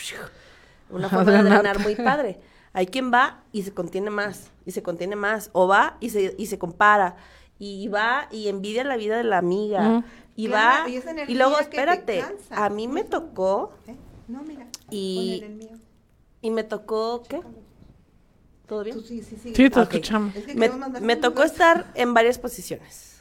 una 0.90 1.08
forma 1.08 1.32
de 1.32 1.42
drenar. 1.42 1.78
muy 1.80 1.94
padre. 1.96 2.40
Hay 2.72 2.86
quien 2.88 3.10
va 3.12 3.42
y 3.52 3.62
se 3.62 3.72
contiene 3.72 4.10
más, 4.10 4.50
y 4.66 4.72
se 4.72 4.82
contiene 4.82 5.16
más, 5.16 5.48
o 5.52 5.66
va 5.66 5.96
y 6.00 6.10
se, 6.10 6.34
y 6.36 6.46
se 6.46 6.58
compara, 6.58 7.16
y 7.58 7.88
va 7.88 8.28
y 8.30 8.48
envidia 8.48 8.84
la 8.84 8.96
vida 8.98 9.16
de 9.16 9.24
la 9.24 9.38
amiga, 9.38 10.04
y 10.34 10.48
Claro, 10.48 10.84
va, 10.84 11.24
y 11.26 11.34
luego 11.36 11.58
espérate, 11.58 12.22
a 12.50 12.68
mí 12.68 12.86
me 12.86 13.02
tocó 13.04 13.72
¿Eh? 13.86 13.96
No, 14.28 14.42
mira. 14.42 14.66
Y- 14.90 15.40
Ponle 15.40 15.46
el 15.46 15.54
mío. 15.70 15.78
Y 16.42 16.50
me 16.50 16.64
tocó, 16.64 17.22
¿qué? 17.26 17.40
¿Todo 18.66 18.82
bien? 18.84 19.00
Sí, 19.02 19.22
sí, 19.22 19.36
sí. 19.42 19.52
Sí, 19.54 19.70
te 19.70 19.80
Ok. 19.80 19.92
escuchamos. 19.94 20.34
Es 20.34 20.44
que 20.44 20.54
Me, 20.54 20.68
me 21.00 21.16
tocó 21.16 21.42
estar 21.42 21.86
en 21.94 22.14
varias 22.14 22.38
posiciones. 22.38 23.12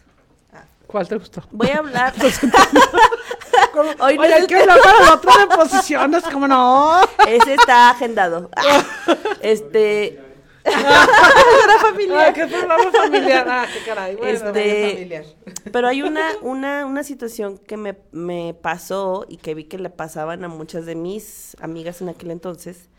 ¿Cuál 0.87 1.07
te 1.07 1.17
gustó? 1.17 1.43
Voy 1.51 1.69
a 1.69 1.79
hablar. 1.79 2.13
Hoy 3.99 4.15
no 4.17 4.23
Oye, 4.23 4.47
que 4.47 4.55
hablar 4.55 4.79
para 4.81 4.99
la 5.01 5.13
otra 5.15 5.37
de 5.39 5.47
posiciones, 5.55 6.23
como 6.23 6.47
no. 6.47 7.01
Ese 7.27 7.55
está 7.55 7.89
agendado. 7.89 8.49
Ah, 8.55 8.83
este. 9.41 10.21
Ah, 10.65 12.31
qué 12.33 12.47
programa 12.47 12.91
familiar. 12.91 13.45
Ah, 13.47 13.65
qué 13.71 13.79
caray. 13.85 14.15
Bueno, 14.15 14.31
Este- 14.31 14.91
familiar. 14.93 15.25
Pero 15.71 15.87
hay 15.87 16.01
una, 16.03 16.27
una, 16.41 16.85
una 16.85 17.03
situación 17.03 17.57
que 17.57 17.77
me, 17.77 17.97
me 18.11 18.55
pasó 18.59 19.25
y 19.27 19.37
que 19.37 19.53
vi 19.53 19.65
que 19.65 19.77
le 19.77 19.89
pasaban 19.89 20.43
a 20.43 20.47
muchas 20.47 20.85
de 20.85 20.95
mis 20.95 21.55
amigas 21.61 22.01
en 22.01 22.09
aquel 22.09 22.31
entonces, 22.31 22.89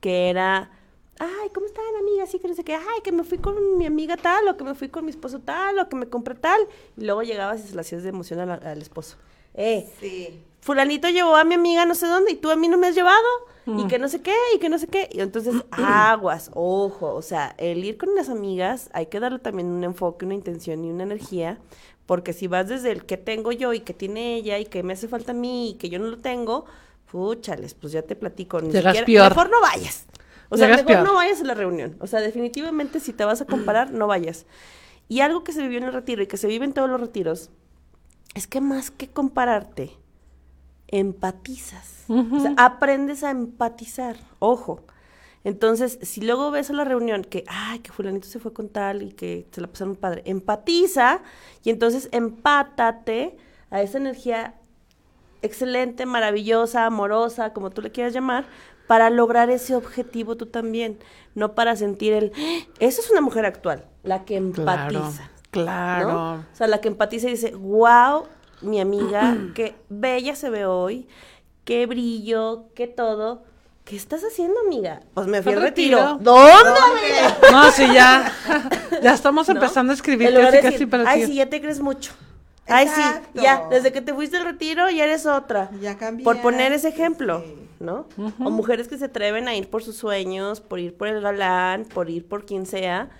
que 0.00 0.30
era, 0.30 0.70
ay, 1.18 1.48
¿cómo 1.54 1.66
están 1.66 1.84
amigas? 2.00 2.30
Sí, 2.30 2.38
que 2.38 2.48
no 2.48 2.54
sé 2.54 2.64
qué, 2.64 2.74
ay, 2.74 3.00
que 3.02 3.12
me 3.12 3.24
fui 3.24 3.38
con 3.38 3.78
mi 3.78 3.86
amiga 3.86 4.16
tal, 4.16 4.48
o 4.48 4.56
que 4.56 4.64
me 4.64 4.74
fui 4.74 4.88
con 4.88 5.04
mi 5.04 5.10
esposo 5.10 5.40
tal, 5.40 5.78
o 5.78 5.88
que 5.88 5.96
me 5.96 6.06
compré 6.08 6.34
tal. 6.34 6.60
Y 6.96 7.04
luego 7.04 7.22
llegabas 7.22 7.64
y 7.64 7.68
se 7.68 7.74
la 7.74 7.80
hacías 7.82 8.02
de 8.02 8.08
emoción 8.10 8.40
al, 8.40 8.50
al 8.66 8.82
esposo. 8.82 9.16
Eh, 9.54 9.88
Sí. 10.00 10.42
fulanito 10.60 11.08
llevó 11.08 11.36
a 11.36 11.44
mi 11.44 11.54
amiga 11.54 11.84
no 11.86 11.94
sé 11.94 12.06
dónde 12.08 12.32
y 12.32 12.36
tú 12.36 12.50
a 12.50 12.56
mí 12.56 12.66
no 12.68 12.76
me 12.78 12.88
has 12.88 12.94
llevado 12.96 13.26
y 13.66 13.86
que 13.86 13.98
no 13.98 14.08
sé 14.08 14.20
qué 14.20 14.34
y 14.54 14.58
que 14.58 14.68
no 14.68 14.78
sé 14.78 14.88
qué 14.88 15.08
y 15.12 15.20
entonces 15.20 15.54
aguas 15.70 16.50
ojo 16.54 17.14
o 17.14 17.22
sea 17.22 17.54
el 17.58 17.84
ir 17.84 17.96
con 17.96 18.08
unas 18.10 18.28
amigas 18.30 18.90
hay 18.92 19.06
que 19.06 19.20
darle 19.20 19.38
también 19.38 19.68
un 19.68 19.84
enfoque 19.84 20.24
una 20.26 20.34
intención 20.34 20.84
y 20.84 20.90
una 20.90 21.04
energía 21.04 21.58
porque 22.06 22.32
si 22.32 22.46
vas 22.48 22.68
desde 22.68 22.90
el 22.90 23.04
que 23.06 23.16
tengo 23.16 23.52
yo 23.52 23.72
y 23.74 23.80
que 23.80 23.94
tiene 23.94 24.34
ella 24.36 24.58
y 24.58 24.64
que 24.66 24.82
me 24.82 24.94
hace 24.94 25.06
falta 25.06 25.30
a 25.32 25.34
mí 25.34 25.70
y 25.70 25.74
que 25.74 25.88
yo 25.88 25.98
no 25.98 26.06
lo 26.06 26.18
tengo 26.18 26.64
fúchales 27.06 27.74
pues 27.74 27.92
ya 27.92 28.02
te 28.02 28.16
platico 28.16 28.60
ni 28.60 28.72
siquiera- 28.90 29.06
mejor 29.30 29.50
no 29.50 29.60
vayas 29.60 30.06
o 30.54 30.56
sea 30.56 30.68
mejor 30.68 30.86
peor. 30.86 31.04
no 31.04 31.14
vayas 31.14 31.40
a 31.40 31.44
la 31.44 31.54
reunión 31.54 31.96
o 32.00 32.06
sea 32.06 32.20
definitivamente 32.20 33.00
si 33.00 33.12
te 33.12 33.24
vas 33.24 33.40
a 33.40 33.44
comparar 33.44 33.92
no 33.92 34.06
vayas 34.06 34.46
y 35.08 35.20
algo 35.20 35.44
que 35.44 35.52
se 35.52 35.62
vivió 35.62 35.78
en 35.78 35.84
el 35.84 35.92
retiro 35.92 36.22
y 36.22 36.26
que 36.26 36.36
se 36.36 36.46
vive 36.46 36.64
en 36.64 36.72
todos 36.72 36.88
los 36.88 37.00
retiros 37.00 37.50
es 38.34 38.46
que 38.46 38.60
más 38.60 38.90
que 38.90 39.08
compararte 39.08 39.96
empatizas. 40.88 42.04
O 42.08 42.40
sea, 42.40 42.54
aprendes 42.56 43.24
a 43.24 43.30
empatizar. 43.30 44.16
Ojo. 44.38 44.84
Entonces, 45.42 45.98
si 46.02 46.20
luego 46.22 46.50
ves 46.50 46.70
a 46.70 46.72
la 46.72 46.84
reunión 46.84 47.22
que, 47.22 47.44
ay, 47.48 47.80
que 47.80 47.92
fulanito 47.92 48.26
se 48.26 48.38
fue 48.38 48.52
con 48.52 48.68
tal 48.70 49.02
y 49.02 49.12
que 49.12 49.46
se 49.50 49.60
la 49.60 49.66
pasaron 49.66 49.96
padre, 49.96 50.22
empatiza 50.24 51.20
y 51.62 51.70
entonces 51.70 52.08
empátate 52.12 53.36
a 53.70 53.82
esa 53.82 53.98
energía 53.98 54.54
excelente, 55.42 56.06
maravillosa, 56.06 56.86
amorosa, 56.86 57.52
como 57.52 57.70
tú 57.70 57.82
le 57.82 57.92
quieras 57.92 58.14
llamar, 58.14 58.46
para 58.86 59.10
lograr 59.10 59.50
ese 59.50 59.74
objetivo 59.74 60.36
tú 60.36 60.46
también, 60.46 60.98
no 61.34 61.54
para 61.54 61.74
sentir 61.76 62.12
el, 62.12 62.32
"Ah, 62.36 62.66
esa 62.80 63.00
es 63.00 63.10
una 63.10 63.20
mujer 63.20 63.46
actual, 63.46 63.84
la 64.02 64.24
que 64.24 64.36
empatiza. 64.36 65.30
claro. 65.50 66.08
¿no? 66.12 66.34
O 66.34 66.44
sea, 66.56 66.66
la 66.66 66.80
que 66.80 66.88
empatiza 66.88 67.28
y 67.28 67.32
dice, 67.32 67.54
wow, 67.54 68.24
mi 68.60 68.80
amiga, 68.80 69.36
qué 69.54 69.74
bella 69.88 70.34
se 70.36 70.50
ve 70.50 70.66
hoy, 70.66 71.08
qué 71.64 71.86
brillo, 71.86 72.66
qué 72.74 72.86
todo. 72.86 73.42
¿Qué 73.84 73.96
estás 73.96 74.22
haciendo, 74.24 74.58
amiga? 74.60 75.00
Pues 75.12 75.26
me 75.26 75.42
fui 75.42 75.52
Al 75.52 75.60
retiro. 75.60 75.98
retiro. 75.98 76.18
¿Dónde, 76.22 76.52
amiga? 76.52 77.36
No, 77.52 77.70
sí, 77.70 77.84
ya. 77.92 78.32
Ya 79.02 79.12
estamos 79.12 79.46
¿No? 79.48 79.54
empezando 79.54 79.92
a 79.92 79.94
escribir 79.94 80.32
casi, 80.32 80.40
de 80.56 80.60
casi 80.62 80.72
decir, 80.72 80.88
para 80.90 81.08
Ay, 81.10 81.26
sí, 81.26 81.34
ya 81.34 81.50
te 81.50 81.60
crees 81.60 81.80
mucho. 81.80 82.12
Ay, 82.66 82.88
sí, 82.88 83.02
ya, 83.34 83.66
desde 83.68 83.92
que 83.92 84.00
te 84.00 84.14
fuiste 84.14 84.38
al 84.38 84.44
retiro 84.44 84.88
ya 84.88 85.04
eres 85.04 85.26
otra. 85.26 85.70
Ya 85.82 85.98
cambiaste, 85.98 86.24
Por 86.24 86.40
poner 86.40 86.72
ese 86.72 86.88
ejemplo, 86.88 87.42
sí. 87.44 87.63
¿No? 87.84 88.06
O 88.40 88.50
mujeres 88.50 88.88
que 88.88 88.98
se 88.98 89.06
atreven 89.06 89.46
a 89.46 89.54
ir 89.54 89.68
por 89.68 89.82
sus 89.82 89.96
sueños, 89.96 90.60
por 90.60 90.80
ir 90.80 90.96
por 90.96 91.08
el 91.08 91.20
galán, 91.20 91.84
por 91.84 92.10
ir 92.10 92.26
por 92.26 92.44
quien 92.44 92.66
sea. 92.66 93.10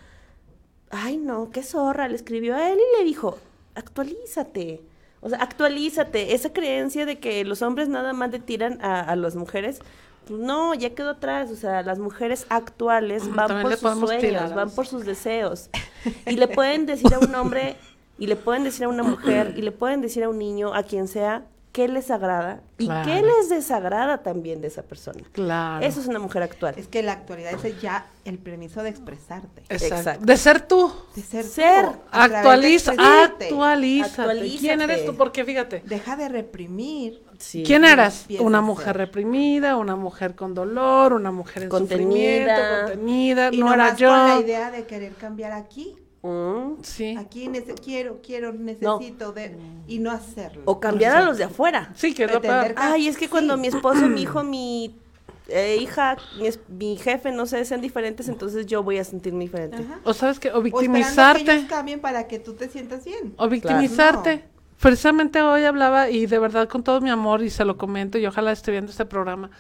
Ay, 0.90 1.16
no, 1.16 1.50
qué 1.50 1.62
zorra, 1.62 2.08
le 2.08 2.16
escribió 2.16 2.56
a 2.56 2.70
él 2.70 2.78
y 2.78 2.98
le 2.98 3.04
dijo, 3.04 3.38
actualízate. 3.74 4.82
O 5.20 5.28
sea, 5.28 5.38
actualízate. 5.38 6.34
Esa 6.34 6.52
creencia 6.52 7.06
de 7.06 7.18
que 7.18 7.44
los 7.44 7.62
hombres 7.62 7.88
nada 7.88 8.12
más 8.12 8.30
le 8.30 8.40
tiran 8.40 8.78
a, 8.82 9.00
a 9.00 9.16
las 9.16 9.36
mujeres, 9.36 9.80
pues 10.26 10.40
no, 10.40 10.74
ya 10.74 10.90
quedó 10.90 11.10
atrás. 11.10 11.50
O 11.50 11.56
sea, 11.56 11.82
las 11.82 11.98
mujeres 11.98 12.46
actuales 12.48 13.28
van 13.34 13.48
También 13.48 13.62
por 13.62 13.92
sus 13.92 14.00
tirar 14.00 14.20
sueños, 14.20 14.54
van 14.54 14.70
por 14.70 14.86
sus 14.86 15.04
deseos. 15.04 15.70
Y 16.26 16.36
le 16.36 16.48
pueden 16.48 16.84
decir 16.84 17.14
a 17.14 17.18
un 17.18 17.34
hombre, 17.34 17.76
y 18.18 18.26
le 18.26 18.36
pueden 18.36 18.62
decir 18.62 18.84
a 18.84 18.88
una 18.88 19.02
mujer, 19.02 19.54
y 19.56 19.62
le 19.62 19.72
pueden 19.72 20.02
decir 20.02 20.22
a 20.22 20.28
un 20.28 20.38
niño, 20.38 20.74
a 20.74 20.82
quien 20.82 21.08
sea, 21.08 21.46
qué 21.74 21.88
les 21.88 22.08
agrada 22.12 22.60
y 22.78 22.86
Claro. 22.86 23.04
qué 23.10 23.20
les 23.20 23.48
desagrada 23.48 24.22
también 24.22 24.60
de 24.60 24.68
esa 24.68 24.84
persona. 24.84 25.24
Claro. 25.32 25.84
Eso 25.84 26.00
es 26.00 26.06
una 26.06 26.20
mujer 26.20 26.44
actual. 26.44 26.72
Es 26.78 26.86
que 26.86 27.00
en 27.00 27.06
la 27.06 27.12
actualidad 27.14 27.52
es 27.66 27.80
ya 27.82 28.06
el 28.24 28.38
permiso 28.38 28.84
de 28.84 28.90
expresarte. 28.90 29.62
Exacto. 29.68 29.96
Exacto. 29.96 30.24
De 30.24 30.36
ser 30.36 30.60
tú. 30.68 30.92
De 31.16 31.22
ser. 31.22 31.42
Ser. 31.44 31.86
tú, 31.86 31.98
Actualiza, 32.12 32.92
expresarte. 32.92 33.44
actualízate. 33.46 34.20
Actualízate. 34.22 34.58
¿Quién 34.60 34.80
eres 34.82 35.04
tú? 35.04 35.16
Porque 35.16 35.44
fíjate. 35.44 35.82
Deja 35.84 36.14
de 36.16 36.28
reprimir. 36.28 37.24
Sí. 37.38 37.64
¿Quién 37.66 37.84
eras? 37.84 38.26
Una 38.38 38.60
mujer 38.60 38.86
ser. 38.86 38.96
reprimida, 38.98 39.76
una 39.76 39.96
mujer 39.96 40.36
con 40.36 40.54
dolor, 40.54 41.12
una 41.12 41.32
mujer 41.32 41.64
en 41.64 41.68
Contenida. 41.70 42.54
sufrimiento, 42.54 42.62
contenida, 42.86 43.48
Y 43.52 43.58
no 43.58 43.66
no 43.66 43.74
era 43.74 43.96
yo. 43.96 44.08
con 44.10 44.28
la 44.28 44.38
idea 44.40 44.70
de 44.70 44.86
querer 44.86 45.12
cambiar 45.14 45.50
aquí. 45.50 45.96
Mm. 46.26 46.82
Sí. 46.82 47.14
Aquí 47.18 47.48
nece- 47.48 47.74
quiero, 47.80 48.20
quiero, 48.22 48.52
necesito 48.52 49.32
de 49.32 49.56
y 49.86 49.98
no 49.98 50.10
hacerlo. 50.10 50.62
O 50.64 50.80
cambiar 50.80 51.16
a 51.16 51.22
los 51.24 51.36
de 51.38 51.44
afuera. 51.44 51.92
Sí, 51.94 52.14
que 52.14 52.24
es. 52.24 52.30
Ay, 52.76 53.08
es 53.08 53.16
que 53.18 53.28
cuando 53.28 53.54
Sí. 53.56 53.60
mi 53.60 53.66
esposo, 53.68 54.08
mi 54.08 54.22
hijo, 54.22 54.42
mi 54.44 54.96
eh, 55.48 55.76
hija, 55.78 56.16
mi, 56.38 56.46
es- 56.46 56.60
mi 56.68 56.96
jefe, 56.96 57.30
no 57.30 57.44
sé, 57.44 57.62
sean 57.66 57.82
diferentes, 57.82 58.28
entonces 58.30 58.64
yo 58.64 58.82
voy 58.82 58.96
a 58.96 59.04
sentirme 59.04 59.44
diferente. 59.44 59.76
Ajá. 59.76 60.00
O 60.04 60.14
sabes 60.14 60.40
que, 60.40 60.48
o 60.50 60.54
O 60.54 60.62
esperando 60.64 60.78
que 60.80 60.88
victimizarte. 60.88 61.52
ellos 61.52 61.64
cambien 61.68 62.00
para 62.00 62.26
que 62.26 62.38
tú 62.38 62.54
te 62.54 62.68
sientas 62.70 63.04
bien. 63.04 63.34
O 63.36 63.46
victimizarte. 63.48 64.36
No. 64.36 64.42
Precisamente 64.80 65.42
hoy 65.42 65.64
hablaba, 65.64 66.08
y 66.08 66.24
de 66.26 66.38
verdad 66.38 66.68
con 66.68 66.82
todo 66.82 67.02
mi 67.02 67.10
amor, 67.10 67.42
y 67.42 67.50
se 67.50 67.66
lo 67.66 67.76
comento, 67.76 68.16
y 68.18 68.24
ojalá 68.26 68.52
esté 68.52 68.70
viendo 68.70 68.90
este 68.90 69.04
programa. 69.04 69.50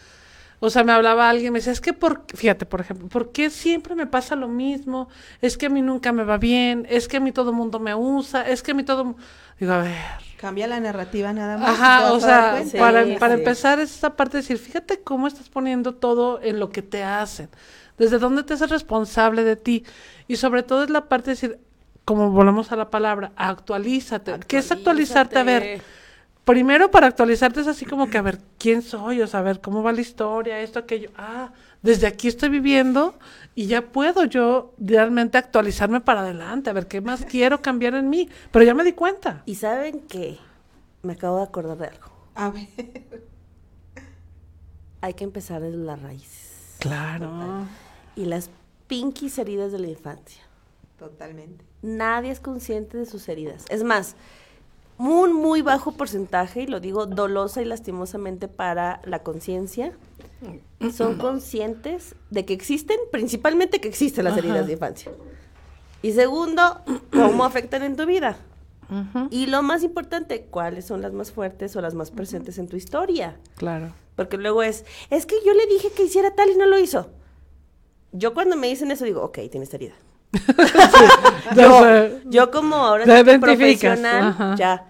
O 0.64 0.70
sea, 0.70 0.82
me 0.82 0.92
hablaba 0.92 1.28
alguien, 1.28 1.52
me 1.52 1.58
decía, 1.58 1.72
es 1.72 1.80
que, 1.80 1.92
por, 1.92 2.24
fíjate, 2.34 2.64
por 2.64 2.80
ejemplo, 2.80 3.08
¿por 3.08 3.32
qué 3.32 3.50
siempre 3.50 3.94
me 3.94 4.06
pasa 4.06 4.34
lo 4.34 4.48
mismo? 4.48 5.08
Es 5.42 5.58
que 5.58 5.66
a 5.66 5.68
mí 5.68 5.82
nunca 5.82 6.12
me 6.12 6.24
va 6.24 6.38
bien, 6.38 6.86
es 6.88 7.06
que 7.06 7.18
a 7.18 7.20
mí 7.20 7.32
todo 7.32 7.50
el 7.50 7.56
mundo 7.56 7.80
me 7.80 7.94
usa, 7.94 8.48
es 8.48 8.62
que 8.62 8.70
a 8.70 8.74
mí 8.74 8.82
todo... 8.82 9.04
mu-". 9.04 9.14
Digo, 9.60 9.72
a 9.72 9.82
ver. 9.82 9.94
Cambia 10.38 10.66
la 10.66 10.80
narrativa 10.80 11.32
nada 11.32 11.58
más. 11.58 11.68
Ajá, 11.68 12.12
o 12.12 12.20
sea. 12.20 12.62
Sí, 12.64 12.78
para, 12.78 13.04
para 13.18 13.34
sí. 13.34 13.40
empezar 13.40 13.78
es 13.78 13.94
esta 13.94 14.16
parte 14.16 14.38
de 14.38 14.42
decir, 14.42 14.58
fíjate 14.58 15.00
cómo 15.00 15.26
estás 15.26 15.48
poniendo 15.48 15.94
todo 15.94 16.40
en 16.42 16.58
lo 16.58 16.70
que 16.70 16.82
te 16.82 17.02
hacen, 17.02 17.48
desde 17.98 18.18
dónde 18.18 18.42
te 18.42 18.54
haces 18.54 18.70
responsable 18.70 19.44
de 19.44 19.56
ti, 19.56 19.84
y 20.28 20.36
sobre 20.36 20.62
todo 20.62 20.84
es 20.84 20.90
la 20.90 21.08
parte 21.08 21.26
de 21.26 21.34
decir, 21.34 21.58
como 22.04 22.30
volvemos 22.30 22.72
a 22.72 22.76
la 22.76 22.90
palabra, 22.90 23.32
actualízate. 23.36 24.40
¿Qué 24.46 24.58
es 24.58 24.70
actualizarte? 24.70 25.38
A 25.38 25.44
ver, 25.44 25.82
primero 26.44 26.90
para 26.90 27.06
actualizarte 27.06 27.60
es 27.60 27.66
así 27.66 27.84
como 27.84 28.08
que 28.08 28.18
a 28.18 28.22
ver 28.22 28.38
quién 28.58 28.82
soy, 28.82 29.20
o 29.22 29.26
sea, 29.26 29.40
a 29.40 29.42
ver 29.42 29.60
cómo 29.60 29.82
va 29.82 29.92
la 29.92 30.00
historia, 30.00 30.60
esto, 30.60 30.78
aquello. 30.78 31.10
Ah, 31.16 31.52
desde 31.82 32.06
aquí 32.06 32.28
estoy 32.28 32.48
viviendo 32.48 33.18
y 33.54 33.66
ya 33.66 33.82
puedo 33.82 34.24
yo 34.24 34.74
realmente 34.78 35.38
actualizarme 35.38 36.00
para 36.00 36.20
adelante, 36.20 36.70
a 36.70 36.72
ver 36.72 36.86
qué 36.86 37.00
más 37.00 37.24
quiero 37.24 37.60
cambiar 37.60 37.94
en 37.94 38.08
mí. 38.08 38.28
Pero 38.50 38.64
ya 38.64 38.74
me 38.74 38.84
di 38.84 38.92
cuenta. 38.92 39.42
Y 39.46 39.56
saben 39.56 40.00
que 40.00 40.38
me 41.02 41.14
acabo 41.14 41.38
de 41.38 41.44
acordar 41.44 41.78
de 41.78 41.86
algo. 41.88 42.10
A 42.34 42.50
ver. 42.50 42.68
Hay 45.00 45.14
que 45.14 45.24
empezar 45.24 45.60
desde 45.60 45.76
las 45.76 46.00
raíces. 46.00 46.76
Claro. 46.78 47.66
Y 48.16 48.24
las 48.24 48.50
pinkies 48.86 49.38
heridas 49.38 49.72
de 49.72 49.78
la 49.78 49.88
infancia. 49.88 50.42
Totalmente. 50.98 51.64
Nadie 51.82 52.30
es 52.30 52.40
consciente 52.40 52.96
de 52.96 53.04
sus 53.04 53.28
heridas. 53.28 53.66
Es 53.68 53.84
más, 53.84 54.16
un 54.98 55.32
muy 55.32 55.62
bajo 55.62 55.92
porcentaje, 55.92 56.62
y 56.62 56.66
lo 56.66 56.80
digo 56.80 57.06
dolosa 57.06 57.62
y 57.62 57.64
lastimosamente 57.64 58.48
para 58.48 59.00
la 59.04 59.22
conciencia, 59.22 59.92
son 60.92 61.18
conscientes 61.18 62.14
de 62.30 62.44
que 62.44 62.52
existen, 62.52 62.98
principalmente 63.10 63.80
que 63.80 63.88
existen 63.88 64.24
las 64.24 64.36
heridas 64.36 64.66
de 64.66 64.74
infancia. 64.74 65.12
Y 66.02 66.12
segundo, 66.12 66.82
cómo 67.10 67.44
afectan 67.44 67.82
en 67.82 67.96
tu 67.96 68.06
vida. 68.06 68.36
Y 69.30 69.46
lo 69.46 69.62
más 69.62 69.82
importante, 69.82 70.42
cuáles 70.50 70.84
son 70.84 71.00
las 71.00 71.12
más 71.12 71.32
fuertes 71.32 71.74
o 71.74 71.80
las 71.80 71.94
más 71.94 72.10
presentes 72.10 72.58
en 72.58 72.68
tu 72.68 72.76
historia. 72.76 73.38
Claro. 73.56 73.92
Porque 74.14 74.36
luego 74.36 74.62
es, 74.62 74.84
es 75.10 75.26
que 75.26 75.36
yo 75.44 75.54
le 75.54 75.66
dije 75.66 75.90
que 75.90 76.04
hiciera 76.04 76.34
tal 76.34 76.50
y 76.50 76.56
no 76.56 76.66
lo 76.66 76.78
hizo. 76.78 77.10
Yo 78.12 78.34
cuando 78.34 78.56
me 78.56 78.68
dicen 78.68 78.90
eso 78.90 79.04
digo, 79.04 79.22
ok, 79.22 79.38
tienes 79.50 79.72
herida. 79.74 79.94
Sé. 81.54 82.20
Yo 82.26 82.50
como 82.50 82.76
ahora 82.76 83.04
soy 83.04 83.38
profesional, 83.38 84.28
ajá. 84.28 84.54
ya. 84.56 84.86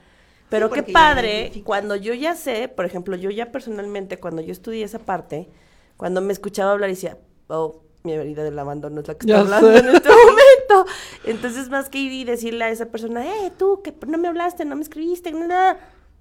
Pero 0.49 0.69
Sí, 0.69 0.75
qué 0.75 0.93
padre, 0.93 1.53
cuando 1.65 1.97
yo 1.97 2.15
ya 2.15 2.35
sé, 2.35 2.69
por 2.69 2.85
ejemplo, 2.85 3.17
yo 3.17 3.31
ya 3.31 3.51
personalmente, 3.51 4.21
cuando 4.21 4.41
yo 4.41 4.53
estudié 4.53 4.85
esa 4.85 5.01
parte, 5.01 5.49
cuando 5.97 6.21
me 6.21 6.33
escuchaba 6.33 6.73
hablar 6.73 6.91
y 6.91 6.93
decía, 6.93 7.19
oh, 7.49 7.83
mi 8.05 8.13
herida 8.13 8.45
del 8.45 8.59
abandono 8.59 9.01
es 9.01 9.09
la 9.09 9.15
que 9.15 9.27
está 9.27 9.41
hablando 9.41 9.73
sé. 9.73 9.79
en 9.79 9.89
este 9.89 10.09
momento. 10.11 10.93
Entonces, 11.25 11.71
más 11.71 11.89
que 11.89 11.99
ir 11.99 12.13
y 12.13 12.25
decirle 12.25 12.65
a 12.65 12.69
esa 12.69 12.87
persona, 12.87 13.25
eh, 13.27 13.53
tú, 13.59 13.81
que 13.83 13.95
no 14.07 14.19
me 14.19 14.29
hablaste, 14.29 14.65
no 14.65 14.77
me 14.77 14.83
escribiste, 14.83 15.33
no, 15.33 15.49
no", 15.49 15.77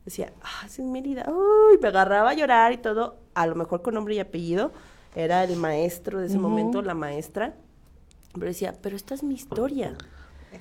decía, 0.05 0.33
ah, 0.41 0.65
esa 0.65 0.81
es 0.81 0.87
mi 0.87 0.99
herida. 0.99 1.25
Uy, 1.29 1.77
me 1.81 1.89
agarraba 1.89 2.31
a 2.31 2.33
llorar 2.33 2.71
y 2.71 2.77
todo, 2.77 3.17
a 3.33 3.45
lo 3.45 3.55
mejor 3.55 3.81
con 3.81 3.93
nombre 3.93 4.15
y 4.15 4.19
apellido. 4.19 4.71
Era 5.15 5.43
el 5.43 5.57
maestro 5.57 6.19
de 6.19 6.27
ese 6.27 6.39
momento, 6.39 6.81
la 6.81 6.95
maestra. 6.95 7.53
Pero 8.33 8.45
decía, 8.45 8.73
pero 8.81 8.95
esta 8.95 9.13
es 9.13 9.23
mi 9.23 9.35
historia. 9.35 9.95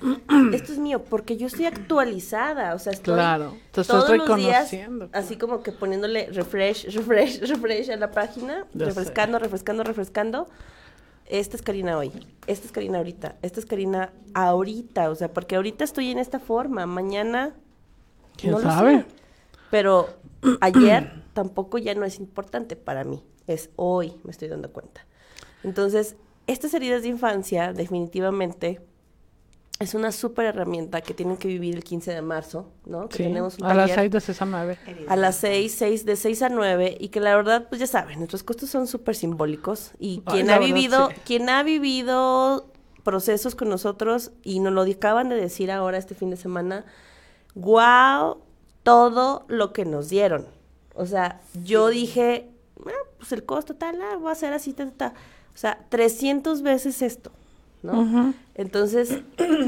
Esto 0.53 0.71
es 0.71 0.79
mío, 0.79 1.03
porque 1.03 1.37
yo 1.37 1.47
estoy 1.47 1.65
actualizada, 1.65 2.73
o 2.73 2.79
sea, 2.79 2.93
estoy 2.93 3.13
Claro, 3.13 3.55
te 3.71 3.81
estás 3.81 4.05
todos 4.05 4.17
los 4.17 4.37
días 4.37 4.71
reconociendo, 4.71 5.09
así 5.13 5.37
como 5.37 5.61
que 5.61 5.71
poniéndole 5.71 6.29
refresh, 6.31 6.85
refresh, 6.95 7.41
refresh 7.47 7.91
a 7.91 7.97
la 7.97 8.11
página, 8.11 8.65
Ya 8.73 8.85
refrescando, 8.87 9.39
refrescando, 9.39 9.83
refrescando. 9.83 10.47
Esta 11.25 11.55
es 11.55 11.61
Karina 11.61 11.97
hoy, 11.97 12.11
esta 12.47 12.65
es 12.65 12.71
Karina 12.71 12.97
ahorita, 12.97 13.35
esta 13.41 13.59
es 13.59 13.65
Karina 13.65 14.11
ahorita, 14.33 15.09
o 15.09 15.15
sea, 15.15 15.31
porque 15.31 15.55
ahorita 15.55 15.83
estoy 15.83 16.11
en 16.11 16.17
esta 16.17 16.39
forma, 16.39 16.85
mañana 16.85 17.53
¿Quién 18.35 18.51
no 18.51 18.59
lo 18.59 18.69
sabe? 18.69 18.97
sé. 18.97 19.05
Pero 19.69 20.09
ayer 20.61 21.23
tampoco 21.33 21.77
ya 21.77 21.95
no 21.95 22.03
es 22.05 22.19
importante 22.19 22.75
para 22.75 23.03
mí, 23.03 23.23
es 23.47 23.69
hoy, 23.75 24.13
me 24.23 24.31
estoy 24.31 24.47
dando 24.47 24.71
cuenta. 24.71 25.05
Entonces, 25.63 26.15
estas 26.47 26.73
heridas 26.73 27.01
de 27.03 27.09
infancia 27.09 27.73
definitivamente 27.73 28.81
es 29.79 29.93
una 29.95 30.11
súper 30.11 30.45
herramienta 30.45 31.01
que 31.01 31.13
tienen 31.13 31.35
que 31.37 31.47
vivir 31.47 31.75
el 31.75 31.83
15 31.83 32.11
de 32.13 32.21
marzo, 32.21 32.69
¿no? 32.85 33.09
Que 33.09 33.17
Sí, 33.17 33.23
tenemos 33.23 33.57
un 33.57 33.65
a 33.65 33.73
las 33.73 33.89
taller 33.89 33.99
6 33.99 34.11
de 34.11 34.21
6 34.21 34.41
a 34.41 34.45
9. 34.45 34.77
a 35.07 35.15
las 35.15 35.35
6, 35.37 35.75
6, 35.75 36.05
de 36.05 36.15
6 36.15 36.41
a 36.43 36.49
9, 36.49 36.97
y 36.99 37.09
que 37.09 37.19
la 37.19 37.35
verdad, 37.35 37.67
pues 37.67 37.81
ya 37.81 37.87
saben, 37.87 38.19
nuestros 38.19 38.43
costos 38.43 38.69
son 38.69 38.87
súper 38.87 39.15
simbólicos, 39.15 39.91
y 39.99 40.21
quien 40.21 40.49
ha 40.49 40.59
verdad, 40.59 40.67
vivido, 40.73 41.09
sí. 41.09 41.15
quien 41.25 41.49
ha 41.49 41.63
vivido 41.63 42.67
procesos 43.03 43.55
con 43.55 43.67
nosotros, 43.67 44.31
y 44.43 44.59
nos 44.59 44.71
lo 44.73 44.83
acaban 44.83 45.27
de 45.29 45.35
decir 45.35 45.71
ahora 45.71 45.97
este 45.97 46.15
fin 46.15 46.29
de 46.29 46.37
semana, 46.37 46.85
wow, 47.55 48.37
todo 48.83 49.45
lo 49.47 49.73
que 49.73 49.85
nos 49.85 50.09
dieron. 50.09 50.47
O 50.95 51.05
sea, 51.05 51.41
yo 51.63 51.89
dije, 51.89 52.49
"Ah, 52.85 52.91
pues 53.17 53.31
el 53.31 53.43
costo 53.43 53.75
tal, 53.75 53.99
ah, 54.01 54.17
voy 54.17 54.29
a 54.29 54.33
hacer 54.33 54.53
así, 54.53 54.73
ta, 54.73 54.85
ta, 54.85 54.91
ta". 55.09 55.13
O 55.53 55.57
sea, 55.57 55.77
300 55.89 56.61
veces 56.63 57.01
esto, 57.01 57.31
¿no? 57.83 58.33
Entonces, 58.55 59.21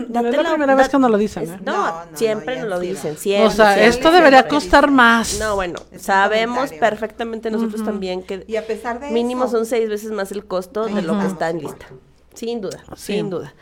No 0.10 0.28
es 0.28 0.36
la 0.36 0.50
primera 0.54 0.76
vez 0.76 0.90
que 0.90 0.98
nos 0.98 1.12
lo 1.12 1.18
dicen, 1.18 1.44
es- 1.44 1.50
¿eh? 1.52 1.60
No, 1.64 1.74
No, 1.74 2.06
no, 2.12 2.18
siempre 2.18 2.56
no, 2.56 2.62
nos 2.62 2.70
lo 2.70 2.80
dicen, 2.80 3.18
siempre. 3.18 3.48
O 3.48 3.52
sea, 3.52 3.74
siempre, 3.74 3.88
esto 3.88 4.12
debería 4.12 4.40
siempre. 4.40 4.58
costar 4.58 4.92
más. 4.92 5.40
No, 5.40 5.56
bueno, 5.56 5.80
Es 5.92 6.02
sabemos 6.04 6.72
perfectamente 6.74 7.52
nosotros 7.52 7.84
también 7.84 8.24
que 8.24 8.44
Y 8.48 8.56
a 8.56 8.66
pesar 8.66 9.00
de 9.00 9.12
mínimo 9.12 9.46
eso, 9.46 9.58
son 9.58 9.66
seis 9.66 9.90
veces 9.90 10.12
más 10.12 10.32
el 10.32 10.46
costo 10.46 10.86
de 10.86 11.02
lo 11.02 11.20
que 11.20 11.26
está 11.28 11.50
en 11.50 11.60
lista. 11.60 11.88
Sin 12.34 12.62
duda, 12.62 12.84
Sí. 12.96 13.14
sin 13.14 13.30
duda. 13.30 13.54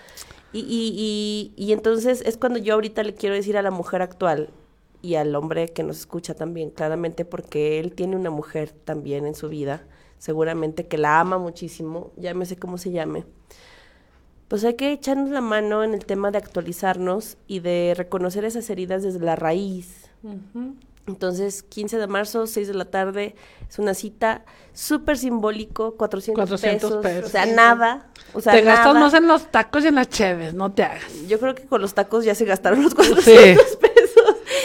Y, 0.51 0.59
y, 0.59 1.53
y, 1.57 1.63
y 1.65 1.73
entonces 1.73 2.21
es 2.25 2.37
cuando 2.37 2.59
yo 2.59 2.75
ahorita 2.75 3.01
le 3.03 3.15
quiero 3.15 3.35
decir 3.35 3.57
a 3.57 3.61
la 3.63 3.71
mujer 3.71 4.01
actual 4.01 4.49
y 5.01 5.15
al 5.15 5.35
hombre 5.35 5.67
que 5.69 5.83
nos 5.83 5.97
escucha 5.99 6.33
también, 6.35 6.69
claramente 6.69 7.25
porque 7.25 7.79
él 7.79 7.93
tiene 7.93 8.15
una 8.15 8.29
mujer 8.29 8.71
también 8.71 9.25
en 9.25 9.35
su 9.35 9.49
vida, 9.49 9.83
seguramente 10.17 10.87
que 10.87 10.97
la 10.97 11.19
ama 11.19 11.37
muchísimo, 11.37 12.11
llámese 12.17 12.57
como 12.57 12.77
se 12.77 12.91
llame. 12.91 13.25
Pues 14.47 14.63
hay 14.65 14.75
que 14.75 14.91
echarnos 14.91 15.29
la 15.31 15.41
mano 15.41 15.83
en 15.83 15.93
el 15.93 16.05
tema 16.05 16.29
de 16.31 16.37
actualizarnos 16.37 17.37
y 17.47 17.59
de 17.59 17.93
reconocer 17.97 18.45
esas 18.45 18.69
heridas 18.69 19.01
desde 19.03 19.19
la 19.19 19.35
raíz. 19.35 20.09
Entonces, 21.05 21.63
15 21.63 21.97
de 21.97 22.07
marzo, 22.07 22.47
6 22.47 22.67
de 22.69 22.73
la 22.75 22.85
tarde, 22.85 23.35
es 23.69 23.77
una 23.77 23.93
cita 23.93 24.45
súper 24.71 25.17
simbólico, 25.17 25.95
400, 25.97 26.41
400 26.41 26.89
pesos, 26.89 27.03
pesos. 27.03 27.25
O 27.25 27.29
sea, 27.29 27.45
nada. 27.45 28.07
O 28.33 28.39
sea, 28.39 28.53
te 28.53 28.61
gastas 28.61 28.93
nada. 28.93 28.99
más 29.01 29.13
en 29.13 29.27
los 29.27 29.51
tacos 29.51 29.83
y 29.83 29.87
en 29.87 29.95
las 29.95 30.07
cheves, 30.09 30.53
no 30.53 30.71
te 30.71 30.83
hagas. 30.83 31.03
Yo 31.27 31.39
creo 31.39 31.55
que 31.55 31.65
con 31.65 31.81
los 31.81 31.93
tacos 31.93 32.23
ya 32.23 32.35
se 32.35 32.45
gastaron 32.45 32.83
los 32.83 32.95
400 32.95 33.23
Sí. 33.25 33.77
pesos. 33.81 33.92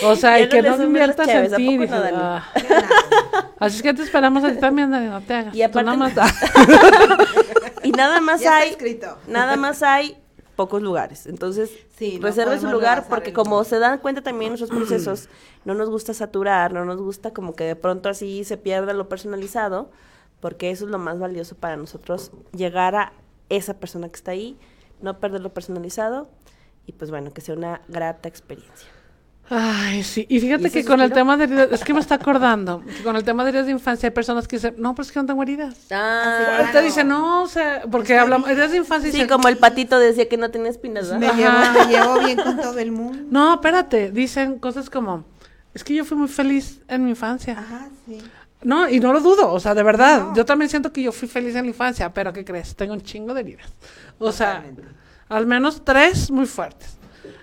O 0.05 0.17
sea, 0.17 0.41
y 0.41 0.49
que 0.49 0.63
no 0.63 0.83
inviertas 0.83 1.29
en 1.29 1.53
¿a 1.53 1.57
ti. 1.57 1.79
dices? 1.79 1.97
"Ah". 2.15 2.45
Así 3.59 3.77
es 3.79 3.83
que 3.83 3.95
te 3.95 4.03
esperamos 4.03 4.45
a 4.45 4.53
ti 4.53 4.59
también, 4.59 4.91
Dani, 4.91 5.09
no 5.09 5.21
te 5.21 5.35
hagas. 5.35 5.55
Y 5.55 5.67
Tú 5.69 5.81
nada 5.83 5.93
aparte- 5.93 5.99
más 5.99 6.15
da. 6.15 6.27
Y 7.83 7.93
nada 7.93 8.21
más 8.21 8.41
Ya 8.41 8.59
hay, 8.59 8.71
escrito. 8.71 9.17
nada 9.29 9.57
más 9.57 9.83
hay 9.83 10.17
pocos 10.57 10.83
lugares. 10.83 11.27
Entonces, 11.27 11.71
Sí, 11.99 12.19
no 12.21 12.27
reserve 12.29 12.59
su 12.61 12.69
lugar 12.69 13.07
porque 13.09 13.33
como 13.33 13.63
se 13.65 13.79
dan 13.79 13.99
cuenta 13.99 14.23
también 14.23 14.53
en 14.53 14.59
nuestros 14.59 14.71
procesos, 14.89 15.29
no 15.65 15.75
nos 15.75 15.89
gusta 15.91 16.15
saturar, 16.15 16.73
no 16.73 16.85
nos 16.85 16.99
gusta 17.01 17.33
como 17.33 17.55
que 17.55 17.65
de 17.65 17.77
pronto 17.77 18.09
así 18.09 18.45
se 18.45 18.57
pierda 18.57 18.93
lo 18.93 19.09
personalizado, 19.09 19.91
porque 20.41 20.71
eso 20.71 20.85
es 20.85 20.91
lo 20.91 20.99
más 20.99 21.19
valioso 21.19 21.57
para 21.57 21.77
nosotros, 21.77 22.31
llegar 22.53 22.95
a 22.95 23.13
esa 23.49 23.75
persona 23.75 24.09
que 24.09 24.17
está 24.17 24.31
ahí, 24.33 24.57
no 25.01 25.19
perder 25.19 25.41
lo 25.41 25.53
personalizado 25.53 26.29
y 26.87 26.93
pues 26.93 27.11
bueno, 27.11 27.33
que 27.33 27.41
sea 27.41 27.55
una 27.55 27.81
grata 27.89 28.29
experiencia. 28.29 28.89
Ay, 29.51 30.03
sí. 30.05 30.27
Y 30.29 30.37
¿Y 30.37 30.41
fíjate 30.41 30.71
que 30.71 30.85
con 30.85 31.01
el 31.01 31.13
tema 31.13 31.37
de 31.37 31.45
heridas, 31.45 31.69
es 31.73 31.83
que 31.83 31.95
me 31.95 32.01
está 32.01 32.17
acordando, 32.17 32.83
que 32.85 33.03
con 33.03 33.17
el 33.17 33.25
tema 33.25 33.45
de 33.45 33.49
heridas 33.51 33.67
de 33.67 33.73
infancia 33.73 34.09
hay 34.09 34.15
personas 34.15 34.47
que 34.47 34.57
dicen, 34.57 34.75
no, 34.79 34.95
pero 34.95 35.05
es 35.07 35.13
que 35.13 35.19
no 35.21 35.27
tengo 35.27 35.43
heridas. 35.43 35.75
Ah, 35.91 36.59
Ahorita 36.59 36.81
dicen, 36.83 37.09
no, 37.09 37.43
o 37.45 37.47
sea, 37.49 37.83
porque 37.91 38.19
hablamos, 38.19 38.49
heridas 38.51 38.73
de 38.73 38.77
infancia 38.77 39.09
y 39.09 39.13
sí, 39.13 39.17
dicen, 39.19 39.29
como 39.29 39.49
el 39.49 39.57
patito 39.57 39.99
decía 39.99 40.29
que 40.29 40.37
no 40.37 40.51
tenía 40.51 40.71
espinas, 40.71 41.11
me 41.13 41.33
llevo, 41.33 41.53
me 41.73 41.87
llevo 41.87 42.19
bien 42.21 42.37
con 42.39 42.57
todo 42.61 42.79
el 42.79 42.93
mundo. 42.93 43.19
no, 43.31 43.55
espérate, 43.55 44.11
dicen 44.11 44.59
cosas 44.59 44.91
como, 44.91 45.25
es 45.73 45.83
que 45.83 45.95
yo 45.95 46.05
fui 46.05 46.17
muy 46.19 46.29
feliz 46.29 46.81
en 46.89 47.05
mi 47.05 47.11
infancia. 47.11 47.59
Ajá, 47.59 47.89
sí. 48.07 48.19
No, 48.63 48.89
y 48.89 48.99
no 49.01 49.13
lo 49.13 49.21
dudo, 49.21 49.53
o 49.53 49.61
sea, 49.61 49.73
de 49.75 49.83
verdad, 49.85 50.21
No. 50.21 50.35
yo 50.35 50.45
también 50.45 50.69
siento 50.69 50.93
que 50.93 51.01
yo 51.01 51.13
fui 51.13 51.29
feliz 51.29 51.55
en 51.55 51.63
la 51.63 51.69
infancia, 51.69 52.13
pero 52.13 52.33
¿qué 52.33 52.45
crees? 52.45 52.75
Tengo 52.75 52.93
un 52.93 53.01
chingo 53.01 53.33
de 53.33 53.41
heridas. 53.43 53.71
O 54.19 54.33
sea, 54.33 54.65
al 55.29 55.47
menos 55.47 55.85
tres 55.85 56.31
muy 56.31 56.45
fuertes. 56.45 56.98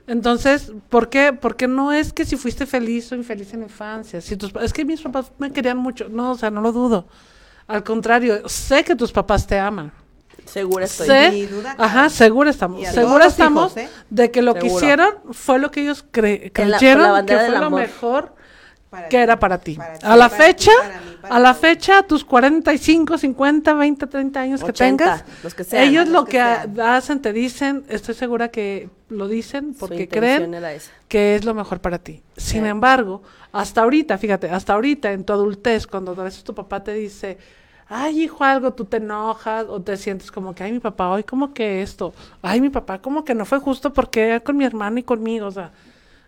Entonces, 0.08 0.72
¿por 0.90 1.10
qué? 1.10 1.34
Porque 1.34 1.68
no 1.68 1.92
es 1.92 2.14
que 2.14 2.26
si 2.26 2.36
fuiste 2.36 2.66
feliz 2.66 3.12
o 3.12 3.16
infeliz 3.16 3.54
en 3.54 3.62
la 3.62 3.66
infancia. 3.66 4.22
Si 4.22 4.38
tus, 4.38 4.54
es 4.62 4.72
que 4.72 4.86
mis 4.86 5.02
papás 5.02 5.32
me 5.40 5.52
querían 5.52 5.78
mucho. 5.78 6.08
No, 6.10 6.32
o 6.32 6.36
sea, 6.38 6.52
no 6.52 6.62
lo 6.62 6.72
dudo. 6.72 7.08
Al 7.68 7.84
contrario, 7.84 8.48
sé 8.48 8.84
que 8.84 8.96
tus 8.96 9.12
papás 9.12 9.48
te 9.48 9.58
aman. 9.58 9.92
Segura 10.46 10.86
estoy. 10.86 11.08
Sé, 11.08 11.48
duda 11.48 11.76
ajá, 11.80 12.10
segura 12.10 12.52
estamos. 12.52 12.88
Segura 12.88 13.24
los 13.26 13.34
estamos 13.34 13.72
hijos, 13.72 13.78
¿eh? 13.78 13.90
de 14.12 14.30
que 14.30 14.44
lo 14.44 14.54
que 14.54 14.68
hicieron 14.68 15.10
fue 15.32 15.58
lo 15.58 15.72
que 15.72 15.82
ellos 15.82 16.06
cre- 16.14 16.52
la- 16.68 16.78
creyeron 16.78 17.14
la 17.14 17.26
que 17.26 17.36
fue 17.36 17.50
lo 17.50 17.66
amor. 17.66 17.80
mejor 17.82 18.36
Para 18.96 19.10
que 19.10 19.18
ti, 19.18 19.24
era 19.24 19.40
para 19.40 19.58
ti. 19.60 19.76
para 19.76 19.94
ti, 19.94 20.00
a 20.06 20.16
la 20.16 20.30
para 20.30 20.38
ti, 20.38 20.44
fecha, 20.44 20.72
para 20.82 21.02
mí, 21.02 21.18
para 21.22 21.36
a 21.36 21.40
la 21.40 21.50
todos. 21.54 21.62
fecha, 21.62 22.04
tus 22.04 22.26
45, 22.26 23.18
50, 23.18 23.74
20, 23.74 24.08
30 24.08 24.40
años 24.42 24.60
que 24.62 24.66
80, 24.72 25.04
tengas, 25.04 25.24
los 25.44 25.54
que 25.56 25.64
sean. 25.64 25.84
ellos 25.84 26.06
Los 26.08 26.14
lo 26.14 26.26
que 26.26 26.40
hacen, 26.40 27.22
te 27.22 27.34
dicen, 27.34 27.84
estoy 27.90 28.16
segura 28.16 28.50
que 28.50 28.90
lo 29.10 29.28
dicen 29.28 29.74
porque 29.80 30.08
creen 30.08 30.56
que 31.08 31.36
es 31.36 31.46
lo 31.46 31.54
mejor 31.54 31.80
para 31.80 32.00
ti. 32.00 32.22
Sin 32.38 32.64
Sí. 32.64 32.68
embargo, 32.68 33.22
hasta 33.52 33.82
ahorita, 33.84 34.18
fíjate, 34.18 34.50
hasta 34.50 34.74
ahorita 34.74 35.12
en 35.12 35.24
tu 35.24 35.34
adultez, 35.34 35.88
cuando 35.88 36.12
a 36.12 36.24
veces 36.24 36.44
tu 36.44 36.54
papá 36.54 36.84
te 36.84 36.94
dice, 36.94 37.38
ay, 37.88 38.24
hijo, 38.24 38.44
algo, 38.44 38.74
tú 38.74 38.86
te 38.86 38.98
enojas 38.98 39.66
o 39.70 39.80
te 39.82 39.96
sientes 39.98 40.32
como 40.32 40.54
que, 40.56 40.64
ay, 40.64 40.72
mi 40.72 40.80
papá, 40.80 41.10
hoy 41.10 41.24
como 41.24 41.54
que 41.54 41.82
esto, 41.82 42.14
ay, 42.42 42.60
mi 42.60 42.70
papá, 42.70 43.00
como 43.00 43.24
que 43.24 43.36
no 43.36 43.46
fue 43.46 43.60
justo 43.60 43.94
porque 43.94 44.42
con 44.44 44.58
mi 44.58 44.66
hermano 44.66 44.98
y 45.00 45.04
conmigo, 45.04 45.48
o 45.48 45.52
sea, 45.52 45.72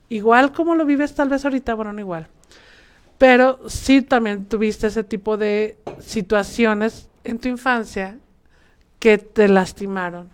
igual 0.10 0.52
como 0.52 0.76
lo 0.76 0.86
vives 0.86 1.14
tal 1.16 1.30
vez 1.30 1.44
ahorita, 1.46 1.74
bueno, 1.74 1.94
no 1.94 2.00
igual. 2.00 2.28
Pero 3.18 3.60
sí 3.68 4.02
también 4.02 4.46
tuviste 4.46 4.88
ese 4.88 5.04
tipo 5.04 5.38
de 5.38 5.78
situaciones 6.00 7.10
en 7.24 7.40
tu 7.40 7.48
infancia 7.48 8.18
que 9.00 9.18
te 9.18 9.48
lastimaron. 9.48 10.30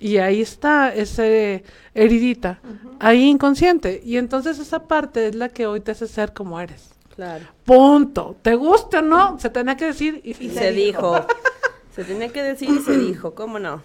Y 0.00 0.18
ahí 0.18 0.40
está 0.40 0.94
ese 0.94 1.64
heridita, 1.94 2.60
ahí 3.00 3.24
inconsciente. 3.28 4.00
Y 4.04 4.16
entonces 4.16 4.60
esa 4.60 4.86
parte 4.86 5.26
es 5.26 5.34
la 5.34 5.48
que 5.48 5.66
hoy 5.66 5.80
te 5.80 5.90
hace 5.90 6.06
ser 6.06 6.32
como 6.32 6.60
eres. 6.60 6.90
Claro. 7.16 7.44
Punto. 7.64 8.36
¿Te 8.42 8.54
gusta 8.54 9.00
o 9.00 9.02
no? 9.02 9.40
Se 9.40 9.50
tenía 9.50 9.76
que 9.76 9.86
decir 9.86 10.20
y, 10.22 10.30
Y 10.44 10.50
se 10.50 10.70
dijo. 10.70 11.26
Se 11.98 12.04
tenía 12.04 12.28
que 12.28 12.44
decir 12.44 12.70
y 12.70 12.78
se 12.78 12.96
dijo, 12.96 13.34
¿cómo 13.34 13.58
no? 13.58 13.82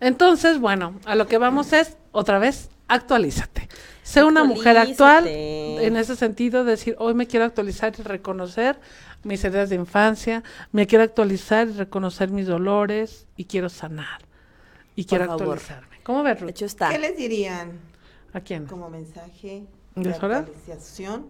Entonces, 0.00 0.58
bueno, 0.58 0.98
a 1.04 1.14
lo 1.14 1.28
que 1.28 1.38
vamos 1.38 1.72
es, 1.72 1.96
otra 2.10 2.40
vez, 2.40 2.70
actualízate. 2.94 3.68
Sé 4.02 4.24
una 4.24 4.44
mujer 4.44 4.76
actual, 4.78 5.26
en 5.26 5.96
ese 5.96 6.16
sentido, 6.16 6.64
decir, 6.64 6.96
hoy 6.98 7.14
me 7.14 7.26
quiero 7.26 7.44
actualizar 7.46 7.92
y 7.98 8.02
reconocer 8.02 8.78
mis 9.22 9.44
heridas 9.44 9.70
de 9.70 9.76
infancia, 9.76 10.42
me 10.72 10.86
quiero 10.86 11.04
actualizar 11.04 11.68
y 11.68 11.72
reconocer 11.72 12.30
mis 12.30 12.46
dolores 12.46 13.26
y 13.36 13.44
quiero 13.44 13.68
sanar. 13.68 14.20
Y 14.96 15.04
quiero 15.06 15.24
favor. 15.26 15.42
actualizarme. 15.42 16.00
¿Cómo 16.02 16.22
ves, 16.22 16.34
De 16.34 16.40
Ruth? 16.40 16.50
hecho 16.50 16.66
está. 16.66 16.90
¿Qué 16.90 16.98
les 16.98 17.16
dirían 17.16 17.78
¿A 18.32 18.40
quién? 18.40 18.66
como 18.66 18.90
mensaje 18.90 19.64
¿Ya 19.94 20.02
de 20.02 20.10
actualización 20.34 21.28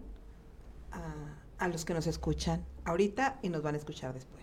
a, 0.90 1.64
a 1.64 1.68
los 1.68 1.84
que 1.84 1.94
nos 1.94 2.06
escuchan 2.06 2.64
ahorita 2.84 3.38
y 3.42 3.50
nos 3.50 3.62
van 3.62 3.74
a 3.74 3.78
escuchar 3.78 4.14
después? 4.14 4.42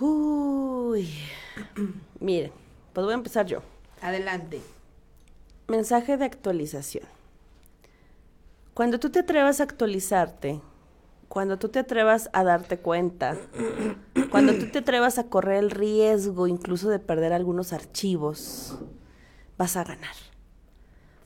Uy. 0.00 1.08
Miren, 2.20 2.52
pues 2.92 3.04
voy 3.04 3.12
a 3.12 3.16
empezar 3.16 3.46
yo. 3.46 3.62
Adelante. 4.00 4.60
Mensaje 5.68 6.16
de 6.16 6.24
actualización. 6.24 7.06
Cuando 8.74 9.00
tú 9.00 9.10
te 9.10 9.20
atrevas 9.20 9.60
a 9.60 9.64
actualizarte, 9.64 10.60
cuando 11.28 11.58
tú 11.58 11.68
te 11.68 11.80
atrevas 11.80 12.30
a 12.32 12.44
darte 12.44 12.78
cuenta, 12.78 13.36
cuando 14.30 14.54
tú 14.54 14.66
te 14.66 14.78
atrevas 14.78 15.18
a 15.18 15.24
correr 15.24 15.64
el 15.64 15.70
riesgo 15.70 16.46
incluso 16.46 16.88
de 16.88 16.98
perder 16.98 17.32
algunos 17.32 17.72
archivos, 17.72 18.78
vas 19.58 19.76
a 19.76 19.84
ganar. 19.84 20.14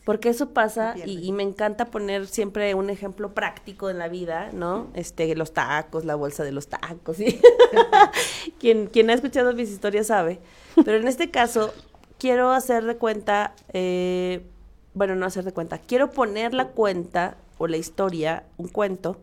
Porque 0.04 0.30
eso 0.30 0.50
pasa 0.50 0.94
y, 1.04 1.30
me 1.32 1.42
encanta 1.42 1.84
poner 1.84 2.26
siempre 2.26 2.74
un 2.74 2.88
ejemplo 2.88 3.34
práctico 3.34 3.90
en 3.90 3.98
la 3.98 4.08
vida, 4.08 4.50
¿no? 4.52 4.88
Este, 4.94 5.34
los 5.36 5.52
tacos, 5.52 6.06
la 6.06 6.14
bolsa 6.14 6.42
de 6.42 6.52
los 6.52 6.68
tacos, 6.68 7.18
¿sí? 7.18 7.38
quien, 8.58 8.86
quien 8.86 9.10
ha 9.10 9.12
escuchado 9.12 9.52
mis 9.52 9.70
historias 9.70 10.06
sabe. 10.06 10.40
Pero 10.84 10.96
en 10.96 11.06
este 11.06 11.30
caso, 11.30 11.74
quiero 12.20 12.52
hacer 12.52 12.84
de 12.84 12.96
cuenta, 12.96 13.54
eh, 13.72 14.46
bueno, 14.94 15.16
no 15.16 15.26
hacer 15.26 15.44
de 15.44 15.52
cuenta, 15.52 15.78
quiero 15.78 16.10
poner 16.10 16.54
la 16.54 16.68
cuenta 16.68 17.36
o 17.58 17.66
la 17.66 17.78
historia, 17.78 18.44
un 18.58 18.68
cuento, 18.68 19.16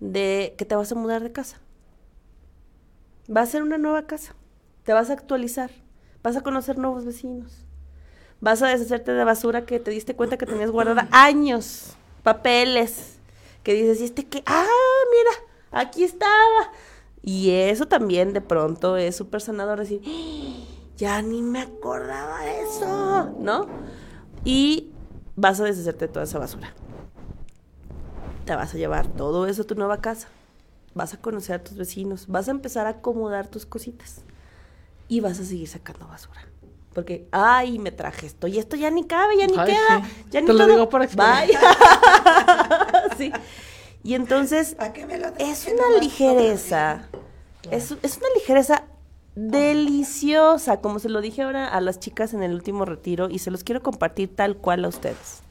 de 0.00 0.54
que 0.58 0.64
te 0.64 0.74
vas 0.74 0.90
a 0.90 0.96
mudar 0.96 1.22
de 1.22 1.30
casa. 1.30 1.60
Va 3.34 3.42
a 3.42 3.46
ser 3.46 3.62
una 3.62 3.78
nueva 3.78 4.06
casa. 4.06 4.34
Te 4.84 4.92
vas 4.92 5.08
a 5.10 5.14
actualizar. 5.14 5.70
Vas 6.22 6.36
a 6.36 6.42
conocer 6.42 6.76
nuevos 6.78 7.04
vecinos. 7.04 7.64
Vas 8.40 8.60
a 8.62 8.68
deshacerte 8.68 9.12
de 9.12 9.24
basura 9.24 9.64
que 9.64 9.80
te 9.80 9.90
diste 9.90 10.14
cuenta 10.16 10.36
que 10.36 10.46
tenías 10.46 10.70
guardada 10.70 11.08
años. 11.12 11.96
Papeles. 12.22 13.18
Que 13.62 13.72
dices, 13.72 14.00
¿y 14.00 14.04
este 14.04 14.26
qué? 14.26 14.42
Ah, 14.44 14.66
mira, 15.10 15.46
aquí 15.70 16.04
estaba. 16.04 16.72
Y 17.22 17.50
eso 17.50 17.86
también 17.86 18.34
de 18.34 18.42
pronto 18.42 18.98
es 18.98 19.16
súper 19.16 19.40
sanador 19.40 19.78
decir, 19.78 20.02
"¡Ah! 20.06 20.73
Ya 20.96 21.20
ni 21.22 21.42
me 21.42 21.60
acordaba 21.62 22.40
de 22.40 22.62
eso, 22.62 23.34
¿no? 23.38 23.66
Y 24.44 24.92
vas 25.36 25.60
a 25.60 25.64
deshacerte 25.64 26.06
de 26.06 26.12
toda 26.12 26.24
esa 26.24 26.38
basura. 26.38 26.72
Te 28.44 28.54
vas 28.54 28.74
a 28.74 28.76
llevar 28.76 29.06
todo 29.08 29.46
eso 29.46 29.62
a 29.62 29.66
tu 29.66 29.74
nueva 29.74 30.00
casa. 30.00 30.28
Vas 30.94 31.14
a 31.14 31.16
conocer 31.20 31.56
a 31.56 31.64
tus 31.64 31.76
vecinos. 31.76 32.26
Vas 32.28 32.48
a 32.48 32.50
empezar 32.50 32.86
a 32.86 32.90
acomodar 32.90 33.48
tus 33.48 33.66
cositas. 33.66 34.22
Y 35.08 35.20
vas 35.20 35.40
a 35.40 35.44
seguir 35.44 35.66
sacando 35.68 36.06
basura. 36.06 36.40
Porque, 36.94 37.26
ay, 37.32 37.78
me 37.78 37.90
traje 37.90 38.26
esto. 38.26 38.46
Y 38.46 38.58
esto 38.58 38.76
ya 38.76 38.90
ni 38.90 39.04
cabe, 39.04 39.36
ya 39.38 39.46
ni 39.46 39.54
Ay, 39.58 39.72
queda. 39.72 40.04
sí. 40.04 40.24
Ya 40.30 40.40
ni 40.42 40.46
Te 40.46 40.52
lo 40.52 40.58
todo. 40.60 40.68
digo 40.72 40.88
por 40.88 41.02
experiencia. 41.02 41.58
Vaya. 41.60 43.08
sí. 43.16 43.32
Y 44.04 44.14
entonces, 44.14 44.74
¿Para 44.74 44.92
qué 44.92 45.06
me 45.06 45.18
lo 45.18 45.28
es 45.38 45.66
una 45.66 45.98
ligereza. 46.00 47.08
Es, 47.70 47.92
es 48.02 48.18
una 48.18 48.26
ligereza 48.34 48.84
deliciosa, 49.34 50.80
como 50.80 50.98
se 50.98 51.08
lo 51.08 51.20
dije 51.20 51.42
ahora 51.42 51.68
a 51.68 51.80
las 51.80 51.98
chicas 51.98 52.34
en 52.34 52.42
el 52.42 52.54
último 52.54 52.84
retiro 52.84 53.28
y 53.30 53.38
se 53.38 53.50
los 53.50 53.64
quiero 53.64 53.82
compartir 53.82 54.34
tal 54.34 54.56
cual 54.56 54.84
a 54.84 54.88
ustedes. 54.88 55.42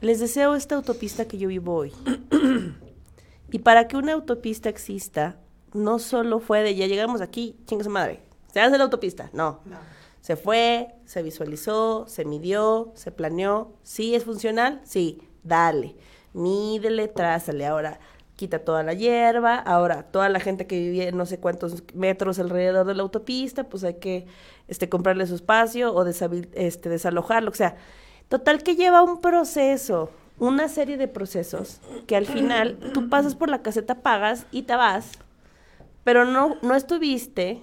Les 0.00 0.18
deseo 0.18 0.56
esta 0.56 0.74
autopista 0.74 1.26
que 1.26 1.38
yo 1.38 1.48
vivo 1.48 1.74
hoy. 1.74 1.92
y 3.50 3.58
para 3.60 3.86
que 3.86 3.96
una 3.96 4.14
autopista 4.14 4.68
exista, 4.68 5.36
no 5.72 5.98
solo 6.00 6.40
fue 6.40 6.62
de 6.62 6.74
ya 6.74 6.86
llegamos 6.86 7.20
aquí, 7.20 7.56
chingue 7.66 7.84
su 7.84 7.90
madre, 7.90 8.20
se 8.52 8.60
hace 8.60 8.78
la 8.78 8.84
autopista. 8.84 9.30
No. 9.32 9.60
Se 10.20 10.36
fue, 10.36 10.94
se 11.04 11.22
visualizó, 11.22 12.06
se 12.06 12.24
midió, 12.24 12.92
se 12.94 13.10
planeó. 13.10 13.72
¿Sí 13.82 14.14
es 14.14 14.24
funcional? 14.24 14.80
Sí, 14.84 15.22
dale. 15.42 15.96
Mídele, 16.32 17.08
trázale. 17.08 17.66
Ahora 17.66 17.98
quita 18.36 18.58
toda 18.60 18.82
la 18.82 18.94
hierba. 18.94 19.56
Ahora 19.56 20.02
toda 20.04 20.28
la 20.28 20.40
gente 20.40 20.66
que 20.66 20.78
vivía 20.78 21.08
en 21.08 21.16
no 21.16 21.26
sé 21.26 21.38
cuántos 21.38 21.82
metros 21.94 22.38
alrededor 22.38 22.86
de 22.86 22.94
la 22.94 23.02
autopista, 23.02 23.64
pues 23.64 23.84
hay 23.84 23.94
que 23.94 24.26
este, 24.68 24.88
comprarle 24.88 25.26
su 25.26 25.34
espacio 25.34 25.94
o 25.94 26.04
deshabil- 26.04 26.48
este, 26.54 26.88
desalojarlo. 26.88 27.50
O 27.50 27.54
sea, 27.54 27.76
total 28.28 28.62
que 28.62 28.74
lleva 28.76 29.02
un 29.02 29.20
proceso, 29.20 30.10
una 30.38 30.68
serie 30.68 30.96
de 30.96 31.08
procesos 31.08 31.80
que 32.06 32.16
al 32.16 32.26
final 32.26 32.78
tú 32.94 33.08
pasas 33.08 33.34
por 33.34 33.48
la 33.48 33.62
caseta, 33.62 33.96
pagas 34.02 34.46
y 34.50 34.62
te 34.62 34.74
vas, 34.74 35.12
pero 36.04 36.24
no, 36.24 36.56
no 36.62 36.74
estuviste 36.74 37.62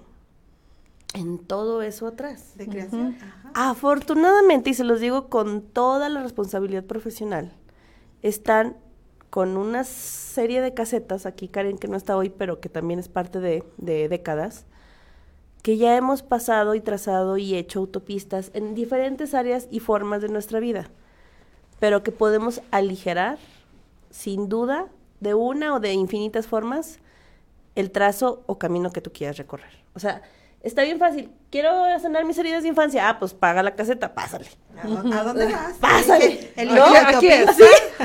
en 1.16 1.40
todo 1.40 1.82
eso 1.82 2.08
atrás. 2.08 2.56
De 2.56 2.68
creación. 2.68 3.18
Afortunadamente, 3.56 4.70
y 4.70 4.74
se 4.76 4.84
los 4.84 5.00
digo 5.00 5.28
con 5.28 5.62
toda 5.62 6.08
la 6.08 6.22
responsabilidad 6.22 6.84
profesional, 6.84 7.52
están 8.22 8.78
con 9.30 9.58
una 9.58 9.84
serie 9.84 10.62
de 10.62 10.74
casetas, 10.74 11.26
aquí 11.26 11.48
Karen 11.48 11.78
que 11.78 11.88
no 11.88 11.98
está 11.98 12.18
hoy, 12.18 12.30
pero 12.30 12.60
que 12.60 12.70
también 12.70 13.00
es 13.00 13.10
parte 13.10 13.40
de, 13.40 13.64
de 13.78 14.10
décadas, 14.10 14.66
que 15.62 15.78
ya 15.78 15.96
hemos 15.98 16.24
pasado 16.24 16.76
y 16.76 16.82
trazado 16.82 17.38
y 17.38 17.56
hecho 17.56 17.80
autopistas 17.80 18.52
en 18.54 18.76
diferentes 18.76 19.34
áreas 19.34 19.68
y 19.70 19.80
formas 19.80 20.22
de 20.22 20.30
nuestra 20.30 20.60
vida, 20.60 20.90
pero 21.80 22.02
que 22.02 22.12
podemos 22.12 22.62
aligerar, 22.72 23.38
sin 24.10 24.50
duda, 24.50 24.88
de 25.20 25.34
una 25.34 25.76
o 25.76 25.80
de 25.80 25.94
infinitas 25.94 26.48
formas, 26.48 27.00
el 27.76 27.92
trazo 27.92 28.44
o 28.48 28.58
camino 28.58 28.92
que 28.92 29.02
tú 29.02 29.12
quieras 29.12 29.38
recorrer. 29.38 29.72
O 29.94 30.00
sea, 30.00 30.22
está 30.64 30.84
bien 30.84 31.00
fácil. 31.00 31.30
Quiero 31.52 31.72
sanar 32.00 32.26
mis 32.26 32.38
heridas 32.38 32.62
de 32.64 32.70
infancia. 32.70 33.10
Ah, 33.10 33.18
pues 33.20 33.34
paga 33.34 33.64
la 33.64 33.76
caseta, 33.76 34.14
pásale. 34.14 34.46
¿A 34.82 34.88
dó- 34.88 35.14
¿A 35.14 35.24
dónde 35.24 35.46
vas? 35.48 35.74
Pásale. 35.80 36.52
El 36.56 36.76
No, 36.76 36.86
aquí 36.86 37.28
es. 37.28 37.50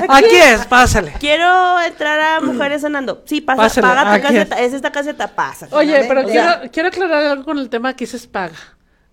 Aquí 0.09 0.35
es, 0.35 0.65
pásale. 0.65 1.13
Quiero 1.19 1.79
entrar 1.81 2.19
a 2.19 2.41
Mujeres 2.41 2.81
Sanando. 2.81 3.21
Sí, 3.25 3.41
pasa, 3.41 3.61
Pásale, 3.63 3.87
paga 3.87 4.03
tu 4.03 4.09
aquí 4.09 4.21
caseta. 4.21 4.61
Es 4.61 4.73
esta 4.73 4.91
caseta, 4.91 5.27
pásale. 5.27 5.75
Oye, 5.75 6.05
pero 6.07 6.21
O 6.21 6.25
quiero, 6.25 6.43
sea- 6.43 6.69
quiero 6.69 6.89
aclarar 6.89 7.23
algo 7.25 7.43
con 7.45 7.59
el 7.59 7.69
tema 7.69 7.95
que 7.95 8.05
dices 8.05 8.25
paga. 8.27 8.55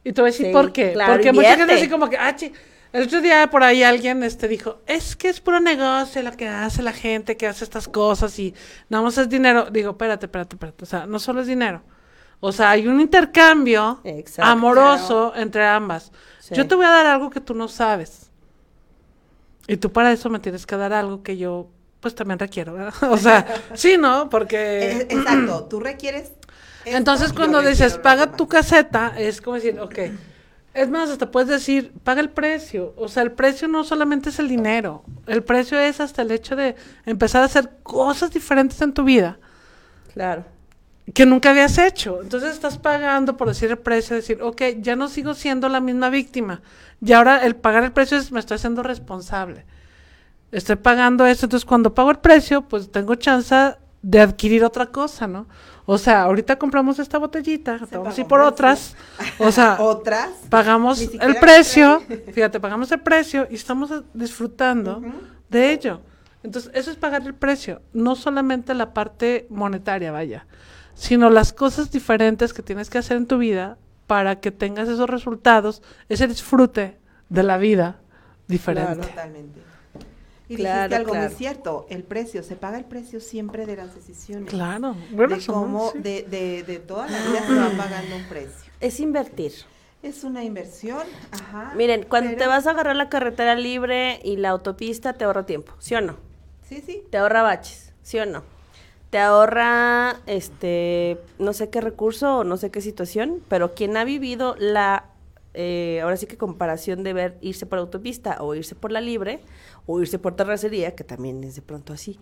Y 0.05 0.13
te 0.13 0.21
voy 0.21 0.31
a 0.31 0.33
decir 0.33 0.47
Sí, 0.47 0.53
por 0.53 0.73
qué. 0.73 0.93
claro, 0.95 1.13
Porque 1.13 1.33
mucha 1.33 1.57
gente 1.57 1.75
así 1.75 1.89
como 1.89 2.09
que, 2.11 2.17
ah, 2.19 2.35
chi- 2.35 2.53
el 2.93 3.05
otro 3.05 3.21
día 3.21 3.49
por 3.51 3.63
ahí 3.63 3.83
alguien 3.85 4.23
este 4.25 4.49
dijo, 4.49 4.81
es 4.87 5.15
que 5.15 5.29
es 5.29 5.41
puro 5.41 5.61
negocio 5.61 6.23
lo 6.23 6.33
que 6.33 6.49
hace 6.49 6.83
la 6.83 6.93
gente 6.93 7.37
que 7.37 7.47
hace 7.47 7.65
estas 7.65 7.87
cosas 7.87 8.37
y 8.39 8.55
nada 8.89 9.05
más 9.05 9.17
es 9.19 9.29
dinero. 9.29 9.67
Digo, 9.71 9.91
espérate, 9.93 10.27
espérate, 10.27 10.57
espérate. 10.57 10.83
O 10.85 10.87
sea, 10.87 11.07
no 11.07 11.19
solo 11.19 11.43
es 11.43 11.47
dinero. 11.47 11.83
O 12.45 12.51
sea, 12.51 12.71
hay 12.71 12.89
un 12.89 13.01
intercambio 13.01 14.01
Exacto. 14.03 14.51
amoroso 14.51 15.33
entre 15.37 15.65
ambas. 15.65 16.11
Sí. 16.41 16.57
Yo 16.57 16.67
te 16.67 16.75
voy 16.75 16.85
a 16.85 16.91
dar 16.91 17.07
algo 17.07 17.31
que 17.31 17.41
tú 17.41 17.55
no 17.55 17.69
sabes. 17.69 18.31
Y 19.69 19.77
tú 19.77 19.93
para 19.93 20.11
eso 20.11 20.29
me 20.29 20.41
tienes 20.41 20.67
que 20.67 20.77
dar 20.77 20.93
algo 20.93 21.23
que 21.23 21.37
yo, 21.37 21.69
pues 22.01 22.17
también 22.17 22.41
requiero, 22.41 22.75
¿verdad? 22.75 22.95
O 23.11 23.17
sea, 23.17 23.47
sí, 23.75 23.97
¿no? 23.97 24.29
Porque... 24.29 25.07
Exacto, 25.09 25.65
tú 25.71 25.79
requieres. 25.79 26.33
esto, 26.85 26.97
Entonces 26.97 27.33
cuando 27.33 27.63
dices 27.63 27.97
paga 27.99 28.23
demás". 28.23 28.37
tu 28.37 28.49
caseta, 28.49 29.15
es 29.17 29.41
como 29.41 29.55
decir, 29.57 29.79
ok. 29.79 29.99
Es 30.75 30.91
más, 30.91 31.11
hasta 31.11 31.31
puedes 31.31 31.49
decir, 31.49 31.93
paga 32.03 32.21
el 32.23 32.31
precio. 32.31 32.93
O 32.97 33.07
sea, 33.07 33.23
el 33.23 33.31
precio 33.31 33.69
no 33.69 33.85
solamente 33.85 34.31
es 34.31 34.41
el 34.41 34.49
dinero. 34.49 35.05
El 35.29 35.45
precio 35.45 35.79
es 35.79 36.01
hasta 36.01 36.23
el 36.23 36.33
hecho 36.33 36.57
de 36.57 36.75
empezar 37.07 37.43
a 37.43 37.45
hacer 37.45 37.71
cosas 37.85 38.33
diferentes 38.33 38.81
en 38.83 38.93
tu 38.95 39.05
vida 39.05 39.39
Claro. 40.13 40.45
Que 41.15 41.27
nunca 41.27 41.51
habías 41.51 41.79
hecho. 41.79 42.21
Entonces 42.23 42.55
estás 42.55 42.79
pagando 42.79 43.37
por 43.37 43.49
decir 43.49 43.71
el 43.71 43.79
precio, 43.79 44.17
decir, 44.17 44.43
ok, 44.43 44.63
ya 44.79 44.97
no 44.97 45.09
sigo 45.09 45.35
siendo 45.35 45.69
la 45.69 45.81
misma 45.81 46.11
víctima. 46.11 46.63
Y 47.05 47.13
ahora 47.13 47.45
el 47.45 47.57
pagar 47.57 47.85
el 47.85 47.93
precio 47.93 48.17
es, 48.17 48.31
me 48.31 48.41
estoy 48.41 48.57
haciendo 48.57 48.83
responsable. 48.83 49.65
Estoy 50.53 50.77
pagando 50.77 51.27
eso, 51.27 51.47
entonces 51.47 51.65
cuando 51.65 51.95
pago 51.95 52.11
el 52.11 52.19
precio, 52.19 52.63
pues 52.63 52.91
tengo 52.91 53.15
chance 53.15 53.55
de 54.03 54.21
adquirir 54.21 54.65
otra 54.65 54.87
cosa, 54.87 55.27
¿no? 55.27 55.47
O 55.87 55.99
sea, 55.99 56.23
ahorita 56.23 56.59
compramos 56.59 56.99
esta 56.99 57.19
botellita, 57.19 57.79
te 57.79 57.97
vamos 57.97 58.17
a 58.17 58.21
ir 58.21 58.27
por 58.27 58.41
otras. 58.41 58.95
O 59.39 59.51
sea, 59.51 59.77
Otras. 59.81 60.31
pagamos 60.49 61.01
el 61.01 61.37
precio, 61.37 62.03
fíjate, 62.33 62.61
pagamos 62.61 62.93
el 62.93 63.01
precio 63.01 63.49
y 63.51 63.55
estamos 63.55 63.91
disfrutando 64.15 65.03
de 65.49 65.73
ello. 65.73 66.01
Entonces, 66.43 66.71
eso 66.75 66.91
es 66.91 66.97
pagar 66.97 67.23
el 67.23 67.35
precio, 67.35 67.83
no 67.93 68.17
solamente 68.17 68.75
la 68.75 68.93
parte 68.93 69.47
monetaria, 69.49 70.11
vaya, 70.11 70.47
sino 71.03 71.31
las 71.31 71.53
cosas 71.53 71.91
diferentes 71.91 72.53
que 72.53 72.63
tienes 72.63 72.89
que 72.89 72.99
hacer 72.99 73.17
en 73.17 73.27
tu 73.27 73.39
vida 73.39 73.77
para 74.07 74.39
que 74.39 74.53
tengas 74.53 74.89
esos 74.89 75.11
resultados, 75.11 75.83
ese 76.09 76.29
disfrute 76.29 76.97
de 77.29 77.43
la 77.43 77.59
vida 77.59 77.99
diferente. 78.47 79.05
Totalmente. 79.09 79.61
Y 80.49 80.55
Claro, 80.57 80.77
dijiste 80.83 80.95
algo 80.97 81.11
claro. 81.11 81.29
muy 81.29 81.37
cierto, 81.37 81.87
el 81.91 82.05
precio, 82.05 82.45
se 82.45 82.55
paga 82.55 82.79
el 82.79 82.85
precio 82.85 83.19
siempre 83.19 83.67
de 83.67 83.75
las 83.77 83.97
decisiones. 83.97 84.49
Claro, 84.49 84.95
bueno, 85.11 85.35
de 85.35 85.41
eso, 85.41 85.53
cómo, 85.53 85.91
sí. 85.93 85.99
de, 85.99 86.23
de, 86.23 86.63
de 86.63 86.79
toda 86.79 87.09
la 87.09 87.19
vida 87.19 87.47
se 87.49 87.55
va 87.55 87.71
pagando 87.77 88.15
un 88.17 88.25
precio. 88.29 88.73
Es 88.79 89.01
invertir. 89.01 89.53
Es 90.05 90.23
una 90.23 90.45
inversión, 90.45 91.03
ajá. 91.33 91.73
Miren, 91.75 92.05
cuando 92.09 92.31
pero- 92.31 92.43
te 92.43 92.47
vas 92.47 92.69
a 92.69 92.71
agarrar 92.71 92.95
la 92.95 93.09
carretera 93.09 93.57
libre 93.57 94.21
y 94.23 94.37
la 94.37 94.51
autopista, 94.51 95.15
te 95.15 95.25
ahorra 95.25 95.47
tiempo, 95.47 95.73
¿sí 95.81 95.97
o 95.97 96.01
no? 96.01 96.17
Sí, 96.69 96.81
sí. 96.87 97.03
Te 97.11 97.19
ahorra 97.19 97.43
baches, 97.43 97.93
¿sí 98.03 98.19
o 98.21 98.27
no? 98.27 98.45
Te 99.13 99.19
ahorra, 99.19 100.23
este, 100.25 101.19
no 101.39 101.53
sé 101.53 101.69
qué 101.69 101.83
recurso 101.83 102.39
o 102.39 102.45
no 102.45 102.57
sé 102.57 102.71
qué 102.71 102.81
situación, 102.81 103.43
pero 103.47 103.75
quien 103.75 103.95
ha 103.99 104.05
vivido 104.05 104.57
la, 104.59 105.05
eh, 105.53 106.01
ahora 106.03 106.17
sí 106.17 106.25
que 106.25 106.39
comparación 106.39 107.03
de 107.03 107.13
ver 107.13 107.37
irse 107.43 107.67
por 107.67 107.79
autopista 107.79 108.39
o 108.41 108.55
irse 108.55 108.75
por 108.75 108.91
la 108.91 109.03
libre 109.03 109.41
o 109.87 110.01
irse 110.01 110.19
por 110.19 110.35
terracería, 110.35 110.95
que 110.95 111.05
también 111.05 111.45
es 111.45 111.57
de 111.57 111.61
pronto 111.61 111.93
así, 111.93 112.19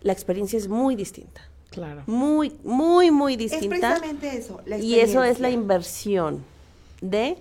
la 0.00 0.14
experiencia 0.14 0.56
es 0.56 0.68
muy 0.68 0.96
distinta. 0.96 1.42
Claro. 1.68 2.02
Muy, 2.06 2.56
muy, 2.64 3.10
muy 3.10 3.34
Es 3.34 3.38
distinta. 3.40 3.68
precisamente 3.98 4.38
eso. 4.38 4.62
la 4.64 4.78
Y 4.78 5.00
eso 5.00 5.22
es 5.22 5.38
la 5.38 5.50
inversión 5.50 6.42
de 7.02 7.36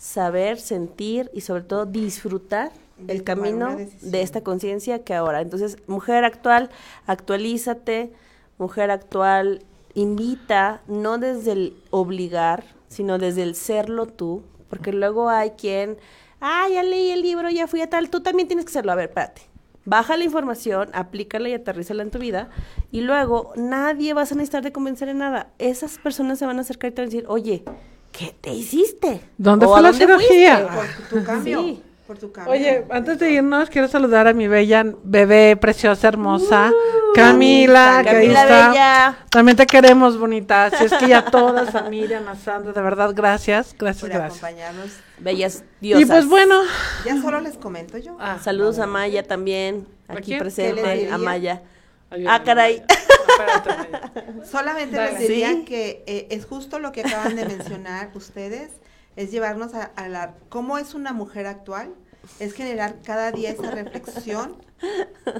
saber, 0.00 0.58
sentir 0.58 1.30
y 1.34 1.42
sobre 1.42 1.62
todo 1.62 1.84
disfrutar 1.84 2.72
De 2.96 3.12
el 3.12 3.22
camino 3.22 3.76
de 4.00 4.22
esta 4.22 4.40
conciencia 4.40 5.04
que 5.04 5.14
ahora. 5.14 5.42
Entonces, 5.42 5.76
mujer 5.86 6.24
actual, 6.24 6.70
actualízate, 7.06 8.10
mujer 8.56 8.90
actual, 8.90 9.62
invita, 9.92 10.80
no 10.88 11.18
desde 11.18 11.52
el 11.52 11.76
obligar, 11.90 12.64
sino 12.88 13.18
desde 13.18 13.42
el 13.42 13.54
serlo 13.54 14.06
tú, 14.06 14.42
porque 14.70 14.92
luego 14.92 15.28
hay 15.28 15.50
quien 15.50 15.98
ah, 16.40 16.66
ya 16.72 16.82
leí 16.82 17.10
el 17.10 17.20
libro, 17.20 17.50
ya 17.50 17.66
fui 17.66 17.82
a 17.82 17.90
tal, 17.90 18.08
tú 18.08 18.22
también 18.22 18.48
tienes 18.48 18.64
que 18.64 18.70
hacerlo. 18.70 18.92
A 18.92 18.96
ver, 18.96 19.10
espérate. 19.10 19.42
Baja 19.84 20.16
la 20.16 20.24
información, 20.24 20.88
aplícala 20.92 21.48
y 21.48 21.54
aterrízala 21.54 22.02
en 22.02 22.10
tu 22.10 22.18
vida. 22.18 22.48
Y 22.90 23.02
luego, 23.02 23.52
nadie 23.56 24.14
vas 24.14 24.32
a 24.32 24.34
necesitar 24.34 24.62
de 24.62 24.72
convencer 24.72 25.08
en 25.08 25.18
nada. 25.18 25.50
Esas 25.58 25.98
personas 25.98 26.38
se 26.38 26.46
van 26.46 26.58
a 26.58 26.62
acercar 26.62 26.90
y 26.90 26.94
te 26.94 27.02
van 27.02 27.08
a 27.08 27.10
decir, 27.10 27.24
oye, 27.28 27.64
¿qué 28.12 28.34
te 28.40 28.50
hiciste? 28.52 29.20
¿Dónde 29.38 29.66
¿O 29.66 29.70
fue 29.70 29.82
la 29.82 29.90
dónde 29.92 30.06
cirugía? 30.06 30.68
fuiste?" 30.68 31.02
Por 31.10 31.18
tu 31.20 31.24
cambio. 31.26 31.60
Sí. 31.60 31.82
Por 32.06 32.18
tu 32.18 32.32
cambio. 32.32 32.52
Oye, 32.54 32.84
antes 32.90 33.18
de 33.20 33.30
irnos, 33.30 33.70
quiero 33.70 33.86
saludar 33.86 34.26
a 34.26 34.32
mi 34.32 34.48
bella 34.48 34.84
bebé, 35.04 35.56
preciosa, 35.56 36.08
hermosa, 36.08 36.72
Camila, 37.14 38.00
que 38.02 38.08
ahí 38.08 38.14
Camila 38.26 38.42
está. 38.42 38.68
Bella. 38.70 39.16
También 39.30 39.56
te 39.56 39.66
queremos, 39.66 40.18
bonita. 40.18 40.70
Si 40.70 40.84
es 40.86 40.92
que 40.94 41.06
ya 41.08 41.24
todas, 41.24 41.72
a 41.74 41.82
Miriam, 41.82 42.26
a 42.26 42.34
Sandra, 42.34 42.72
de 42.72 42.80
verdad, 42.82 43.12
gracias, 43.14 43.74
gracias, 43.78 44.00
por 44.00 44.10
gracias. 44.10 44.42
acompañarnos. 44.42 44.90
Bellas 45.18 45.62
diosas. 45.80 46.02
Y 46.02 46.06
pues 46.06 46.26
bueno, 46.26 46.56
Ya 47.04 47.20
solo 47.20 47.40
les 47.40 47.56
comento 47.56 47.96
yo. 47.98 48.16
Ah, 48.18 48.38
Saludos 48.42 48.78
a 48.80 48.86
Maya 48.86 49.22
también, 49.22 49.86
¿A 50.08 50.14
aquí 50.14 50.36
presente, 50.36 51.10
a 51.12 51.18
Maya. 51.18 51.62
Ayúdame, 52.10 52.36
Ah, 52.36 52.42
caray. 52.44 52.84
Solamente 54.50 54.96
Dale. 54.96 55.12
les 55.12 55.20
diría 55.20 55.52
Sí. 55.52 55.64
que 55.64 56.04
eh, 56.06 56.26
es 56.30 56.44
justo 56.46 56.78
lo 56.78 56.92
que 56.92 57.00
acaban 57.02 57.36
de 57.36 57.44
mencionar 57.46 58.10
ustedes, 58.14 58.70
es 59.16 59.30
llevarnos 59.30 59.74
a, 59.74 59.84
a 59.84 60.08
la 60.08 60.34
cómo 60.48 60.78
es 60.78 60.94
una 60.94 61.12
mujer 61.12 61.46
actual, 61.46 61.94
es 62.38 62.52
generar 62.54 63.00
cada 63.02 63.32
día 63.32 63.50
esa 63.50 63.70
reflexión, 63.70 64.56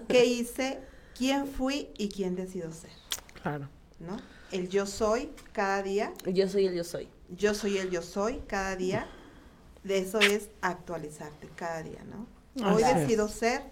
qué 0.08 0.24
hice, 0.26 0.80
quién 1.16 1.46
fui 1.46 1.90
y 1.96 2.08
quién 2.08 2.34
decido 2.36 2.72
ser, 2.72 2.90
Claro. 3.42 3.68
¿no? 3.98 4.16
El 4.50 4.68
yo 4.68 4.86
soy 4.86 5.30
cada 5.52 5.82
día, 5.82 6.12
Yo 6.26 6.48
soy 6.48 6.66
el 6.66 6.74
yo 6.74 6.84
soy. 6.84 7.08
yo 7.28 7.54
soy 7.54 7.78
el 7.78 7.90
yo 7.90 8.02
soy 8.02 8.42
cada 8.46 8.74
día, 8.76 9.06
de 9.84 9.98
eso 9.98 10.18
es 10.20 10.48
actualizarte 10.60 11.48
cada 11.54 11.82
día, 11.82 12.00
¿no? 12.04 12.26
Hoy 12.74 12.82
Así 12.82 12.92
es. 12.92 13.00
decido 13.00 13.28
ser. 13.28 13.62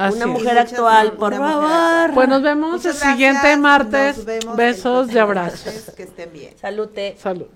Así 0.00 0.16
Una 0.16 0.26
mujer 0.28 0.58
actual, 0.58 1.12
por 1.12 1.34
favor. 1.34 2.14
Pues 2.14 2.26
nos 2.26 2.40
vemos 2.42 2.70
Muchas 2.72 3.02
el 3.02 3.10
siguiente 3.10 3.40
gracias, 3.40 3.58
martes. 3.58 4.16
nos 4.16 4.24
vemos 4.24 4.44
el 4.52 4.56
Besos 4.56 5.12
y 5.12 5.18
abrazos. 5.18 5.92
Que 5.94 6.04
estén 6.04 6.32
bien. 6.32 6.56
Salute. 6.58 7.16
Salud. 7.18 7.46